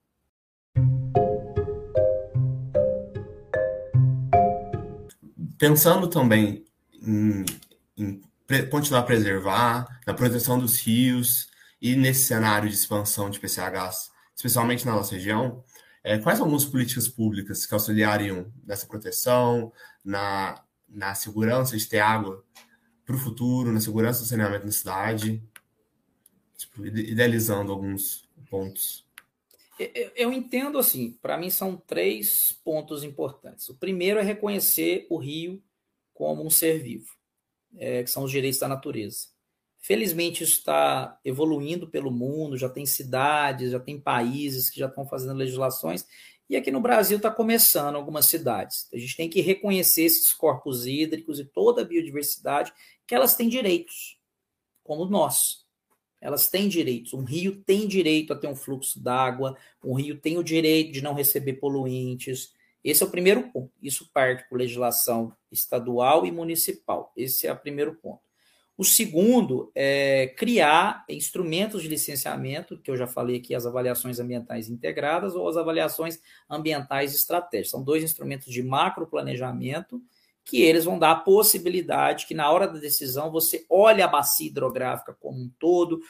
Pensando 5.59 6.09
também 6.09 6.64
em, 7.01 7.45
em 7.97 8.20
continuar 8.70 9.01
a 9.01 9.05
preservar, 9.05 10.01
na 10.07 10.12
proteção 10.12 10.59
dos 10.59 10.80
rios 10.80 11.49
e 11.80 11.95
nesse 11.95 12.24
cenário 12.24 12.68
de 12.68 12.74
expansão 12.74 13.30
de 13.30 13.39
PCHs, 13.39 14.11
especialmente 14.35 14.85
na 14.85 14.93
nossa 14.93 15.14
região, 15.14 15.62
é, 16.05 16.19
quais 16.19 16.41
algumas 16.41 16.65
políticas 16.65 17.09
públicas 17.09 17.65
que 17.65 17.75
auxiliariam 17.75 18.53
nessa 18.65 18.87
proteção, 18.87 19.73
na, 20.05 20.65
na 20.89 21.15
segurança 21.15 21.77
de 21.77 21.87
ter 21.87 22.01
água 22.01 22.45
para 23.05 23.15
o 23.15 23.19
futuro, 23.19 23.73
na 23.73 23.81
segurança 23.81 24.21
do 24.21 24.27
saneamento 24.27 24.67
da 24.67 24.73
cidade? 24.73 25.43
Tipo, 26.57 26.87
idealizando 26.87 27.73
alguns 27.73 28.29
pontos. 28.51 29.07
Eu 30.15 30.33
entendo 30.33 30.79
assim, 30.79 31.19
para 31.23 31.39
mim 31.39 31.51
são 31.51 31.77
três 31.77 32.53
pontos 32.65 33.03
importantes. 33.03 33.69
O 33.69 33.77
primeiro 33.77 34.19
é 34.21 34.23
reconhecer 34.23 35.07
o 35.09 35.17
rio 35.17 35.63
como 36.13 36.45
um 36.45 36.51
ser 36.51 36.79
vivo, 36.81 37.17
é, 37.77 38.03
que 38.03 38.11
são 38.11 38.25
os 38.25 38.31
direitos 38.31 38.61
da 38.61 38.69
natureza. 38.69 39.32
Felizmente 39.83 40.45
isso 40.45 40.59
está 40.59 41.18
evoluindo 41.24 41.89
pelo 41.89 42.12
mundo, 42.12 42.57
já 42.57 42.68
tem 42.68 42.87
cidades, 42.87 43.72
já 43.72 43.80
tem 43.80 44.01
países 44.01 44.70
que 44.70 44.78
já 44.78 44.87
estão 44.87 45.05
fazendo 45.05 45.37
legislações, 45.37 46.07
e 46.49 46.57
aqui 46.57 46.70
no 46.70 46.80
Brasil 46.80 47.16
está 47.16 47.33
começando 47.33 47.97
algumas 47.97 48.26
cidades. 48.26 48.89
A 48.93 48.97
gente 48.97 49.16
tem 49.16 49.28
que 49.28 49.41
reconhecer 49.41 50.05
esses 50.05 50.33
corpos 50.33 50.87
hídricos 50.87 51.41
e 51.41 51.45
toda 51.45 51.83
a 51.83 51.85
biodiversidade, 51.85 52.72
que 53.05 53.14
elas 53.14 53.35
têm 53.35 53.49
direitos, 53.49 54.18
como 54.85 55.05
nós. 55.05 55.66
Elas 56.20 56.49
têm 56.49 56.68
direitos. 56.68 57.12
Um 57.12 57.24
rio 57.24 57.61
tem 57.64 57.89
direito 57.89 58.33
a 58.33 58.37
ter 58.37 58.47
um 58.47 58.55
fluxo 58.55 59.03
d'água, 59.03 59.57
um 59.83 59.95
rio 59.95 60.20
tem 60.20 60.39
o 60.39 60.45
direito 60.45 60.93
de 60.93 61.03
não 61.03 61.14
receber 61.14 61.55
poluentes. 61.55 62.53
Esse 62.85 63.03
é 63.03 63.07
o 63.07 63.11
primeiro 63.11 63.51
ponto. 63.51 63.72
Isso 63.83 64.09
parte 64.12 64.49
por 64.49 64.59
legislação 64.59 65.37
estadual 65.51 66.24
e 66.24 66.30
municipal. 66.30 67.12
Esse 67.16 67.49
é 67.49 67.53
o 67.53 67.59
primeiro 67.59 67.97
ponto. 67.97 68.32
O 68.77 68.85
segundo 68.85 69.70
é 69.75 70.29
criar 70.37 71.05
instrumentos 71.09 71.83
de 71.83 71.89
licenciamento, 71.89 72.79
que 72.79 72.91
eu 72.91 72.97
já 72.97 73.07
falei 73.07 73.37
aqui, 73.37 73.55
as 73.55 73.66
avaliações 73.66 74.18
ambientais 74.18 74.68
integradas 74.68 75.35
ou 75.35 75.49
as 75.49 75.57
avaliações 75.57 76.18
ambientais 76.49 77.14
estratégicas. 77.14 77.70
São 77.70 77.85
dois 77.85 78.03
instrumentos 78.03 78.53
de 78.53 78.62
macroplanejamento 78.62 80.03
que 80.45 80.61
eles 80.62 80.85
vão 80.85 80.99
dar 80.99 81.12
a 81.12 81.16
possibilidade 81.16 82.27
que 82.27 82.35
na 82.35 82.51
hora 82.51 82.66
da 82.66 82.79
decisão 82.79 83.31
você 83.31 83.64
olhe 83.68 84.03
a 84.03 84.09
bacia 84.09 84.49
hidrográfica 84.49 85.16
como 85.20 85.39
um 85.39 85.51
todo, 85.59 86.01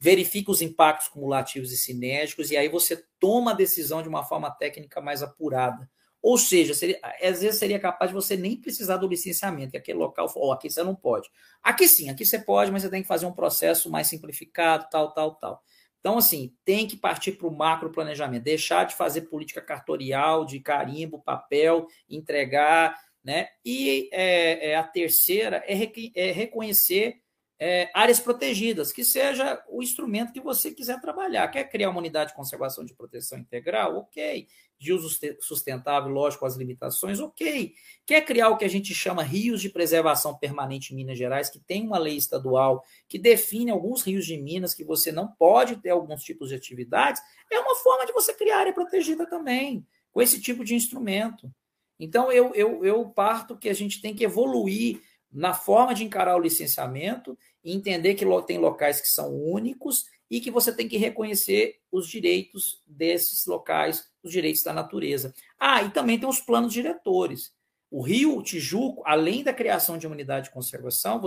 verifique 0.00 0.50
os 0.50 0.60
impactos 0.60 1.08
cumulativos 1.08 1.72
e 1.72 1.78
sinérgicos 1.78 2.50
e 2.50 2.56
aí 2.56 2.68
você 2.68 3.04
toma 3.20 3.52
a 3.52 3.54
decisão 3.54 4.02
de 4.02 4.08
uma 4.08 4.24
forma 4.24 4.50
técnica 4.50 5.00
mais 5.00 5.22
apurada. 5.22 5.88
Ou 6.26 6.36
seja, 6.36 6.74
seria, 6.74 6.98
às 7.22 7.40
vezes 7.40 7.56
seria 7.56 7.78
capaz 7.78 8.10
de 8.10 8.14
você 8.16 8.36
nem 8.36 8.56
precisar 8.60 8.96
do 8.96 9.06
licenciamento, 9.06 9.70
que 9.70 9.76
aquele 9.76 9.98
local, 9.98 10.28
oh, 10.34 10.50
aqui 10.50 10.68
você 10.68 10.82
não 10.82 10.92
pode. 10.92 11.30
Aqui 11.62 11.86
sim, 11.86 12.10
aqui 12.10 12.26
você 12.26 12.36
pode, 12.36 12.72
mas 12.72 12.82
você 12.82 12.90
tem 12.90 13.00
que 13.00 13.06
fazer 13.06 13.26
um 13.26 13.32
processo 13.32 13.88
mais 13.88 14.08
simplificado, 14.08 14.88
tal, 14.90 15.14
tal, 15.14 15.36
tal. 15.36 15.62
Então, 16.00 16.18
assim, 16.18 16.52
tem 16.64 16.84
que 16.84 16.96
partir 16.96 17.30
para 17.30 17.46
o 17.46 17.56
macro 17.56 17.92
planejamento, 17.92 18.42
deixar 18.42 18.82
de 18.86 18.96
fazer 18.96 19.20
política 19.20 19.60
cartorial, 19.60 20.44
de 20.44 20.58
carimbo, 20.58 21.22
papel, 21.22 21.86
entregar, 22.10 22.98
né? 23.22 23.46
E 23.64 24.08
é, 24.10 24.70
é 24.70 24.76
a 24.76 24.82
terceira 24.82 25.62
é, 25.64 25.76
é 26.16 26.32
reconhecer 26.32 27.22
é, 27.58 27.90
áreas 27.94 28.20
protegidas, 28.20 28.92
que 28.92 29.02
seja 29.02 29.62
o 29.68 29.82
instrumento 29.82 30.32
que 30.32 30.40
você 30.40 30.70
quiser 30.70 31.00
trabalhar. 31.00 31.48
Quer 31.48 31.64
criar 31.64 31.88
uma 31.90 31.98
unidade 31.98 32.30
de 32.30 32.36
conservação 32.36 32.84
de 32.84 32.94
proteção 32.94 33.38
integral? 33.38 33.96
Ok. 33.96 34.46
De 34.78 34.92
uso 34.92 35.08
sustentável, 35.40 36.10
lógico, 36.10 36.44
as 36.44 36.54
limitações? 36.54 37.18
Ok. 37.18 37.72
Quer 38.04 38.20
criar 38.26 38.50
o 38.50 38.58
que 38.58 38.64
a 38.64 38.68
gente 38.68 38.94
chama 38.94 39.22
rios 39.22 39.62
de 39.62 39.70
preservação 39.70 40.36
permanente 40.36 40.92
em 40.92 40.96
Minas 40.96 41.16
Gerais, 41.16 41.48
que 41.48 41.58
tem 41.58 41.86
uma 41.86 41.96
lei 41.96 42.16
estadual 42.16 42.84
que 43.08 43.18
define 43.18 43.70
alguns 43.70 44.02
rios 44.02 44.26
de 44.26 44.36
Minas 44.36 44.74
que 44.74 44.84
você 44.84 45.10
não 45.10 45.28
pode 45.28 45.76
ter 45.76 45.90
alguns 45.90 46.22
tipos 46.22 46.50
de 46.50 46.54
atividades? 46.54 47.22
É 47.50 47.58
uma 47.58 47.74
forma 47.76 48.04
de 48.04 48.12
você 48.12 48.34
criar 48.34 48.58
área 48.58 48.74
protegida 48.74 49.26
também, 49.26 49.86
com 50.12 50.20
esse 50.20 50.42
tipo 50.42 50.62
de 50.62 50.74
instrumento. 50.74 51.50
Então, 51.98 52.30
eu, 52.30 52.54
eu, 52.54 52.84
eu 52.84 53.08
parto 53.08 53.56
que 53.56 53.70
a 53.70 53.74
gente 53.74 54.02
tem 54.02 54.14
que 54.14 54.24
evoluir 54.24 55.00
na 55.36 55.52
forma 55.52 55.94
de 55.94 56.02
encarar 56.02 56.34
o 56.34 56.40
licenciamento 56.40 57.38
e 57.62 57.74
entender 57.74 58.14
que 58.14 58.24
tem 58.46 58.56
locais 58.56 59.02
que 59.02 59.08
são 59.08 59.34
únicos 59.34 60.06
e 60.30 60.40
que 60.40 60.50
você 60.50 60.72
tem 60.72 60.88
que 60.88 60.96
reconhecer 60.96 61.78
os 61.92 62.08
direitos 62.08 62.82
desses 62.86 63.44
locais, 63.44 64.08
os 64.22 64.32
direitos 64.32 64.62
da 64.62 64.72
natureza. 64.72 65.34
Ah, 65.60 65.82
e 65.82 65.90
também 65.90 66.18
tem 66.18 66.28
os 66.28 66.40
planos 66.40 66.72
diretores. 66.72 67.52
O 67.90 68.00
Rio 68.00 68.42
Tijuco, 68.42 69.02
além 69.04 69.44
da 69.44 69.52
criação 69.52 69.98
de 69.98 70.06
uma 70.06 70.14
unidade 70.14 70.46
de 70.46 70.54
conservação, 70.54 71.20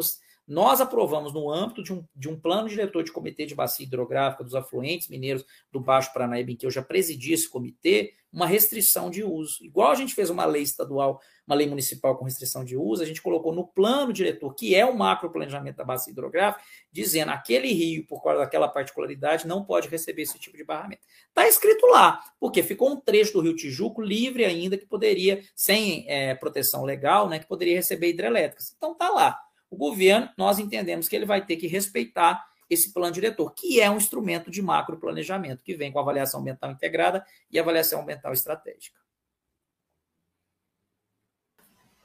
nós 0.47 0.82
aprovamos, 0.82 1.32
no 1.32 1.47
âmbito 1.47 1.84
de 1.84 1.93
um, 1.93 2.03
de 2.16 2.28
um 2.28 2.38
plano 2.38 2.68
diretor 2.68 3.03
de 3.03 3.12
comitê 3.12 3.45
de 3.45 3.53
bacia 3.53 3.86
hidrográfica 3.86 4.43
dos 4.43 4.55
afluentes 4.55 5.07
mineiros 5.07 5.45
do 5.72 5.80
Baixo 5.80 6.12
Paranaíba, 6.12 6.49
em 6.49 6.55
que 6.55 6.66
eu 6.66 6.72
já 6.72 6.82
presidi 6.82 7.34
esse 7.34 7.47
comitê, 7.47 8.16
uma 8.34 8.47
restrição 8.47 9.12
de 9.12 9.24
uso. 9.24 9.64
Igual 9.64 9.91
a 9.91 9.95
gente 9.95 10.16
fez 10.16 10.32
uma 10.32 10.45
lei 10.45 10.64
estadual, 10.64 11.22
uma 11.50 11.56
lei 11.56 11.68
municipal 11.68 12.16
com 12.16 12.26
restrição 12.26 12.64
de 12.64 12.78
uso, 12.78 13.02
a 13.02 13.06
gente 13.06 13.24
colocou 13.24 13.52
no 13.52 13.66
plano 13.66 14.14
diretor, 14.14 14.54
que 14.54 14.76
é 14.76 14.86
o 14.86 14.95
macro 14.95 15.32
planejamento 15.32 15.78
da 15.78 15.84
bacia 15.84 16.12
hidrográfica, 16.12 16.64
dizendo 16.91 17.32
aquele 17.32 17.74
rio, 17.74 18.06
por 18.06 18.22
causa 18.22 18.41
daquela 18.41 18.68
particularidade, 18.68 19.47
não 19.47 19.66
pode 19.66 19.88
receber 19.88 20.22
esse 20.22 20.38
tipo 20.38 20.56
de 20.56 20.64
barramento. 20.64 21.02
Está 21.28 21.47
escrito 21.47 21.88
lá, 21.88 22.24
porque 22.39 22.62
ficou 22.62 22.91
um 22.91 23.02
trecho 23.02 23.34
do 23.34 23.41
Rio 23.41 23.56
Tijuco 23.56 24.00
livre 24.00 24.45
ainda, 24.45 24.78
que 24.78 24.86
poderia, 24.86 25.43
sem 25.56 26.06
é, 26.08 26.36
proteção 26.36 26.84
legal, 26.84 27.28
né, 27.28 27.39
que 27.39 27.47
poderia 27.47 27.76
receber 27.76 28.10
hidrelétricas. 28.10 28.76
Então 28.78 28.91
está 28.91 29.10
lá. 29.10 29.39
O 29.72 29.76
governo, 29.76 30.30
nós 30.38 30.60
entendemos 30.60 31.08
que 31.08 31.16
ele 31.16 31.26
vai 31.26 31.43
ter 31.43 31.56
que 31.56 31.66
respeitar 31.66 32.45
esse 32.70 32.93
plano 32.93 33.12
diretor, 33.12 33.52
que 33.56 33.82
é 33.82 33.89
um 33.89 33.97
instrumento 33.97 34.52
de 34.52 34.62
macro 34.62 34.97
planejamento, 34.97 35.64
que 35.64 35.74
vem 35.74 35.91
com 35.91 35.97
avaliação 35.97 36.41
ambiental 36.41 36.72
integrada 36.72 37.26
e 37.52 37.58
avaliação 37.58 38.02
ambiental 38.02 38.32
estratégica. 38.32 39.00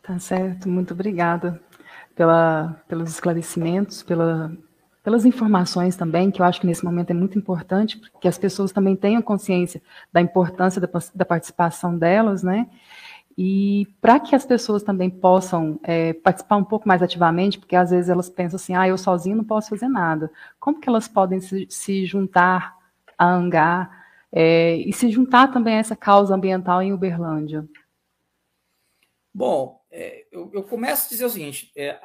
Tá 0.07 0.18
certo, 0.18 0.68
muito 0.68 0.92
obrigada 0.92 1.59
pela, 2.14 2.76
pelos 2.86 3.09
esclarecimentos, 3.09 4.02
pela, 4.02 4.52
pelas 5.02 5.24
informações 5.24 5.96
também, 5.96 6.30
que 6.30 6.42
eu 6.42 6.44
acho 6.44 6.61
que 6.61 6.66
nesse 6.66 6.84
momento 6.84 7.11
é 7.11 7.14
muito 7.14 7.38
importante, 7.38 7.98
que 8.20 8.28
as 8.28 8.36
pessoas 8.36 8.70
também 8.70 8.94
tenham 8.94 9.22
consciência 9.22 9.80
da 10.12 10.20
importância 10.20 10.78
da, 10.78 10.88
da 11.14 11.24
participação 11.24 11.96
delas, 11.96 12.42
né? 12.42 12.68
E 13.36 13.88
para 13.98 14.20
que 14.20 14.36
as 14.36 14.44
pessoas 14.44 14.82
também 14.82 15.09
possam 15.09 15.80
é, 15.82 16.12
participar 16.12 16.57
um 16.57 16.64
pouco 16.64 16.86
mais 16.86 17.02
ativamente, 17.02 17.59
porque 17.59 17.74
às 17.74 17.90
vezes 17.90 18.11
elas 18.11 18.28
pensam 18.28 18.57
assim, 18.57 18.74
ah, 18.74 18.86
eu 18.86 18.98
sozinho 18.98 19.38
não 19.38 19.44
posso 19.44 19.70
fazer 19.70 19.88
nada. 19.88 20.30
Como 20.61 20.80
que 20.80 20.88
elas 20.88 21.09
podem 21.09 21.40
se, 21.40 21.66
se 21.70 22.05
juntar 22.05 22.76
a 23.16 23.26
Angar 23.26 23.90
é, 24.30 24.76
e 24.76 24.92
se 24.92 25.11
juntar 25.11 25.50
também 25.50 25.76
a 25.76 25.78
essa 25.78 25.96
causa 25.96 26.34
ambiental 26.34 26.82
em 26.82 26.92
Uberlândia? 26.92 27.66
Bom, 29.34 29.80
é, 29.97 30.26
eu, 30.32 30.51
eu, 30.53 30.64
começo 30.64 31.07
a 31.07 31.09
dizer 31.09 31.24
o 31.24 31.30
seguinte, 31.30 31.70
é, 31.76 31.97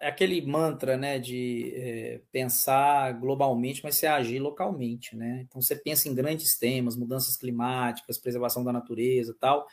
é 0.00 0.08
aquele 0.08 0.44
mantra 0.44 0.96
né, 0.96 1.16
de 1.16 1.72
é, 1.76 2.20
pensar 2.32 3.12
globalmente, 3.12 3.82
mas 3.84 3.94
você 3.94 4.08
agir 4.08 4.40
localmente. 4.40 5.14
Né? 5.14 5.44
Então 5.46 5.62
você 5.62 5.76
pensa 5.76 6.08
em 6.08 6.14
grandes 6.14 6.58
temas, 6.58 6.96
mudanças 6.96 7.36
climáticas, 7.36 8.18
preservação 8.18 8.64
da 8.64 8.72
natureza 8.72 9.32
tal, 9.38 9.64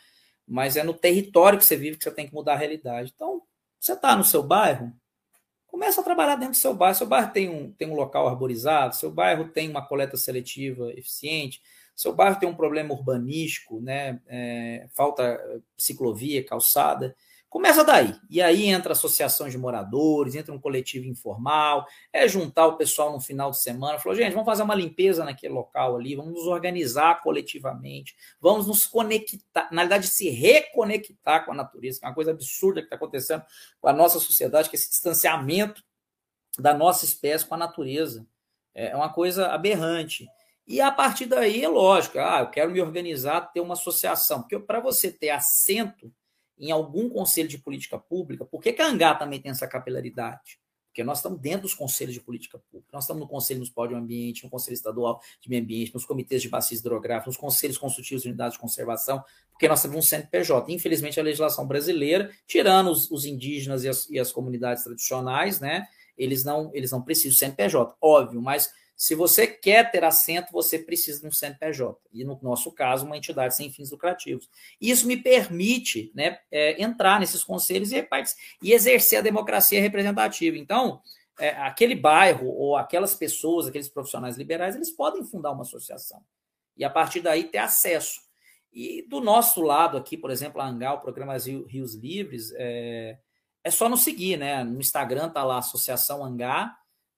mas 0.46 0.76
é 0.76 0.84
no 0.84 0.94
território 0.94 1.58
que 1.58 1.64
você 1.64 1.76
vive 1.76 1.96
que 1.96 2.04
você 2.04 2.12
tem 2.12 2.28
que 2.28 2.34
mudar 2.34 2.52
a 2.52 2.58
realidade. 2.58 3.12
Então, 3.12 3.42
você 3.80 3.94
está 3.94 4.14
no 4.14 4.22
seu 4.22 4.42
bairro, 4.42 4.92
começa 5.66 6.00
a 6.00 6.04
trabalhar 6.04 6.36
dentro 6.36 6.52
do 6.52 6.58
seu 6.58 6.74
bairro. 6.74 6.96
Seu 6.96 7.08
bairro 7.08 7.32
tem 7.32 7.48
um, 7.48 7.72
tem 7.72 7.88
um 7.88 7.96
local 7.96 8.28
arborizado, 8.28 8.94
seu 8.94 9.10
bairro 9.10 9.48
tem 9.48 9.68
uma 9.68 9.84
coleta 9.84 10.16
seletiva 10.16 10.92
eficiente, 10.92 11.60
seu 11.96 12.14
bairro 12.14 12.38
tem 12.38 12.48
um 12.48 12.54
problema 12.54 12.94
urbanístico, 12.94 13.80
né? 13.80 14.20
É, 14.28 14.86
falta 14.94 15.40
ciclovia, 15.76 16.44
calçada. 16.44 17.16
Começa 17.54 17.84
daí. 17.84 18.12
E 18.28 18.42
aí 18.42 18.66
entra 18.66 18.94
associações 18.94 19.52
de 19.52 19.58
moradores, 19.58 20.34
entra 20.34 20.52
um 20.52 20.58
coletivo 20.58 21.06
informal, 21.06 21.86
é 22.12 22.26
juntar 22.26 22.66
o 22.66 22.76
pessoal 22.76 23.12
no 23.12 23.20
final 23.20 23.52
de 23.52 23.62
semana, 23.62 23.96
falou, 23.96 24.18
gente, 24.18 24.32
vamos 24.32 24.44
fazer 24.44 24.64
uma 24.64 24.74
limpeza 24.74 25.24
naquele 25.24 25.54
local 25.54 25.94
ali, 25.94 26.16
vamos 26.16 26.32
nos 26.32 26.48
organizar 26.48 27.22
coletivamente, 27.22 28.16
vamos 28.40 28.66
nos 28.66 28.86
conectar, 28.86 29.68
na 29.70 29.82
verdade, 29.82 30.08
se 30.08 30.28
reconectar 30.30 31.44
com 31.44 31.52
a 31.52 31.54
natureza, 31.54 32.00
que 32.00 32.04
é 32.04 32.08
uma 32.08 32.14
coisa 32.16 32.32
absurda 32.32 32.80
que 32.80 32.86
está 32.86 32.96
acontecendo 32.96 33.44
com 33.80 33.86
a 33.86 33.92
nossa 33.92 34.18
sociedade, 34.18 34.68
que 34.68 34.74
é 34.74 34.78
esse 34.78 34.90
distanciamento 34.90 35.80
da 36.58 36.74
nossa 36.74 37.04
espécie 37.04 37.46
com 37.46 37.54
a 37.54 37.58
natureza. 37.58 38.26
É 38.74 38.96
uma 38.96 39.12
coisa 39.12 39.46
aberrante. 39.52 40.26
E 40.66 40.80
a 40.80 40.90
partir 40.90 41.26
daí 41.26 41.62
é 41.62 41.68
lógico, 41.68 42.18
ah, 42.18 42.40
eu 42.40 42.50
quero 42.50 42.72
me 42.72 42.80
organizar, 42.80 43.52
ter 43.52 43.60
uma 43.60 43.74
associação, 43.74 44.40
porque 44.40 44.58
para 44.58 44.80
você 44.80 45.08
ter 45.08 45.30
assento 45.30 46.12
em 46.58 46.70
algum 46.70 47.08
conselho 47.08 47.48
de 47.48 47.58
política 47.58 47.98
pública, 47.98 48.44
por 48.44 48.60
que, 48.60 48.72
que 48.72 48.82
a 48.82 48.88
ANGA 48.88 49.14
também 49.14 49.40
tem 49.40 49.50
essa 49.50 49.66
capilaridade? 49.66 50.58
Porque 50.94 51.02
nós 51.02 51.18
estamos 51.18 51.40
dentro 51.40 51.62
dos 51.62 51.74
conselhos 51.74 52.14
de 52.14 52.20
política 52.20 52.56
pública, 52.70 52.88
nós 52.92 53.02
estamos 53.02 53.20
no 53.20 53.28
Conselho 53.28 53.58
Municipal 53.58 53.88
de 53.88 53.94
Ambiente, 53.96 54.44
no 54.44 54.50
Conselho 54.50 54.74
Estadual 54.74 55.20
de 55.40 55.50
Meio 55.50 55.60
Ambiente, 55.60 55.92
nos 55.92 56.04
comitês 56.04 56.40
de 56.40 56.48
bacias 56.48 56.78
hidrográficas, 56.78 57.34
nos 57.34 57.36
conselhos 57.36 57.76
consultivos 57.76 58.22
de 58.22 58.28
unidades 58.28 58.54
de 58.54 58.60
conservação, 58.60 59.20
porque 59.50 59.66
nós 59.66 59.82
temos 59.82 59.96
um 59.96 60.02
CNPJ. 60.02 60.72
Infelizmente, 60.72 61.18
a 61.18 61.22
legislação 61.24 61.66
brasileira, 61.66 62.30
tirando 62.46 62.92
os, 62.92 63.10
os 63.10 63.24
indígenas 63.24 63.82
e 63.82 63.88
as, 63.88 64.08
e 64.08 64.20
as, 64.20 64.30
comunidades 64.30 64.84
tradicionais, 64.84 65.58
né, 65.58 65.84
eles 66.16 66.44
não, 66.44 66.70
eles 66.72 66.92
não 66.92 67.02
precisam 67.02 67.30
de 67.32 67.38
CNPJ, 67.38 67.96
óbvio, 68.00 68.40
mas 68.40 68.70
se 68.96 69.14
você 69.14 69.46
quer 69.46 69.90
ter 69.90 70.04
assento, 70.04 70.52
você 70.52 70.78
precisa 70.78 71.20
de 71.20 71.26
um 71.26 71.32
CNPJ. 71.32 71.98
E 72.12 72.24
no 72.24 72.38
nosso 72.42 72.70
caso, 72.70 73.04
uma 73.04 73.16
entidade 73.16 73.56
sem 73.56 73.70
fins 73.70 73.90
lucrativos. 73.90 74.48
Isso 74.80 75.06
me 75.06 75.16
permite 75.16 76.12
né, 76.14 76.38
é, 76.50 76.80
entrar 76.80 77.18
nesses 77.18 77.42
conselhos 77.42 77.92
e, 77.92 78.06
e, 78.62 78.72
exercer 78.72 79.18
a 79.18 79.22
democracia 79.22 79.80
representativa. 79.80 80.56
Então, 80.56 81.02
é, 81.38 81.50
aquele 81.50 81.96
bairro 81.96 82.46
ou 82.46 82.76
aquelas 82.76 83.14
pessoas, 83.14 83.66
aqueles 83.66 83.88
profissionais 83.88 84.36
liberais, 84.36 84.76
eles 84.76 84.90
podem 84.90 85.24
fundar 85.24 85.50
uma 85.50 85.62
associação. 85.62 86.22
E 86.76 86.84
a 86.84 86.90
partir 86.90 87.20
daí 87.20 87.44
ter 87.44 87.58
acesso. 87.58 88.20
E 88.72 89.02
do 89.08 89.20
nosso 89.20 89.60
lado 89.60 89.96
aqui, 89.96 90.16
por 90.16 90.30
exemplo, 90.30 90.60
a 90.60 90.66
Angal, 90.66 90.96
o 90.96 91.00
programa 91.00 91.36
Rios 91.36 91.94
Livres, 91.94 92.52
é, 92.56 93.18
é 93.62 93.70
só 93.70 93.88
nos 93.88 94.02
seguir, 94.02 94.36
né? 94.36 94.62
No 94.62 94.80
Instagram 94.80 95.28
tá 95.30 95.44
lá 95.44 95.58
Associação 95.58 96.24
Angá, 96.24 96.76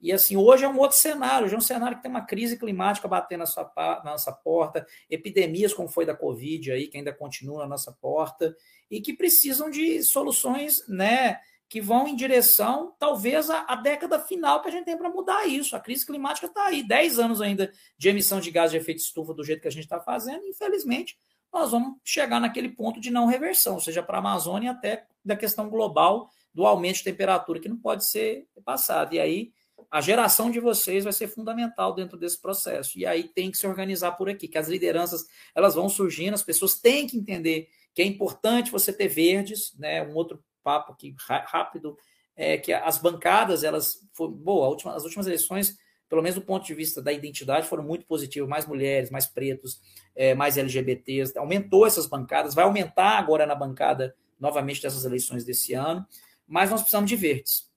E 0.00 0.12
assim, 0.12 0.36
hoje 0.36 0.64
é 0.64 0.68
um 0.68 0.78
outro 0.78 0.96
cenário, 0.96 1.46
hoje 1.46 1.54
é 1.54 1.58
um 1.58 1.62
cenário 1.62 1.96
que 1.96 2.02
tem 2.02 2.10
uma 2.10 2.26
crise 2.26 2.58
climática 2.58 3.08
batendo 3.08 3.40
na, 3.40 3.46
sua, 3.46 3.72
na 4.04 4.10
nossa 4.12 4.30
porta, 4.30 4.86
epidemias 5.08 5.72
como 5.72 5.88
foi 5.88 6.04
da 6.04 6.14
Covid 6.14 6.70
aí, 6.70 6.86
que 6.86 6.98
ainda 6.98 7.12
continua 7.12 7.60
na 7.60 7.68
nossa 7.68 7.92
porta, 7.92 8.54
e 8.90 9.00
que 9.00 9.14
precisam 9.14 9.70
de 9.70 10.02
soluções, 10.02 10.86
né? 10.86 11.40
Que 11.68 11.80
vão 11.80 12.06
em 12.06 12.14
direção, 12.14 12.94
talvez, 12.98 13.50
à, 13.50 13.74
década 13.74 14.20
final 14.20 14.62
que 14.62 14.68
a 14.68 14.70
gente 14.70 14.84
tem 14.84 14.96
para 14.96 15.10
mudar 15.10 15.46
isso. 15.46 15.74
A 15.74 15.80
crise 15.80 16.06
climática 16.06 16.46
está 16.46 16.66
aí, 16.66 16.86
10 16.86 17.18
anos 17.18 17.40
ainda 17.40 17.72
de 17.98 18.08
emissão 18.08 18.40
de 18.40 18.50
gás 18.50 18.70
de 18.70 18.76
efeito 18.76 18.98
estufa 18.98 19.34
do 19.34 19.44
jeito 19.44 19.62
que 19.62 19.68
a 19.68 19.72
gente 19.72 19.84
está 19.84 20.00
fazendo, 20.00 20.44
infelizmente, 20.46 21.18
nós 21.52 21.70
vamos 21.70 21.98
chegar 22.04 22.40
naquele 22.40 22.68
ponto 22.68 23.00
de 23.00 23.10
não 23.10 23.26
reversão, 23.26 23.80
seja 23.80 24.02
para 24.02 24.18
a 24.18 24.20
Amazônia 24.20 24.72
até 24.72 25.06
da 25.24 25.34
questão 25.34 25.68
global 25.68 26.30
do 26.52 26.66
aumento 26.66 26.96
de 26.96 27.04
temperatura, 27.04 27.60
que 27.60 27.68
não 27.68 27.78
pode 27.78 28.04
ser 28.04 28.46
passado. 28.64 29.14
E 29.14 29.20
aí, 29.20 29.52
a 29.90 30.00
geração 30.00 30.50
de 30.50 30.60
vocês 30.60 31.04
vai 31.04 31.12
ser 31.12 31.28
fundamental 31.28 31.94
dentro 31.94 32.18
desse 32.18 32.40
processo. 32.40 32.98
E 32.98 33.04
aí 33.06 33.24
tem 33.24 33.50
que 33.50 33.58
se 33.58 33.66
organizar 33.66 34.12
por 34.12 34.28
aqui, 34.28 34.48
que 34.48 34.58
as 34.58 34.68
lideranças 34.68 35.26
elas 35.54 35.74
vão 35.74 35.88
surgindo, 35.88 36.34
as 36.34 36.42
pessoas 36.42 36.78
têm 36.78 37.06
que 37.06 37.16
entender 37.16 37.68
que 37.94 38.02
é 38.02 38.04
importante 38.04 38.70
você 38.70 38.92
ter 38.92 39.08
verdes, 39.08 39.74
né? 39.78 40.06
Um 40.06 40.14
outro 40.14 40.42
papo 40.66 40.92
aqui 40.92 41.14
rápido, 41.20 41.96
é 42.34 42.58
que 42.58 42.72
as 42.72 42.98
bancadas, 42.98 43.62
elas 43.62 44.04
foram, 44.12 44.32
boa, 44.32 44.66
última, 44.66 44.96
as 44.96 45.04
últimas 45.04 45.28
eleições, 45.28 45.78
pelo 46.08 46.20
menos 46.20 46.34
do 46.34 46.44
ponto 46.44 46.66
de 46.66 46.74
vista 46.74 47.00
da 47.00 47.12
identidade, 47.12 47.68
foram 47.68 47.84
muito 47.84 48.04
positivas, 48.04 48.48
mais 48.48 48.66
mulheres, 48.66 49.08
mais 49.08 49.26
pretos, 49.26 49.80
é, 50.16 50.34
mais 50.34 50.58
LGBTs, 50.58 51.38
aumentou 51.38 51.86
essas 51.86 52.08
bancadas, 52.08 52.52
vai 52.52 52.64
aumentar 52.64 53.16
agora 53.16 53.46
na 53.46 53.54
bancada 53.54 54.16
novamente 54.40 54.82
dessas 54.82 55.04
eleições 55.04 55.44
desse 55.44 55.72
ano, 55.72 56.04
mas 56.48 56.68
nós 56.68 56.80
precisamos 56.80 57.08
de 57.08 57.14
verdes 57.14 57.70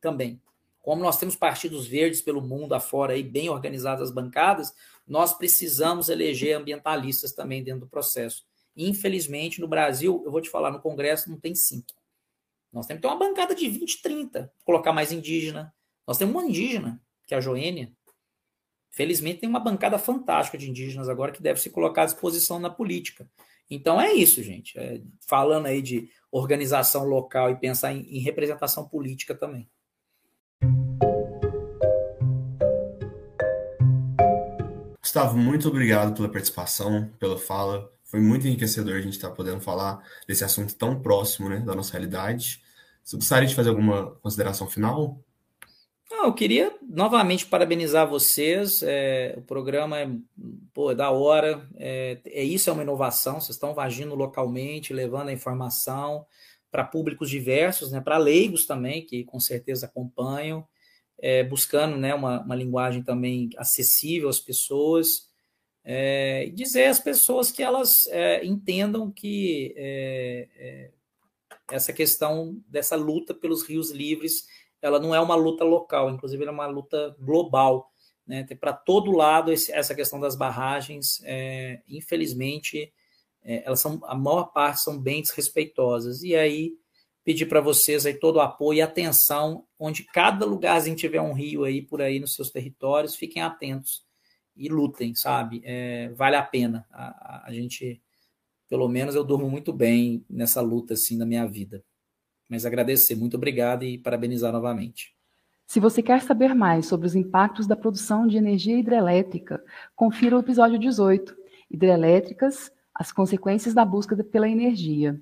também. 0.00 0.42
Como 0.82 1.00
nós 1.00 1.16
temos 1.16 1.36
partidos 1.36 1.86
verdes 1.86 2.20
pelo 2.20 2.42
mundo 2.42 2.74
afora 2.74 3.12
aí, 3.12 3.22
bem 3.22 3.48
organizadas 3.48 4.08
as 4.08 4.14
bancadas, 4.14 4.74
nós 5.06 5.32
precisamos 5.32 6.08
eleger 6.08 6.56
ambientalistas 6.56 7.32
também 7.32 7.62
dentro 7.62 7.82
do 7.82 7.86
processo. 7.88 8.44
Infelizmente, 8.76 9.60
no 9.60 9.68
Brasil, 9.68 10.22
eu 10.24 10.32
vou 10.32 10.40
te 10.40 10.50
falar, 10.50 10.72
no 10.72 10.80
Congresso 10.80 11.30
não 11.30 11.38
tem 11.38 11.54
cinco. 11.54 11.99
Nós 12.72 12.86
temos 12.86 13.00
que 13.00 13.08
ter 13.08 13.12
uma 13.12 13.18
bancada 13.18 13.54
de 13.54 13.68
20, 13.68 14.00
30, 14.00 14.52
colocar 14.64 14.92
mais 14.92 15.10
indígena. 15.10 15.74
Nós 16.06 16.16
temos 16.16 16.34
uma 16.34 16.48
indígena, 16.48 17.02
que 17.26 17.34
é 17.34 17.36
a 17.36 17.40
Joênia. 17.40 17.92
Felizmente 18.90 19.40
tem 19.40 19.48
uma 19.48 19.58
bancada 19.58 19.98
fantástica 19.98 20.56
de 20.56 20.70
indígenas 20.70 21.08
agora 21.08 21.32
que 21.32 21.42
deve 21.42 21.60
se 21.60 21.70
colocar 21.70 22.02
à 22.02 22.06
disposição 22.06 22.60
na 22.60 22.70
política. 22.70 23.28
Então 23.68 24.00
é 24.00 24.12
isso, 24.12 24.42
gente. 24.42 24.78
É, 24.78 25.00
falando 25.26 25.66
aí 25.66 25.82
de 25.82 26.08
organização 26.30 27.04
local 27.04 27.50
e 27.50 27.56
pensar 27.56 27.92
em, 27.92 28.02
em 28.02 28.20
representação 28.20 28.88
política 28.88 29.34
também. 29.34 29.68
Gustavo, 35.00 35.36
muito 35.36 35.68
obrigado 35.68 36.14
pela 36.14 36.28
participação, 36.28 37.10
pela 37.18 37.36
fala. 37.36 37.92
Foi 38.10 38.18
muito 38.18 38.44
enriquecedor 38.48 38.96
a 38.96 39.00
gente 39.00 39.12
estar 39.14 39.28
tá 39.28 39.34
podendo 39.34 39.60
falar 39.60 40.02
desse 40.26 40.42
assunto 40.42 40.74
tão 40.74 41.00
próximo 41.00 41.48
né, 41.48 41.60
da 41.60 41.76
nossa 41.76 41.92
realidade. 41.92 42.60
Você 43.04 43.16
gostaria 43.16 43.48
de 43.48 43.54
fazer 43.54 43.68
alguma 43.68 44.16
consideração 44.16 44.66
final? 44.66 45.22
Não, 46.10 46.24
eu 46.24 46.34
queria 46.34 46.76
novamente 46.82 47.46
parabenizar 47.46 48.08
vocês. 48.08 48.82
É, 48.82 49.36
o 49.38 49.42
programa 49.42 50.00
é, 50.00 50.10
pô, 50.74 50.90
é 50.90 50.94
da 50.96 51.12
hora. 51.12 51.68
É, 51.76 52.20
é, 52.26 52.42
isso 52.42 52.68
é 52.68 52.72
uma 52.72 52.82
inovação. 52.82 53.34
Vocês 53.34 53.50
estão 53.50 53.78
agindo 53.78 54.16
localmente, 54.16 54.92
levando 54.92 55.28
a 55.28 55.32
informação 55.32 56.26
para 56.68 56.82
públicos 56.82 57.30
diversos, 57.30 57.92
né, 57.92 58.00
para 58.00 58.18
leigos 58.18 58.66
também, 58.66 59.06
que 59.06 59.22
com 59.22 59.38
certeza 59.38 59.86
acompanham, 59.86 60.66
é, 61.20 61.44
buscando 61.44 61.96
né, 61.96 62.12
uma, 62.12 62.40
uma 62.42 62.56
linguagem 62.56 63.04
também 63.04 63.50
acessível 63.56 64.28
às 64.28 64.40
pessoas 64.40 65.29
é, 65.84 66.50
dizer 66.54 66.86
às 66.86 67.00
pessoas 67.00 67.50
que 67.50 67.62
elas 67.62 68.06
é, 68.08 68.44
entendam 68.44 69.10
que 69.10 69.74
é, 69.76 70.48
é, 70.56 70.90
essa 71.70 71.92
questão 71.92 72.62
dessa 72.68 72.96
luta 72.96 73.34
pelos 73.34 73.62
rios 73.62 73.90
livres, 73.90 74.46
ela 74.82 74.98
não 74.98 75.14
é 75.14 75.20
uma 75.20 75.34
luta 75.34 75.64
local, 75.64 76.10
inclusive 76.10 76.44
é 76.44 76.50
uma 76.50 76.66
luta 76.66 77.16
global. 77.18 77.90
Né? 78.26 78.46
Para 78.60 78.72
todo 78.72 79.10
lado, 79.10 79.52
esse, 79.52 79.72
essa 79.72 79.94
questão 79.94 80.20
das 80.20 80.36
barragens, 80.36 81.20
é, 81.24 81.80
infelizmente, 81.88 82.92
é, 83.42 83.64
elas 83.64 83.80
são, 83.80 84.00
a 84.04 84.14
maior 84.14 84.52
parte 84.52 84.80
são 84.80 84.98
bem 84.98 85.22
desrespeitosas. 85.22 86.22
E 86.22 86.36
aí, 86.36 86.74
pedir 87.24 87.46
para 87.46 87.60
vocês 87.60 88.04
aí 88.04 88.14
todo 88.14 88.36
o 88.36 88.40
apoio 88.40 88.78
e 88.78 88.82
atenção, 88.82 89.66
onde 89.78 90.04
cada 90.04 90.44
lugarzinho 90.44 90.96
tiver 90.96 91.20
um 91.20 91.32
rio 91.32 91.64
aí 91.64 91.80
por 91.80 92.02
aí 92.02 92.20
nos 92.20 92.34
seus 92.34 92.50
territórios, 92.50 93.16
fiquem 93.16 93.42
atentos 93.42 94.04
e 94.56 94.68
lutem, 94.68 95.14
sabe? 95.14 95.60
É, 95.64 96.10
vale 96.10 96.36
a 96.36 96.42
pena. 96.42 96.86
A, 96.90 97.04
a, 97.04 97.46
a, 97.48 97.52
gente, 97.52 98.00
pelo 98.68 98.88
menos 98.88 99.14
eu 99.14 99.24
durmo 99.24 99.48
muito 99.48 99.72
bem 99.72 100.24
nessa 100.28 100.60
luta 100.60 100.94
assim 100.94 101.16
na 101.16 101.26
minha 101.26 101.46
vida. 101.46 101.84
Mas 102.48 102.66
agradecer, 102.66 103.14
muito 103.14 103.36
obrigado 103.36 103.84
e 103.84 103.98
parabenizar 103.98 104.52
novamente. 104.52 105.14
Se 105.66 105.78
você 105.78 106.02
quer 106.02 106.20
saber 106.20 106.52
mais 106.54 106.86
sobre 106.86 107.06
os 107.06 107.14
impactos 107.14 107.66
da 107.66 107.76
produção 107.76 108.26
de 108.26 108.36
energia 108.36 108.76
hidrelétrica, 108.76 109.62
confira 109.94 110.36
o 110.36 110.40
episódio 110.40 110.78
18, 110.78 111.36
Hidrelétricas, 111.70 112.72
as 112.92 113.12
consequências 113.12 113.72
da 113.72 113.84
busca 113.84 114.16
pela 114.24 114.48
energia. 114.48 115.20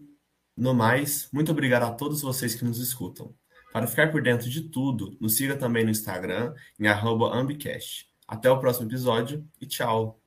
No 0.56 0.72
mais, 0.72 1.28
muito 1.32 1.52
obrigado 1.52 1.82
a 1.82 1.92
todos 1.92 2.22
vocês 2.22 2.54
que 2.54 2.64
nos 2.64 2.78
escutam. 2.78 3.34
Para 3.72 3.86
ficar 3.86 4.10
por 4.10 4.22
dentro 4.22 4.48
de 4.48 4.62
tudo, 4.62 5.16
nos 5.20 5.36
siga 5.36 5.54
também 5.54 5.84
no 5.84 5.90
Instagram 5.90 6.54
em 6.80 6.88
ambicast. 6.88 8.07
Até 8.28 8.50
o 8.50 8.60
próximo 8.60 8.86
episódio 8.86 9.42
e 9.58 9.66
tchau! 9.66 10.20